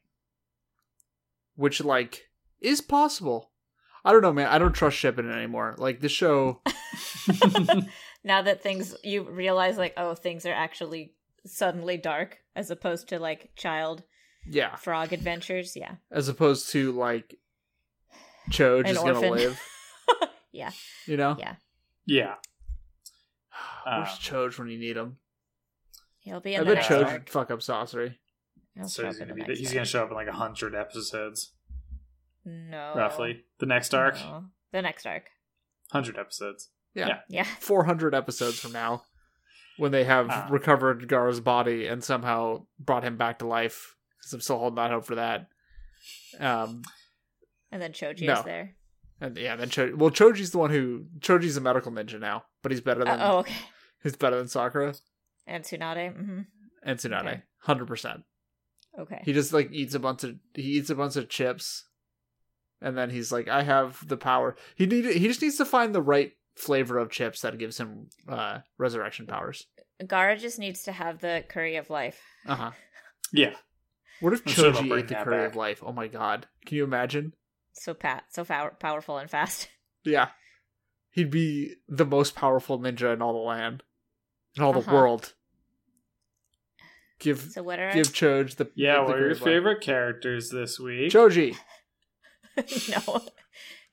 Which 1.56 1.84
like 1.84 2.30
is 2.62 2.82
possible. 2.82 3.52
I 4.06 4.12
don't 4.12 4.22
know, 4.22 4.34
man. 4.34 4.48
I 4.48 4.58
don't 4.58 4.74
trust 4.74 4.98
Shippuden 4.98 5.32
anymore. 5.34 5.76
Like 5.78 6.00
the 6.00 6.10
show. 6.10 6.62
now 8.24 8.42
that 8.42 8.62
things 8.64 8.96
you 9.04 9.24
realize 9.24 9.78
like, 9.78 9.94
oh, 9.98 10.16
things 10.16 10.46
are 10.46 10.54
actually 10.54 11.14
suddenly 11.46 11.98
dark 11.98 12.38
as 12.56 12.72
opposed 12.72 13.10
to 13.10 13.20
like 13.20 13.52
child 13.56 14.04
Yeah. 14.46 14.76
frog 14.76 15.12
adventures, 15.14 15.76
yeah. 15.76 15.96
As 16.12 16.28
opposed 16.30 16.70
to 16.72 16.92
like 16.92 17.36
Cho 18.52 18.80
An 18.80 18.86
just 18.86 19.04
gonna 19.04 19.30
live. 19.30 19.60
yeah. 20.52 20.72
You 21.06 21.18
know? 21.18 21.36
Yeah. 21.38 21.56
yeah. 22.06 22.36
Where's 23.86 24.10
Um, 24.10 24.16
Choj 24.18 24.58
when 24.60 24.68
you 24.70 24.78
need 24.80 24.98
him? 24.98 25.18
He'll 26.20 26.40
be 26.42 26.56
I 26.56 26.60
in 26.62 26.68
the 26.68 26.76
bet 26.76 26.84
next 26.84 26.88
Choj 26.88 27.04
arc. 27.06 27.14
would 27.14 27.30
fuck 27.30 27.52
up 27.52 27.60
Sasori. 27.60 28.16
He'll 28.76 28.88
So 28.88 29.04
show 29.04 29.08
he's 29.08 29.16
up 29.18 29.22
in 29.22 29.28
gonna 29.28 29.28
the 29.28 29.34
be 29.36 29.48
next 29.48 29.60
he's 29.60 29.68
arc. 29.70 29.76
gonna 29.76 29.86
show 29.86 30.04
up 30.04 30.10
in 30.10 30.16
like 30.16 30.28
a 30.28 30.34
hundred 30.34 30.76
episodes, 30.76 31.54
No. 32.46 32.94
roughly. 32.96 33.46
The 33.60 33.66
next 33.66 33.94
arc, 33.94 34.16
No. 34.16 34.46
The 34.72 34.82
next 34.82 35.06
arc. 35.06 35.30
hundred 35.92 36.18
episodes. 36.18 36.70
Yeah. 36.94 37.08
Yeah. 37.08 37.20
Yeah. 37.30 37.44
400 37.60 38.14
episodes 38.16 38.60
from 38.60 38.72
now. 38.74 39.04
When 39.78 39.92
they 39.94 40.04
have 40.04 40.28
Ah. 40.30 40.48
recovered 40.52 41.08
Gaara's 41.08 41.40
body 41.40 41.88
and 41.88 42.04
somehow 42.04 42.66
brought 42.78 43.04
him 43.04 43.16
back 43.16 43.40
to 43.40 43.48
life. 43.48 43.96
Because 44.18 44.34
I'm 44.34 44.42
still 44.42 44.60
holding 44.60 44.78
out 44.80 44.92
hope 44.92 45.06
for 45.06 45.16
that. 45.16 45.48
Um, 46.40 46.82
And 47.72 47.82
then 47.82 47.94
Choji 47.94 48.24
No. 48.28 48.34
is 48.40 48.44
there. 48.44 48.76
And 49.22 49.38
yeah, 49.38 49.56
then 49.56 49.70
Cho- 49.70 49.94
well, 49.96 50.10
Choji's 50.12 50.52
the 50.52 50.58
one 50.60 50.70
who 50.72 51.06
Choji's 51.20 51.58
a 51.58 51.62
medical 51.62 51.92
ninja 51.92 52.20
now, 52.20 52.44
but 52.64 52.72
he's 52.72 52.82
better 52.82 53.02
Uh, 53.02 53.06
than 53.06 53.22
oh, 53.22 53.38
okay. 53.40 53.54
he's 54.04 54.16
better 54.16 54.38
than 54.38 54.48
Sakura 54.48 54.94
And 55.48 55.64
Tsunade. 55.64 56.16
hmm 56.16 56.42
and 56.84 56.98
Tsunade, 57.00 57.20
Okay. 57.28 57.42
hundred 57.64 57.88
percent. 57.88 58.24
Okay. 58.98 59.22
He 59.26 59.34
just 59.34 59.52
like 59.54 59.70
eats 59.72 59.94
a 59.94 60.00
bunch 60.00 60.24
of 60.24 60.36
he 60.54 60.62
eats 60.78 60.90
a 60.90 60.96
bunch 60.96 61.16
of 61.18 61.28
chips, 61.30 61.86
and 62.82 62.98
then 62.98 63.10
he's 63.10 63.32
like, 63.32 63.48
I 63.50 63.64
have 63.64 64.08
the 64.08 64.18
power. 64.18 64.56
He 64.76 64.86
need 64.86 65.06
he 65.06 65.28
just 65.28 65.42
needs 65.42 65.58
to 65.58 65.66
find 65.66 65.94
the 65.94 66.02
right 66.02 66.32
flavor 66.56 66.98
of 66.98 67.10
chips 67.10 67.42
that 67.42 67.58
gives 67.58 67.78
him 67.78 68.08
uh 68.28 68.60
resurrection 68.78 69.28
powers. 69.28 69.68
Gaara 70.02 70.40
just 70.40 70.60
needs 70.60 70.84
to 70.84 70.94
have 70.94 71.20
the 71.20 71.44
curry 71.50 71.76
of 71.76 71.90
life. 71.90 72.22
Uh 72.48 72.56
huh. 72.56 72.72
Yeah. 73.34 73.54
What 74.22 74.32
if 74.34 74.42
I'm 74.46 74.54
sure 74.54 74.72
they'll 74.72 74.84
Choji 74.84 75.00
ate 75.00 75.08
the 75.10 75.16
curry 75.16 75.38
back. 75.44 75.50
of 75.50 75.56
life? 75.58 75.84
Oh 75.86 75.92
my 75.92 76.08
god! 76.08 76.48
Can 76.66 76.78
you 76.78 76.84
imagine? 76.86 77.34
So 77.74 77.94
pat, 77.94 78.26
so 78.32 78.44
pow- 78.46 78.72
powerful 78.80 79.18
and 79.18 79.30
fast. 79.30 79.70
Yeah, 80.06 80.30
he'd 81.12 81.30
be 81.30 81.76
the 81.90 82.06
most 82.06 82.34
powerful 82.34 82.80
ninja 82.80 83.14
in 83.14 83.22
all 83.22 83.34
the 83.34 83.40
land, 83.40 83.84
in 84.56 84.64
all 84.64 84.72
the 84.72 84.80
Uh-huh. 84.80 84.94
world. 84.96 85.34
Give 87.20 87.38
So 87.40 87.64
what 87.64 87.80
are 87.80 87.92
give 87.94 88.08
Choj 88.08 88.56
the 88.56 88.72
Yeah, 88.76 88.96
the 89.00 89.04
what 89.04 89.16
are 89.18 89.20
your 89.20 89.32
of 89.32 89.42
life. 89.42 89.44
favorite 89.50 89.82
characters 89.82 90.50
this 90.52 90.80
week? 90.80 91.12
Choji. 91.12 91.58
no? 92.58 93.22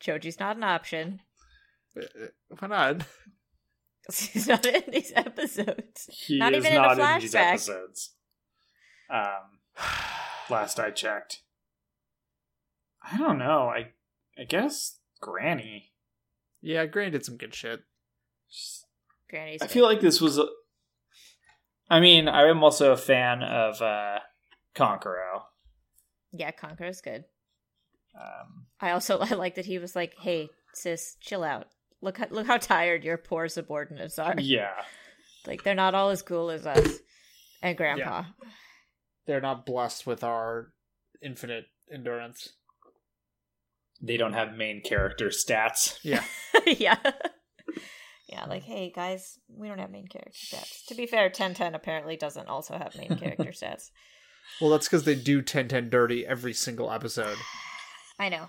Choji's 0.01 0.39
not 0.39 0.57
an 0.57 0.63
option. 0.65 1.21
Uh, 2.01 2.27
Why 2.61 2.69
not? 2.69 3.03
He's 4.15 4.47
not 4.47 4.65
in 4.65 4.85
these 4.93 5.13
episodes. 5.17 6.09
He 6.09 6.39
Not 6.39 6.55
is 6.55 6.65
even 6.65 6.73
in 6.77 6.79
a 6.79 6.83
not 6.83 6.99
in 7.17 7.21
these 7.21 7.35
episodes. 7.35 8.15
Um, 9.11 9.59
last 10.49 10.79
I 10.79 10.93
checked. 10.93 11.41
I 13.11 13.17
don't 13.17 13.39
know. 13.39 13.69
I 13.69 13.93
I 14.39 14.45
guess 14.45 14.99
Granny. 15.21 15.93
Yeah, 16.61 16.87
Granny 16.87 17.13
did 17.13 17.25
some 17.25 17.37
good 17.37 17.55
shit. 17.55 17.81
Granny's. 19.31 19.63
I 19.63 19.67
feel 19.67 19.85
like 19.85 20.01
this 20.01 20.21
was. 20.21 20.39
A, 20.39 20.47
I 21.89 22.01
mean, 22.01 22.29
I 22.29 22.49
am 22.49 22.65
also 22.65 22.93
a 22.93 22.97
fan 22.97 23.43
of 23.43 23.81
uh, 23.81 24.19
Kankuro. 24.75 25.43
yeah, 26.33 26.51
Kankuro's 26.51 27.01
good. 27.01 27.25
Um, 28.19 28.67
I 28.81 28.91
also 28.91 29.19
I 29.21 29.35
like 29.35 29.55
that 29.57 29.67
he 29.67 29.79
was 29.79 29.95
like, 29.95 30.15
"Hey, 30.19 30.49
sis, 30.75 31.17
chill 31.21 31.45
out. 31.45 31.67
Look, 32.03 32.19
how, 32.19 32.27
look 32.31 32.47
how 32.47 32.59
tired 32.59 33.05
your 33.05 33.17
poor 33.17 33.49
subordinates 33.49 34.19
are. 34.19 34.35
yeah, 34.39 34.75
Like 35.47 35.63
they're 35.63 35.75
not 35.75 35.95
all 35.95 36.11
as 36.11 36.23
cool 36.23 36.51
as 36.51 36.67
us 36.67 36.99
and 37.63 37.77
Grandpa." 37.77 38.25
They're 39.27 39.41
not 39.41 39.67
blessed 39.67 40.07
with 40.07 40.23
our 40.23 40.73
infinite 41.21 41.65
endurance. 41.93 42.51
They 44.03 44.17
don't 44.17 44.33
have 44.35 44.57
main 44.57 44.83
character 44.83 45.29
stats. 45.29 45.99
Yeah. 46.03 46.23
Yeah. 46.67 46.97
Yeah, 48.29 48.45
like, 48.47 48.65
hey 48.65 48.91
guys, 48.95 49.39
we 49.49 49.69
don't 49.69 49.79
have 49.79 49.91
main 49.91 50.09
character 50.09 50.33
stats. 50.35 50.85
To 50.89 50.97
be 50.97 51.07
fair, 51.07 51.31
Tenten 51.31 51.75
apparently 51.75 52.17
doesn't 52.17 52.49
also 52.49 52.77
have 52.77 52.97
main 52.97 53.17
character 53.17 53.45
stats. 53.53 53.91
Well, 54.61 54.71
that's 54.71 54.87
because 54.89 55.05
they 55.05 55.15
do 55.15 55.43
Tenten 55.43 55.91
dirty 55.91 56.27
every 56.27 56.53
single 56.53 56.91
episode. 56.91 57.37
I 58.19 58.29
know. 58.29 58.49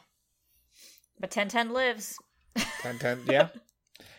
But 1.19 1.29
Tenten 1.29 1.71
lives. 1.71 2.17
Tenten, 2.81 3.29
yeah. 3.31 3.49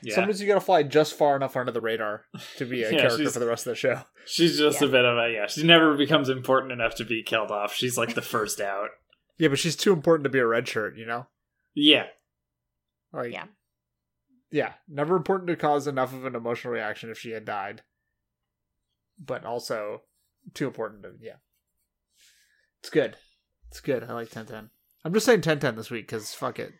Yeah. 0.02 0.14
Sometimes 0.14 0.40
you 0.40 0.46
gotta 0.46 0.60
fly 0.60 0.84
just 0.84 1.14
far 1.18 1.34
enough 1.34 1.56
under 1.56 1.72
the 1.72 1.80
radar 1.80 2.24
to 2.58 2.64
be 2.64 2.84
a 2.84 2.92
Yeah, 2.92 2.98
character 3.00 3.28
for 3.30 3.40
the 3.40 3.46
rest 3.46 3.66
of 3.66 3.72
the 3.72 3.76
show. 3.76 4.02
She's 4.26 4.58
just 4.58 4.80
Yeah. 4.80 4.88
a 4.88 4.90
bit 4.90 5.04
of 5.04 5.16
a 5.18 5.32
yeah. 5.32 5.46
She 5.48 5.64
never 5.64 5.96
becomes 5.96 6.28
important 6.28 6.70
enough 6.72 6.94
to 6.96 7.04
be 7.04 7.22
killed 7.24 7.50
off. 7.50 7.74
She's 7.74 7.98
like 7.98 8.14
the 8.14 8.22
first 8.22 8.60
out. 8.60 8.90
Yeah, 9.38 9.48
but 9.48 9.58
she's 9.58 9.76
too 9.76 9.92
important 9.92 10.24
to 10.24 10.30
be 10.30 10.38
a 10.40 10.46
red 10.46 10.66
shirt, 10.68 10.96
you 10.96 11.06
know? 11.06 11.26
Yeah. 11.74 12.06
Like, 13.12 13.32
Yeah. 13.32 13.46
yeah, 14.50 14.74
never 14.88 15.16
important 15.16 15.48
to 15.48 15.56
cause 15.56 15.86
enough 15.86 16.12
of 16.12 16.24
an 16.24 16.34
emotional 16.34 16.72
reaction 16.74 17.10
if 17.10 17.18
she 17.18 17.30
had 17.30 17.44
died. 17.44 17.82
But 19.18 19.44
also 19.44 20.02
too 20.54 20.66
important 20.66 21.02
to, 21.04 21.12
yeah. 21.20 21.36
It's 22.80 22.90
good. 22.90 23.16
It's 23.70 23.80
good. 23.80 24.04
I 24.04 24.12
like 24.12 24.28
Tenten. 24.30 24.70
I'm 25.04 25.12
just 25.14 25.26
saying 25.26 25.40
Tenten 25.42 25.76
this 25.76 25.90
week 25.90 26.06
because 26.06 26.34
fuck 26.34 26.58
it. 26.58 26.72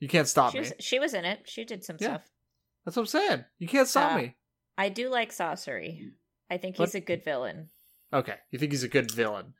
You 0.00 0.08
can't 0.08 0.28
stop 0.28 0.52
She 0.52 0.58
me. 0.58 0.60
was, 0.60 0.72
she 0.78 0.98
was 0.98 1.14
in 1.14 1.24
it. 1.24 1.42
She 1.48 1.64
did 1.64 1.84
some 1.84 1.96
Yeah. 2.00 2.08
stuff. 2.18 2.30
That's 2.84 2.96
what 2.96 3.02
I'm 3.02 3.06
saying. 3.06 3.44
You 3.58 3.68
can't 3.68 3.88
stop 3.88 4.12
Uh, 4.12 4.18
me. 4.18 4.36
I 4.76 4.88
do 4.88 5.08
like 5.08 5.30
Sasori. 5.32 6.12
I 6.50 6.56
think 6.58 6.78
What? 6.78 6.86
he's 6.88 6.94
a 6.94 7.00
good 7.00 7.24
villain. 7.24 7.70
Okay. 8.12 8.36
You 8.50 8.58
think 8.58 8.72
he's 8.72 8.84
a 8.84 8.88
good 8.88 9.10
villain? 9.10 9.54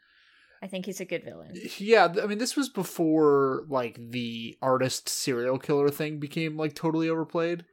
I 0.63 0.67
think 0.67 0.87
he's 0.87 1.01
a 1.01 1.05
good 1.05 1.23
villain. 1.25 1.55
Yeah, 1.79 2.13
I 2.23 2.27
mean, 2.27 2.39
this 2.39 2.57
was 2.57 2.69
before 2.69 3.65
like 3.69 3.97
the 4.11 4.57
artist 4.61 5.09
serial 5.09 5.59
killer 5.59 5.89
thing 5.89 6.19
became 6.19 6.57
like 6.57 6.75
totally 6.75 7.09
overplayed. 7.09 7.65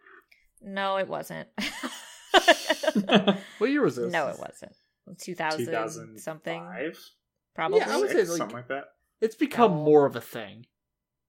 No, 0.62 0.98
it 0.98 1.08
wasn't. 1.08 1.48
What 3.58 3.70
year 3.70 3.82
was 3.82 3.96
this? 3.98 4.12
no, 4.12 4.28
it 4.28 4.38
wasn't. 4.40 4.74
2000, 5.20 5.66
2000 5.66 6.18
something, 6.20 6.94
probably. 7.56 7.80
Yeah, 7.80 7.94
I 7.96 7.98
would 7.98 8.10
say, 8.10 8.18
like- 8.24 8.28
something 8.38 8.56
like 8.58 8.68
that. 8.70 8.86
It's 9.22 9.36
become 9.36 9.72
No. 9.72 9.84
more 9.84 10.06
of 10.06 10.16
a 10.16 10.22
thing, 10.22 10.66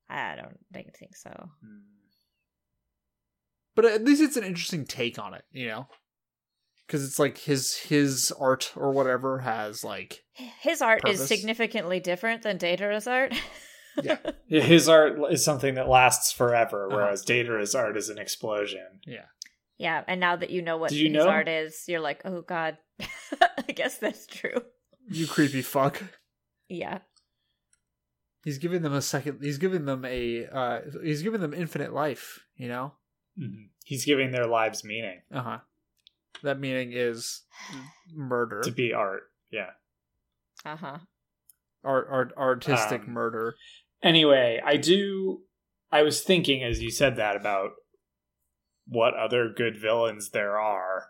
I 0.09 0.35
don't 0.37 0.59
think, 0.73 0.95
think 0.97 1.17
so. 1.17 1.31
Hmm. 1.63 1.79
but 3.75 3.85
at 3.85 4.05
least 4.05 4.21
it's 4.23 4.37
an 4.37 4.45
interesting 4.45 4.85
take 4.85 5.19
on 5.19 5.35
it, 5.35 5.45
you 5.53 5.69
know, 5.69 5.87
because 6.87 7.05
it's 7.05 7.19
like 7.19 7.39
his 7.39 7.75
his 7.77 8.33
art 8.39 8.73
or 8.77 8.91
whatever 8.93 9.39
has 9.41 9.83
like 9.85 10.25
His 10.35 10.81
art 10.83 11.09
is 11.09 11.27
significantly 11.27 12.01
different 12.01 12.43
than 12.43 12.59
Deidara's 12.59 13.07
art. 13.07 13.35
Yeah. 14.03 14.19
Yeah, 14.47 14.61
his 14.61 14.91
art 14.91 15.19
is 15.31 15.43
something 15.43 15.77
that 15.77 15.89
lasts 15.89 16.31
forever, 16.31 16.87
Uh-huh. 16.87 16.97
whereas 16.97 17.25
Deidara's 17.25 17.75
art 17.75 17.97
is 17.97 18.11
an 18.11 18.19
explosion. 18.19 19.01
yeah. 19.07 19.25
yeah, 19.79 20.05
and 20.07 20.21
now 20.21 20.37
that 20.37 20.51
you 20.51 20.61
know 20.61 20.77
what 20.77 20.91
Did 20.91 20.99
you 20.99 21.07
his 21.07 21.15
know? 21.15 21.29
art 21.31 21.49
is, 21.49 21.83
you're 21.89 22.01
like, 22.01 22.21
oh 22.27 22.43
god. 22.43 22.77
I 23.01 23.73
guess 23.75 23.97
that's 23.97 24.27
true. 24.27 24.61
You 25.09 25.27
creepy 25.27 25.63
fuck. 25.63 26.03
Yeah. 26.69 26.99
He's 28.45 28.59
giving 28.59 28.83
them 28.83 28.93
a 28.93 29.01
second. 29.03 29.39
He's 29.43 29.57
giving 29.59 29.87
them 29.87 30.05
a. 30.05 30.47
uh 30.47 30.81
He's 31.03 31.23
giving 31.23 31.41
them 31.41 31.55
infinite 31.55 31.95
life. 31.95 32.41
You 32.57 32.69
know. 32.69 32.93
Mhm. 33.41 33.69
He's 33.85 34.05
giving 34.05 34.31
their 34.31 34.47
lives 34.47 34.85
meaning 34.85 35.23
Uh 35.33 35.43
huh. 35.43 35.59
That 36.43 36.59
meaning 36.61 36.93
is 36.93 37.43
murder, 38.15 38.61
to 38.63 38.71
be 38.71 38.93
art. 38.93 39.23
Yeah. 39.51 39.71
Uh 40.65 40.77
huh. 40.77 40.99
art, 41.85 42.09
art, 42.11 42.33
artistic 42.37 43.03
Um, 43.03 43.13
murder. 43.13 43.55
Anyway, 44.03 44.61
I 44.65 44.77
do. 44.77 45.43
I 45.93 46.03
was 46.03 46.23
thinking 46.23 46.63
as 46.65 46.83
you 46.83 46.91
said 46.91 47.17
that 47.17 47.37
about 47.37 47.71
what 48.87 49.15
other 49.15 49.49
good 49.55 49.77
villains 49.81 50.31
there 50.31 50.59
are, 50.59 51.09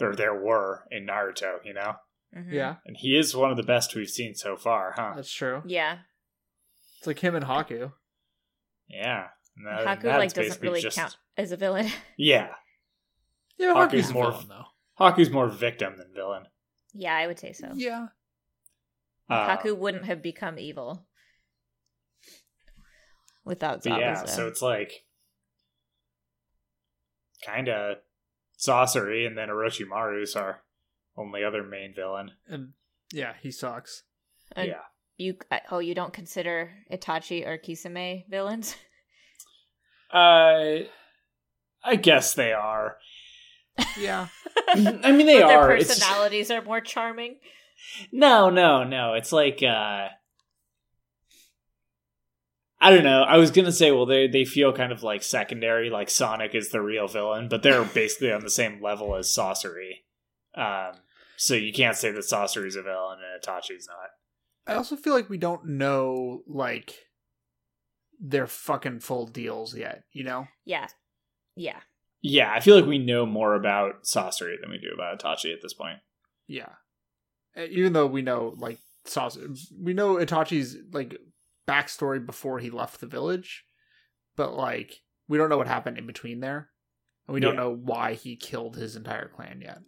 or 0.00 0.14
there 0.16 0.34
were 0.34 0.86
in 0.90 1.06
Naruto. 1.06 1.64
You 1.64 1.74
know, 1.74 1.96
Mhm. 2.36 2.52
Yeah, 2.52 2.76
and 2.84 2.96
he 2.98 3.16
is 3.16 3.36
one 3.36 3.50
of 3.50 3.56
the 3.56 3.62
best 3.62 3.94
we've 3.94 4.08
seen 4.10 4.34
so 4.34 4.56
far, 4.56 4.92
huh? 4.96 5.12
that's 5.16 5.32
true. 5.32 5.62
Yeah. 5.66 6.00
It's 6.98 7.06
like 7.06 7.18
him 7.20 7.34
and 7.34 7.44
Haku. 7.46 7.92
Yeah. 8.88 9.28
And 9.56 9.66
that- 9.66 9.86
Haku 9.86 10.02
that's 10.02 10.18
like 10.18 10.32
doesn't 10.34 10.62
really 10.62 10.80
just- 10.82 10.96
count 10.96 11.16
as 11.36 11.50
a 11.52 11.56
villain. 11.56 11.88
Yeah, 12.18 12.54
Yeah, 13.60 13.74
Haku's 13.74 14.06
Haku's 14.06 14.14
more- 14.14 14.30
villain 14.32 14.48
though. 14.48 14.64
Haku's 15.04 15.30
more 15.30 15.48
victim 15.48 15.96
than 15.98 16.12
villain. 16.14 16.44
Yeah, 16.94 17.14
I 17.16 17.26
would 17.26 17.38
say 17.38 17.52
so. 17.52 17.70
Yeah, 17.74 18.08
Uh, 19.28 19.56
Haku 19.56 19.76
wouldn't 19.76 20.06
have 20.06 20.22
become 20.22 20.58
evil 20.58 21.06
without 23.44 23.82
But 23.84 24.00
yeah, 24.00 24.24
so 24.24 24.46
it's 24.48 24.62
like 24.62 25.04
kind 27.46 27.68
of 27.68 27.98
Sasori, 28.58 29.26
and 29.26 29.36
then 29.38 29.48
Orochimaru's 29.48 30.36
our 30.36 30.62
only 31.16 31.44
other 31.44 31.62
main 31.62 31.94
villain. 31.94 32.32
and 32.48 32.72
yeah, 33.12 33.34
he 33.42 33.50
sucks. 33.50 34.02
And 34.56 34.68
yeah, 34.68 34.82
You 35.16 35.36
oh, 35.70 35.78
you 35.78 35.94
don't 35.94 36.12
consider 36.12 36.72
Itachi 36.92 37.46
or 37.46 37.56
Kisame 37.58 38.24
villains? 38.28 38.74
uh, 40.12 40.80
I 41.82 41.96
guess 42.00 42.34
they 42.34 42.52
are. 42.52 42.96
Yeah, 43.98 44.28
I 44.68 45.12
mean, 45.12 45.26
they 45.26 45.40
But 45.40 45.48
their 45.48 45.58
are. 45.58 45.72
It's- 45.76 45.88
personalities 45.88 46.50
are 46.50 46.62
more 46.62 46.80
charming. 46.80 47.36
No, 48.12 48.50
no, 48.50 48.84
no. 48.84 49.14
It's 49.14 49.32
like 49.32 49.62
uh 49.62 50.08
I 52.82 52.90
don't 52.90 53.04
know. 53.04 53.22
I 53.22 53.36
was 53.36 53.50
gonna 53.50 53.72
say, 53.72 53.90
well, 53.90 54.06
they 54.06 54.26
they 54.26 54.44
feel 54.44 54.72
kind 54.72 54.92
of 54.92 55.02
like 55.02 55.22
secondary, 55.22 55.90
like 55.90 56.08
Sonic 56.10 56.54
is 56.54 56.70
the 56.70 56.80
real 56.80 57.08
villain, 57.08 57.48
but 57.48 57.62
they're 57.62 57.84
basically 57.94 58.32
on 58.32 58.40
the 58.42 58.50
same 58.50 58.82
level 58.82 59.14
as 59.16 59.28
Sasori. 59.28 60.02
Um, 60.54 60.92
so 61.36 61.54
you 61.54 61.72
can't 61.72 61.96
say 61.96 62.10
that 62.10 62.20
Sasori's 62.24 62.76
a 62.76 62.82
villain 62.82 63.18
and 63.20 63.42
Itachi's 63.42 63.86
not. 63.88 64.10
I 64.72 64.76
also 64.76 64.96
feel 64.96 65.14
like 65.14 65.28
we 65.30 65.38
don't 65.38 65.66
know 65.66 66.42
like 66.46 66.94
their 68.18 68.46
fucking 68.46 69.00
full 69.00 69.26
deals 69.26 69.74
yet. 69.76 70.04
You 70.12 70.24
know? 70.24 70.46
Yeah, 70.64 70.88
yeah. 71.56 71.80
Yeah, 72.22 72.52
I 72.52 72.60
feel 72.60 72.76
like 72.76 72.86
we 72.88 72.98
know 72.98 73.24
more 73.24 73.54
about 73.54 74.02
Sasori 74.04 74.60
than 74.60 74.70
we 74.70 74.78
do 74.78 74.90
about 74.92 75.18
Itachi 75.20 75.52
at 75.54 75.62
this 75.62 75.72
point. 75.74 75.98
Yeah. 76.46 76.68
Even 77.56 77.92
though 77.92 78.06
we 78.06 78.22
know 78.22 78.54
like 78.56 78.78
Sas- 79.04 79.38
we 79.78 79.94
know 79.94 80.16
Itachi's 80.16 80.76
like 80.92 81.16
backstory 81.66 82.24
before 82.24 82.58
he 82.58 82.70
left 82.70 83.00
the 83.00 83.06
village, 83.06 83.64
but 84.36 84.54
like 84.54 85.00
we 85.28 85.38
don't 85.38 85.48
know 85.48 85.56
what 85.58 85.66
happened 85.68 85.96
in 85.98 86.06
between 86.06 86.40
there, 86.40 86.68
and 87.26 87.34
we 87.34 87.40
don't 87.40 87.54
Yeah. 87.54 87.60
know 87.62 87.74
why 87.74 88.14
he 88.14 88.36
killed 88.36 88.76
his 88.76 88.96
entire 88.96 89.28
clan 89.28 89.60
yet. 89.62 89.78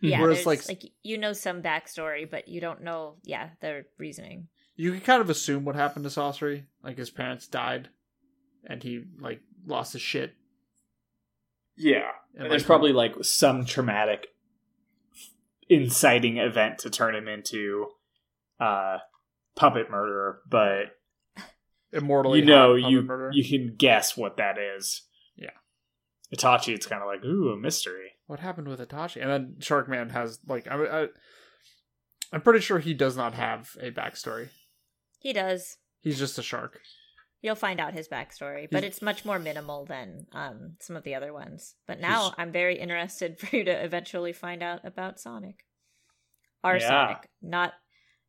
Yeah, 0.00 0.20
Whereas, 0.20 0.46
like- 0.46 0.66
like, 0.68 0.82
you 1.02 1.16
know 1.16 1.32
some 1.32 1.62
backstory, 1.62 2.28
but 2.28 2.48
you 2.48 2.60
don't 2.60 2.82
know, 2.82 3.18
yeah, 3.22 3.50
their 3.60 3.86
reasoning. 3.98 4.48
You 4.74 4.90
can 4.90 5.00
kind 5.00 5.20
of 5.22 5.30
assume 5.30 5.64
what 5.64 5.76
happened 5.76 6.04
to 6.04 6.10
Sasori, 6.10 6.64
like 6.82 6.98
his 6.98 7.10
parents 7.10 7.46
died, 7.46 7.88
and 8.66 8.82
he 8.82 9.04
like 9.20 9.40
lost 9.64 9.92
his 9.92 10.02
shit. 10.02 10.34
Yeah. 11.76 12.10
And, 12.34 12.44
And 12.44 12.50
there's 12.52 12.62
like, 12.62 12.66
probably 12.66 12.92
like 12.92 13.14
some 13.22 13.64
traumatic 13.64 14.28
inciting 15.68 16.36
event 16.38 16.78
to 16.78 16.90
turn 16.90 17.14
him 17.14 17.28
into 17.28 17.86
uh 18.60 18.98
puppet 19.54 19.90
murderer, 19.90 20.40
but 20.48 20.96
immortally 21.92 22.40
you 22.40 22.44
know 22.44 22.74
you 22.74 23.02
murder. 23.02 23.30
you 23.32 23.44
can 23.48 23.74
guess 23.76 24.16
what 24.16 24.36
that 24.38 24.56
is. 24.58 25.02
Yeah. 25.36 25.50
Itachi, 26.34 26.74
it's 26.74 26.86
kind 26.86 27.02
of 27.02 27.08
like 27.08 27.24
ooh 27.24 27.50
a 27.50 27.56
mystery. 27.56 28.12
what 28.26 28.40
happened 28.40 28.68
with 28.68 28.80
Itachi? 28.80 29.20
And 29.20 29.30
then 29.30 29.56
Sharkman 29.60 30.10
has 30.10 30.38
like 30.46 30.66
I, 30.70 31.02
I 31.04 31.06
I'm 32.32 32.40
pretty 32.40 32.60
sure 32.60 32.78
he 32.78 32.94
does 32.94 33.16
not 33.16 33.34
have 33.34 33.70
a 33.80 33.90
backstory. 33.90 34.48
He 35.18 35.32
does. 35.32 35.76
He's 36.00 36.18
just 36.18 36.38
a 36.38 36.42
shark. 36.42 36.80
You'll 37.42 37.56
find 37.56 37.80
out 37.80 37.92
his 37.92 38.06
backstory, 38.08 38.68
but 38.70 38.84
it's 38.84 39.02
much 39.02 39.24
more 39.24 39.38
minimal 39.40 39.84
than 39.84 40.26
um, 40.32 40.76
some 40.80 40.94
of 40.94 41.02
the 41.02 41.16
other 41.16 41.32
ones. 41.32 41.74
But 41.88 42.00
now 42.00 42.22
He's- 42.22 42.34
I'm 42.38 42.52
very 42.52 42.78
interested 42.78 43.38
for 43.40 43.54
you 43.56 43.64
to 43.64 43.84
eventually 43.84 44.32
find 44.32 44.62
out 44.62 44.80
about 44.84 45.18
Sonic. 45.18 45.64
Our 46.62 46.76
Yeah. 46.76 46.88
Sonic, 46.88 47.28
not 47.42 47.72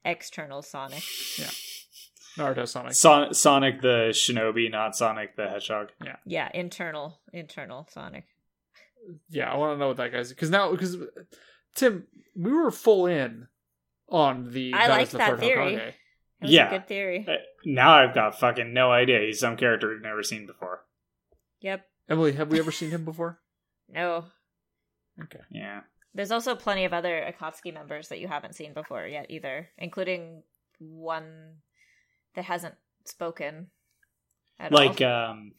external 0.03 0.63
Sonic. 0.63 1.03
Yeah. 1.37 1.51
Naruto 2.37 2.67
Sonic. 2.67 2.93
Son- 2.93 3.33
Sonic 3.35 3.81
the 3.81 4.09
Shinobi, 4.11 4.71
not 4.71 4.95
Sonic 4.95 5.35
the 5.35 5.47
Hedgehog. 5.47 5.89
Yeah, 6.03 6.15
Yeah, 6.25 6.49
internal, 6.51 7.21
internal 7.31 7.87
Sonic. 7.91 8.25
yeah, 9.29 9.51
I 9.51 9.57
want 9.57 9.75
to 9.75 9.79
know 9.79 9.89
what 9.89 9.97
that 9.97 10.11
guy's 10.11 10.29
because 10.29 10.49
now 10.49 10.71
because 10.71 10.97
Tim, 11.75 12.07
we 12.35 12.51
were 12.51 12.71
full 12.71 13.05
in 13.05 13.47
on 14.09 14.49
the 14.51 14.73
I 14.73 14.87
that 14.87 14.93
like 14.93 15.01
is 15.03 15.11
the 15.11 15.17
that 15.19 15.29
third 15.31 15.39
theory. 15.41 15.75
Hokage. 15.75 15.93
It 16.43 16.49
Yeah. 16.51 16.67
a 16.67 16.79
good 16.79 16.87
theory. 16.87 17.25
Uh, 17.27 17.37
Now 17.65 17.93
I've 17.95 18.13
got 18.13 18.39
fucking 18.39 18.73
no 18.73 18.91
idea. 18.91 19.19
He's 19.21 19.39
some 19.39 19.57
character 19.57 19.89
we've 19.89 20.01
never 20.01 20.23
seen 20.23 20.45
before. 20.45 20.85
Yep. 21.61 21.85
Emily, 22.09 22.33
have 22.33 22.51
we 22.51 22.59
ever 22.59 22.71
seen 22.71 22.89
him 22.91 23.05
before? 23.05 23.39
No. 23.89 24.25
Okay. 25.21 25.41
Yeah. 25.51 25.81
There's 26.15 26.31
also 26.31 26.55
plenty 26.55 26.85
of 26.85 26.93
other 26.93 27.21
Akatsuki 27.31 27.73
members 27.73 28.07
that 28.09 28.19
you 28.19 28.27
haven't 28.27 28.55
seen 28.55 28.73
before 28.73 29.05
yet 29.05 29.27
either, 29.29 29.69
including 29.77 30.43
one 30.79 31.57
that 32.35 32.45
hasn't 32.45 32.75
spoken 33.05 33.67
at 34.59 34.71
Like 34.71 35.01
all. 35.01 35.31
um 35.31 35.53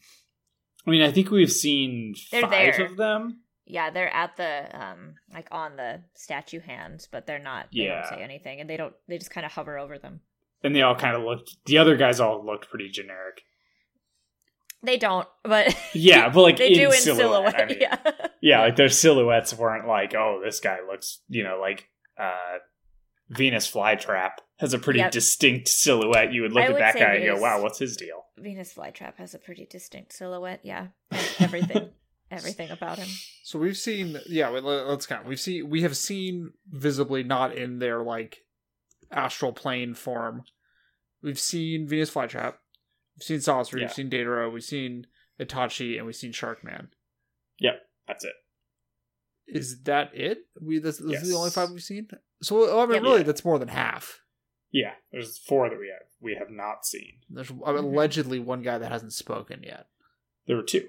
I 0.85 0.89
mean, 0.89 1.01
I 1.01 1.11
think 1.11 1.29
we've 1.31 1.51
seen 1.51 2.15
They're 2.31 2.41
five 2.41 2.51
there. 2.77 2.85
of 2.85 2.97
them. 2.97 3.41
Yeah, 3.65 3.89
they're 3.91 4.13
at 4.13 4.35
the 4.37 4.67
um 4.77 5.15
like 5.33 5.47
on 5.51 5.75
the 5.77 6.03
statue 6.15 6.59
hands, 6.59 7.07
but 7.11 7.25
they're 7.25 7.39
not. 7.39 7.67
They 7.71 7.83
Yeah. 7.83 8.01
don't 8.01 8.09
say 8.17 8.23
anything, 8.23 8.59
and 8.59 8.69
they 8.69 8.77
don't. 8.77 8.95
They 9.07 9.17
just 9.17 9.31
kind 9.31 9.45
of 9.45 9.51
hover 9.53 9.77
over 9.77 9.97
them. 9.97 10.21
And 10.65 10.75
they 10.75 10.81
all 10.81 10.95
kind 10.95 11.15
of 11.15 11.23
looked. 11.23 11.55
The 11.65 11.77
other 11.77 11.95
guys 11.95 12.19
all 12.19 12.45
looked 12.45 12.69
pretty 12.69 12.89
generic. 12.89 13.41
They 14.83 14.97
don't, 14.97 15.27
but 15.43 15.75
Yeah, 15.93 16.29
but 16.29 16.41
like 16.41 16.57
they 16.57 16.67
in 16.67 16.73
do 16.73 16.85
in 16.87 16.91
silhouette. 16.93 17.55
silhouette. 17.55 17.61
I 17.61 17.65
mean, 17.65 17.77
yeah. 17.81 18.27
yeah, 18.41 18.59
like 18.61 18.75
their 18.75 18.89
silhouettes 18.89 19.53
weren't 19.53 19.87
like, 19.87 20.13
oh, 20.13 20.41
this 20.43 20.59
guy 20.59 20.77
looks, 20.87 21.21
you 21.29 21.43
know, 21.43 21.59
like 21.59 21.89
uh 22.19 22.57
Venus 23.29 23.69
flytrap 23.71 24.33
has 24.59 24.73
a 24.75 24.79
pretty 24.79 24.99
Yep. 24.99 25.11
distinct 25.11 25.67
silhouette. 25.67 26.31
You 26.31 26.43
would 26.43 26.51
look 26.53 26.63
I 26.63 26.67
at 26.67 26.73
would 26.73 26.81
that 26.81 26.93
say 26.93 26.99
guy 26.99 27.13
and 27.15 27.25
go, 27.25 27.41
wow, 27.41 27.61
what's 27.63 27.79
his 27.79 27.97
deal? 27.97 28.25
Venus 28.37 28.73
flytrap 28.73 29.15
has 29.17 29.33
a 29.33 29.39
pretty 29.39 29.65
distinct 29.65 30.13
silhouette. 30.13 30.59
Yeah, 30.63 30.87
everything, 31.39 31.89
everything 32.31 32.69
about 32.69 32.99
him. 32.99 33.07
So 33.43 33.57
we've 33.57 33.77
seen, 33.77 34.19
yeah. 34.27 34.49
let- 34.49 34.63
Let's 34.63 35.07
count. 35.07 35.25
We've 35.25 35.39
seen, 35.39 35.67
we 35.69 35.81
have 35.81 35.97
seen 35.97 36.51
visibly 36.69 37.23
not 37.23 37.55
in 37.57 37.79
their 37.79 38.03
like 38.03 38.37
astral 39.11 39.51
plane 39.53 39.95
form. 39.95 40.43
We've 41.25 41.39
seen 41.39 41.87
Venus 41.87 42.11
flytrap. 42.13 42.53
We've 43.17 43.23
seen 43.23 43.39
Sasori. 43.39 43.79
Yeah. 43.79 43.85
We've 43.85 43.93
seen 43.93 44.09
Deidara. 44.11 44.51
We've 44.53 44.63
seen 44.63 45.07
Itachi, 45.39 45.97
and 45.97 46.05
we've 46.05 46.15
seen 46.15 46.31
Sharkman. 46.31 46.89
Yep, 47.59 47.81
that's 48.07 48.23
it. 48.23 48.33
Is 49.47 49.81
that 49.83 50.11
it? 50.13 50.45
We 50.61 50.79
this, 50.79 50.97
this 50.99 51.21
is 51.23 51.29
the 51.29 51.35
only 51.35 51.49
five 51.49 51.71
we've 51.71 51.81
seen. 51.83 52.07
So 52.43 52.79
I 52.79 52.85
mean, 52.85 52.95
Yep. 52.95 53.03
really, 53.03 53.17
Yeah. 53.19 53.23
that's 53.23 53.43
more 53.43 53.57
than 53.59 53.69
half. 53.69 54.21
Yeah, 54.71 54.93
there's 55.11 55.37
four 55.37 55.69
that 55.69 55.79
we 55.79 55.87
have 55.87 56.07
we 56.21 56.35
have 56.35 56.49
not 56.51 56.85
seen. 56.85 57.21
There's 57.29 57.49
Mm-hmm. 57.49 57.63
allegedly 57.85 58.39
one 58.39 58.61
guy 58.61 58.77
that 58.77 58.91
hasn't 58.91 59.13
spoken 59.13 59.63
yet. 59.63 59.87
There 60.47 60.55
were 60.57 60.63
two, 60.63 60.87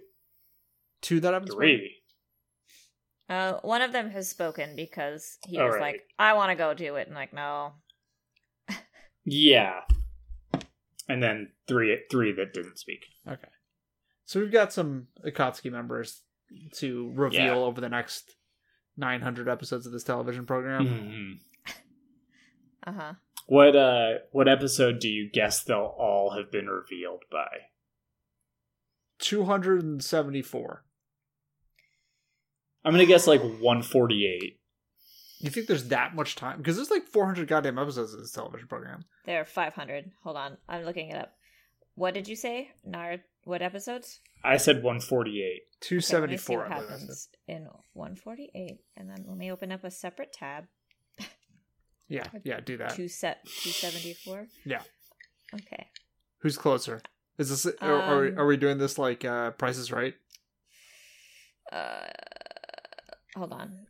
Two 1.00 1.20
that 1.20 1.32
haven't 1.32 1.48
spoken. 1.48 1.66
three. 1.66 1.96
Uh, 3.28 3.54
one 3.62 3.82
of 3.82 3.92
them 3.92 4.10
has 4.10 4.28
spoken 4.28 4.76
because 4.76 5.38
he 5.46 5.58
All 5.58 5.66
was 5.66 5.74
right. 5.74 5.80
like, 5.94 6.02
"I 6.18 6.32
want 6.34 6.50
to 6.50 6.56
go 6.56 6.74
do 6.74 6.96
it," 6.96 7.06
and 7.06 7.14
like, 7.16 7.32
no, 7.32 7.74
Yeah, 9.24 9.80
and 11.08 11.22
then 11.22 11.52
three 11.68 11.98
three 12.10 12.32
that 12.32 12.52
didn't 12.54 12.78
speak. 12.78 13.06
Okay. 13.28 13.48
So 14.24 14.40
we've 14.40 14.52
got 14.52 14.72
some 14.72 15.06
Akatsuki 15.24 15.70
members 15.70 16.22
to 16.74 17.12
reveal 17.14 17.40
Yeah. 17.40 17.54
over 17.54 17.80
the 17.80 17.88
next 17.88 18.36
900 18.96 19.48
episodes 19.48 19.86
of 19.86 19.92
this 19.92 20.04
television 20.04 20.46
program. 20.46 20.86
Mhm. 20.86 21.38
uh 22.86 22.92
huh. 22.92 23.12
What 23.46 23.76
uh 23.76 24.14
what 24.32 24.48
episode 24.48 24.98
do 24.98 25.08
you 25.08 25.30
guess 25.30 25.62
they'll 25.62 25.94
all 25.98 26.30
have 26.36 26.50
been 26.50 26.66
revealed 26.66 27.22
by? 27.30 27.48
274. 29.20 30.84
I'm 32.84 32.92
gonna 32.92 33.06
guess 33.06 33.26
like 33.26 33.40
148. 33.42 34.60
You 35.38 35.50
think 35.50 35.66
there's 35.66 35.88
that 35.88 36.14
much 36.14 36.34
time? 36.34 36.58
Because 36.58 36.76
there's 36.76 36.90
like 36.90 37.06
400 37.06 37.46
goddamn 37.46 37.78
episodes 37.78 38.14
of 38.14 38.20
this 38.20 38.32
television 38.32 38.68
program. 38.68 39.04
There 39.26 39.40
are 39.40 39.44
five 39.44 39.74
hundred. 39.74 40.10
Hold 40.22 40.36
on, 40.36 40.56
I'm 40.68 40.84
looking 40.84 41.10
it 41.10 41.16
up. 41.16 41.32
What 41.94 42.14
did 42.14 42.28
you 42.28 42.36
say? 42.36 42.70
Nar? 42.84 43.16
What 43.44 43.62
episodes? 43.62 44.20
I 44.44 44.56
said 44.56 44.82
148. 44.82 45.62
Okay, 45.84 46.16
let 46.18 46.30
me 46.30 46.36
see 46.36 46.54
274. 46.54 46.58
what 46.58 46.66
I 46.66 46.68
believe 46.68 46.78
I 46.78 46.90
said. 46.92 47.00
happens 47.00 47.28
in 47.48 47.68
148, 47.92 48.78
and 48.96 49.08
then 49.10 49.24
let 49.26 49.36
me 49.36 49.50
open 49.52 49.72
up 49.72 49.84
a 49.84 49.90
separate 49.90 50.32
tab. 50.32 50.64
Yeah, 52.08 52.26
yeah, 52.44 52.60
do 52.60 52.76
that. 52.76 52.94
Two 52.94 53.08
set 53.08 53.44
274. 53.46 54.46
Yeah. 54.64 54.82
Okay. 55.52 55.88
Who's 56.38 56.56
closer? 56.56 57.00
Is 57.36 57.48
this 57.50 57.66
are, 57.80 57.92
are, 58.00 58.20
we, 58.20 58.28
Um, 58.28 58.38
are 58.38 58.46
we 58.46 58.56
doing 58.56 58.78
this 58.78 58.96
like 58.96 59.24
uh 59.24 59.50
Price 59.50 59.76
is 59.76 59.90
Right? 59.90 60.14
Uh, 61.72 62.06
hold 63.36 63.52
on. 63.52 63.86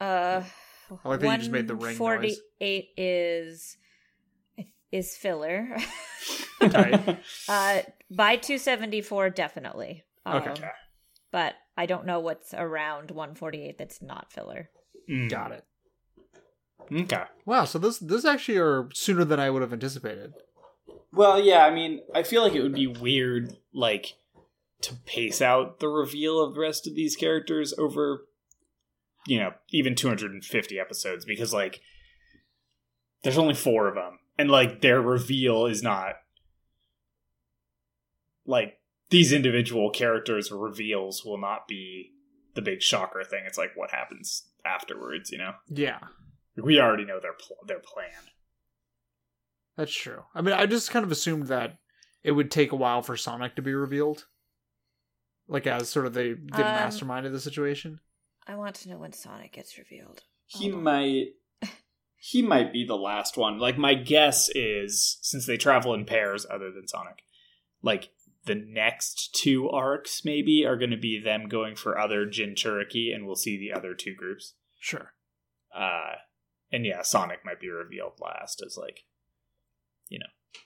Uh, 0.00 0.42
I 1.04 1.08
like 1.08 1.20
that 1.20 1.32
you 1.32 1.38
just 1.38 1.50
made 1.50 1.68
the 1.68 1.74
ring 1.74 1.98
noise. 1.98 2.00
148 2.00 2.88
is 2.96 3.76
is 4.90 5.16
filler. 5.16 5.76
Tight. 6.60 7.08
uh, 7.48 7.80
by 8.10 8.36
274, 8.36 9.30
definitely. 9.30 10.04
Okay. 10.26 10.50
Um, 10.50 10.70
but 11.30 11.54
I 11.76 11.86
don't 11.86 12.06
know 12.06 12.20
what's 12.20 12.54
around 12.54 13.10
148 13.10 13.76
that's 13.78 14.00
not 14.02 14.32
filler. 14.32 14.70
Mm. 15.10 15.30
Got 15.30 15.52
it. 15.52 15.64
Okay. 16.90 17.24
Wow, 17.44 17.64
so 17.64 17.78
this 17.78 17.98
this 17.98 18.24
actually 18.24 18.58
are 18.58 18.88
sooner 18.94 19.24
than 19.24 19.38
I 19.38 19.50
would 19.50 19.62
have 19.62 19.72
anticipated. 19.72 20.32
Well, 21.12 21.40
yeah, 21.40 21.64
I 21.64 21.70
mean, 21.70 22.00
I 22.14 22.22
feel 22.22 22.42
like 22.42 22.54
it 22.54 22.62
would 22.62 22.74
be 22.74 22.86
weird, 22.86 23.56
like, 23.72 24.14
to 24.82 24.94
pace 25.06 25.40
out 25.40 25.80
the 25.80 25.88
reveal 25.88 26.42
of 26.42 26.54
the 26.54 26.60
rest 26.60 26.86
of 26.86 26.94
these 26.94 27.16
characters 27.16 27.74
over, 27.78 28.26
you 29.28 29.38
know, 29.38 29.52
even 29.70 29.94
250 29.94 30.78
episodes, 30.80 31.24
because, 31.24 31.52
like, 31.52 31.80
there's 33.22 33.38
only 33.38 33.54
four 33.54 33.88
of 33.88 33.94
them, 33.94 34.18
and, 34.38 34.50
like, 34.50 34.80
their 34.80 35.00
reveal 35.00 35.66
is 35.66 35.82
not, 35.82 36.14
like, 38.46 38.78
these 39.10 39.32
individual 39.32 39.90
characters' 39.90 40.50
reveals 40.52 41.24
will 41.24 41.38
not 41.38 41.66
be 41.68 42.12
the 42.54 42.62
big 42.62 42.82
shocker 42.82 43.22
thing. 43.24 43.44
It's 43.46 43.56
like 43.58 43.70
what 43.76 43.90
happens 43.90 44.48
afterwards, 44.64 45.30
you 45.30 45.38
know? 45.38 45.52
Yeah, 45.68 45.98
We 46.56 46.80
already 46.80 47.04
know 47.04 47.20
their 47.20 47.32
pl- 47.34 47.64
their 47.66 47.78
plan. 47.78 48.10
that's 49.76 49.94
true. 49.94 50.24
I 50.34 50.40
mean, 50.42 50.54
I 50.54 50.66
just 50.66 50.90
kind 50.90 51.04
of 51.04 51.12
assumed 51.12 51.46
that 51.46 51.78
it 52.24 52.32
would 52.32 52.50
take 52.50 52.72
a 52.72 52.76
while 52.76 53.00
for 53.00 53.16
Sonic 53.16 53.54
to 53.56 53.62
be 53.62 53.72
revealed, 53.72 54.26
like 55.46 55.66
as 55.68 55.88
sort 55.88 56.04
of 56.06 56.14
the 56.14 56.34
the 56.34 56.54
Um, 56.66 56.74
mastermind 56.74 57.26
of 57.26 57.32
the 57.32 57.40
situation. 57.40 58.00
I 58.48 58.54
want 58.56 58.74
to 58.76 58.88
know 58.88 58.96
when 58.98 59.12
Sonic 59.12 59.52
gets 59.52 59.76
revealed. 59.78 60.22
he 60.46 60.70
Hold 60.70 60.78
on. 60.78 60.82
might 60.84 61.26
he 62.16 62.42
might 62.42 62.72
be 62.72 62.84
the 62.84 62.96
last 62.96 63.36
one 63.36 63.58
like 63.58 63.78
my 63.78 63.94
guess 63.94 64.48
is 64.54 65.18
since 65.22 65.46
they 65.46 65.56
travel 65.56 65.94
in 65.94 66.04
pairs 66.04 66.44
other 66.50 66.70
than 66.72 66.88
sonic 66.88 67.22
like 67.82 68.10
the 68.46 68.54
next 68.56 69.34
two 69.34 69.68
arcs 69.68 70.24
maybe 70.24 70.64
are 70.66 70.76
going 70.76 70.90
to 70.90 70.96
be 70.96 71.20
them 71.22 71.48
going 71.48 71.76
for 71.76 71.96
other 71.98 72.26
jinchuriki 72.26 73.14
and 73.14 73.24
we'll 73.26 73.36
see 73.36 73.56
the 73.58 73.72
other 73.76 73.94
two 73.94 74.14
groups 74.14 74.54
Sure. 74.80 75.12
uh 75.76 76.14
and 76.72 76.84
yeah 76.86 77.02
sonic 77.02 77.44
might 77.44 77.60
be 77.60 77.68
revealed 77.68 78.14
last 78.20 78.62
as 78.66 78.76
like 78.76 79.04
you 80.08 80.18
know 80.18 80.60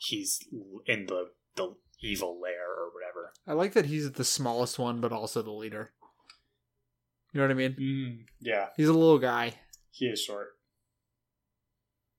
he's 0.00 0.38
in 0.86 1.06
the 1.06 1.30
the 1.56 1.74
evil 2.02 2.38
lair 2.40 2.68
or 2.70 2.90
whatever 2.94 3.32
I 3.46 3.54
like 3.54 3.72
that 3.72 3.86
he's 3.86 4.10
the 4.12 4.24
smallest 4.24 4.78
one, 4.78 5.00
but 5.00 5.12
also 5.12 5.40
the 5.40 5.50
leader. 5.52 5.92
You 7.32 7.40
know 7.40 7.46
what 7.46 7.50
I 7.50 7.54
mean? 7.54 7.74
mm, 7.78 8.24
yeah 8.40 8.66
He's 8.76 8.88
a 8.88 8.92
little 8.92 9.18
guy. 9.18 9.54
he 9.90 10.06
is 10.06 10.20
short 10.22 10.48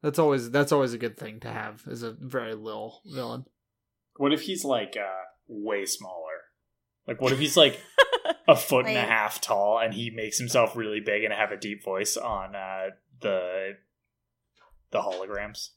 That's 0.04 0.20
always 0.20 0.52
that's 0.52 0.72
always 0.72 0.94
a 0.94 0.98
good 0.98 1.18
thing 1.18 1.40
to 1.42 1.50
have 1.52 1.84
is 1.88 2.04
a 2.04 2.12
very 2.12 2.54
little 2.56 3.02
villain. 3.06 3.46
What 4.18 4.34
if 4.34 4.42
he's 4.42 4.64
like 4.66 4.96
uh 4.98 5.24
way 5.48 5.86
smaller? 5.86 6.38
Like 7.08 7.22
what 7.22 7.32
if 7.32 7.40
he's 7.40 7.58
like 7.58 7.80
a 8.48 8.56
foot 8.70 8.86
and 8.86 8.98
a 8.98 9.02
half 9.02 9.40
tall 9.42 9.80
and 9.80 9.94
he 9.94 10.10
makes 10.12 10.38
himself 10.38 10.76
really 10.76 11.00
big 11.00 11.24
and 11.24 11.34
have 11.34 11.52
a 11.52 11.58
deep 11.58 11.84
voice 11.84 12.18
on 12.18 12.56
uh 12.56 12.90
the 13.22 13.78
the 14.92 15.00
holograms? 15.02 15.70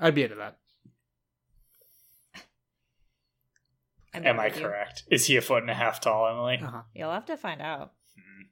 I'd 0.00 0.14
be 0.14 0.24
into 0.24 0.36
that. 0.36 0.58
I'm 4.14 4.26
Am 4.26 4.40
I 4.40 4.48
with 4.48 4.56
you. 4.58 4.62
correct? 4.66 5.04
Is 5.10 5.26
he 5.26 5.36
a 5.36 5.40
foot 5.40 5.62
and 5.62 5.70
a 5.70 5.74
half 5.74 6.00
tall, 6.00 6.28
Emily? 6.28 6.58
Uh-huh. 6.62 6.82
You'll 6.94 7.10
have 7.12 7.24
to 7.26 7.36
find 7.36 7.62
out. 7.62 7.92
Hmm. 8.16 8.42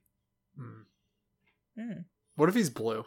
Mm. 1.79 1.93
Hmm. 1.93 1.99
What 2.35 2.49
if 2.49 2.55
he's 2.55 2.69
blue? 2.69 3.05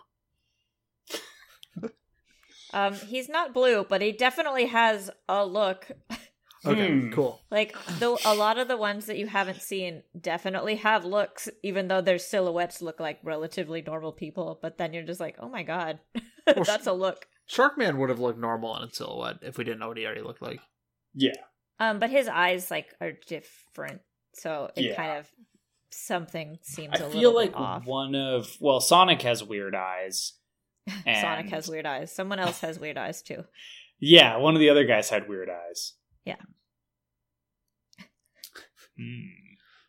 Um, 2.73 2.95
he's 2.95 3.29
not 3.29 3.55
blue, 3.55 3.85
but 3.89 4.03
he 4.03 4.11
definitely 4.13 4.67
has 4.67 5.11
a 5.29 5.45
look. 5.47 5.91
Okay, 6.67 6.89
Hmm. 6.91 7.13
cool. 7.13 7.43
Like 7.51 7.77
though, 7.99 8.17
a 8.25 8.35
lot 8.35 8.57
of 8.59 8.69
the 8.69 8.77
ones 8.79 9.05
that 9.05 9.19
you 9.19 9.27
haven't 9.27 9.61
seen 9.61 10.03
definitely 10.19 10.77
have 10.77 11.05
looks, 11.05 11.47
even 11.63 11.89
though 11.89 12.01
their 12.01 12.17
silhouettes 12.17 12.81
look 12.81 12.99
like 12.99 13.19
relatively 13.23 13.83
normal 13.83 14.13
people. 14.13 14.59
But 14.63 14.79
then 14.79 14.95
you're 14.95 15.03
just 15.05 15.21
like, 15.21 15.37
oh 15.39 15.51
my 15.51 15.63
god, 15.63 15.99
Well, 16.47 16.65
that's 16.65 16.87
a 16.87 16.95
look. 16.95 17.27
Sharkman 17.51 17.99
would 17.99 18.09
have 18.09 18.19
looked 18.19 18.39
normal 18.39 18.75
in 18.79 18.85
its 18.85 18.97
silhouette 18.97 19.41
if 19.43 19.59
we 19.59 19.65
didn't 19.65 19.79
know 19.81 19.89
what 19.89 19.99
he 19.99 20.07
already 20.07 20.23
looked 20.23 20.41
like. 20.41 20.61
Yeah. 21.13 21.35
Um, 21.81 21.99
but 21.99 22.09
his 22.09 22.29
eyes 22.29 22.71
like 22.71 22.95
are 22.99 23.13
different, 23.13 24.01
so 24.33 24.71
it 24.75 24.85
Yeah. 24.87 24.95
kind 24.97 25.19
of 25.19 25.29
something 25.95 26.59
seems 26.63 27.01
I 27.01 27.05
a 27.05 27.11
feel 27.11 27.35
like 27.35 27.55
off. 27.55 27.85
one 27.87 28.15
of 28.15 28.57
well, 28.61 28.81
Sonic 28.81 29.23
has 29.23 29.43
weird 29.45 29.75
eyes. 29.75 30.35
Sonic 31.05 31.49
has 31.51 31.69
weird 31.69 31.87
eyes. 31.87 32.15
Someone 32.15 32.39
else 32.39 32.61
has 32.61 32.79
weird 32.79 32.99
eyes 32.99 33.23
too. 33.23 33.45
Yeah, 34.01 34.37
one 34.39 34.55
of 34.55 34.61
the 34.61 34.69
other 34.71 34.85
guys 34.85 35.09
had 35.09 35.29
weird 35.29 35.49
eyes. 35.49 35.95
Yeah. 36.25 36.37
Hmm. 38.97 39.21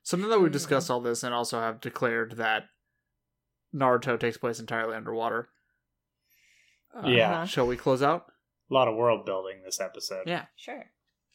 Something 0.03 0.29
that 0.29 0.39
we 0.39 0.49
Mm. 0.49 0.53
discussed 0.53 0.89
all 0.91 1.01
this 1.01 1.23
and 1.23 1.33
also 1.33 1.59
have 1.59 1.81
declared 1.81 2.33
that 2.37 2.65
Naruto 3.73 4.19
takes 4.19 4.37
place 4.37 4.59
entirely 4.59 4.95
underwater. 4.95 5.49
Uh, 6.95 7.07
Yeah. 7.07 7.31
Uh-huh. 7.33 7.45
Shall 7.45 7.67
we 7.67 7.77
close 7.77 8.01
out? 8.01 8.31
A 8.69 8.73
lot 8.73 8.87
of 8.87 8.95
world 8.95 9.25
building 9.25 9.61
this 9.63 9.79
episode. 9.81 10.23
Yeah. 10.27 10.45
Sure. 10.55 10.85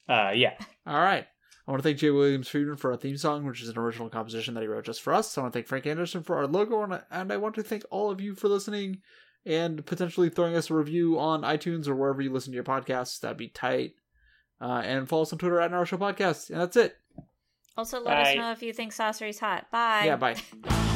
Uh 0.09 0.31
yeah. 0.35 0.55
All 0.87 0.99
right. 1.01 1.27
I 1.67 1.71
want 1.71 1.83
to 1.83 1.89
thank 1.89 1.99
Jay 1.99 2.11
Williams 2.11 2.49
Friedman 2.49 2.77
for 2.77 2.91
our 2.91 2.97
theme 2.97 3.17
song, 3.17 3.47
which 3.47 3.63
is 3.63 3.69
an 3.69 3.79
original 3.79 4.09
composition 4.09 4.55
that 4.55 4.61
he 4.61 4.67
wrote 4.67 4.85
just 4.85 5.03
for 5.03 5.13
us. 5.13 5.37
I 5.37 5.43
want 5.43 5.53
to 5.53 5.59
thank 5.59 5.67
Frank 5.67 5.87
Anderson 5.87 6.23
for 6.23 6.37
our 6.37 6.47
logo, 6.47 6.83
and 6.83 6.95
I, 6.95 7.03
and 7.11 7.33
I 7.33 7.37
want 7.37 7.55
to 7.57 7.63
thank 7.63 7.85
all 7.91 8.11
of 8.11 8.21
you 8.21 8.35
for 8.35 8.49
listening 8.49 9.03
and 9.47 9.85
potentially 9.87 10.29
throwing 10.29 10.57
us 10.57 10.71
a 10.71 10.75
review 10.75 11.19
on 11.19 11.43
iTunes 11.43 11.89
or 11.89 11.95
wherever 11.95 12.21
you 12.21 12.33
listen 12.33 12.53
to 12.53 12.57
your 12.57 12.65
podcasts. 12.65 13.21
That'd 13.21 13.37
be 13.37 13.49
tight. 13.49 13.93
Uh, 14.61 14.83
and 14.85 15.09
follow 15.09 15.23
us 15.23 15.33
on 15.33 15.39
Twitter 15.39 15.61
at 15.61 15.71
Naruto 15.71 15.99
Podcast. 15.99 16.51
And 16.51 16.61
that's 16.61 16.77
it. 16.77 16.97
Also, 17.77 18.01
let 18.01 18.27
us 18.27 18.37
know 18.37 18.53
if 18.53 18.63
you 18.63 18.75
think 18.75 18.93
Sasori's 18.93 19.39
hot. 19.39 19.71
Bye. 19.71 20.03
Yeah, 20.05 20.17
bye. 20.17 20.37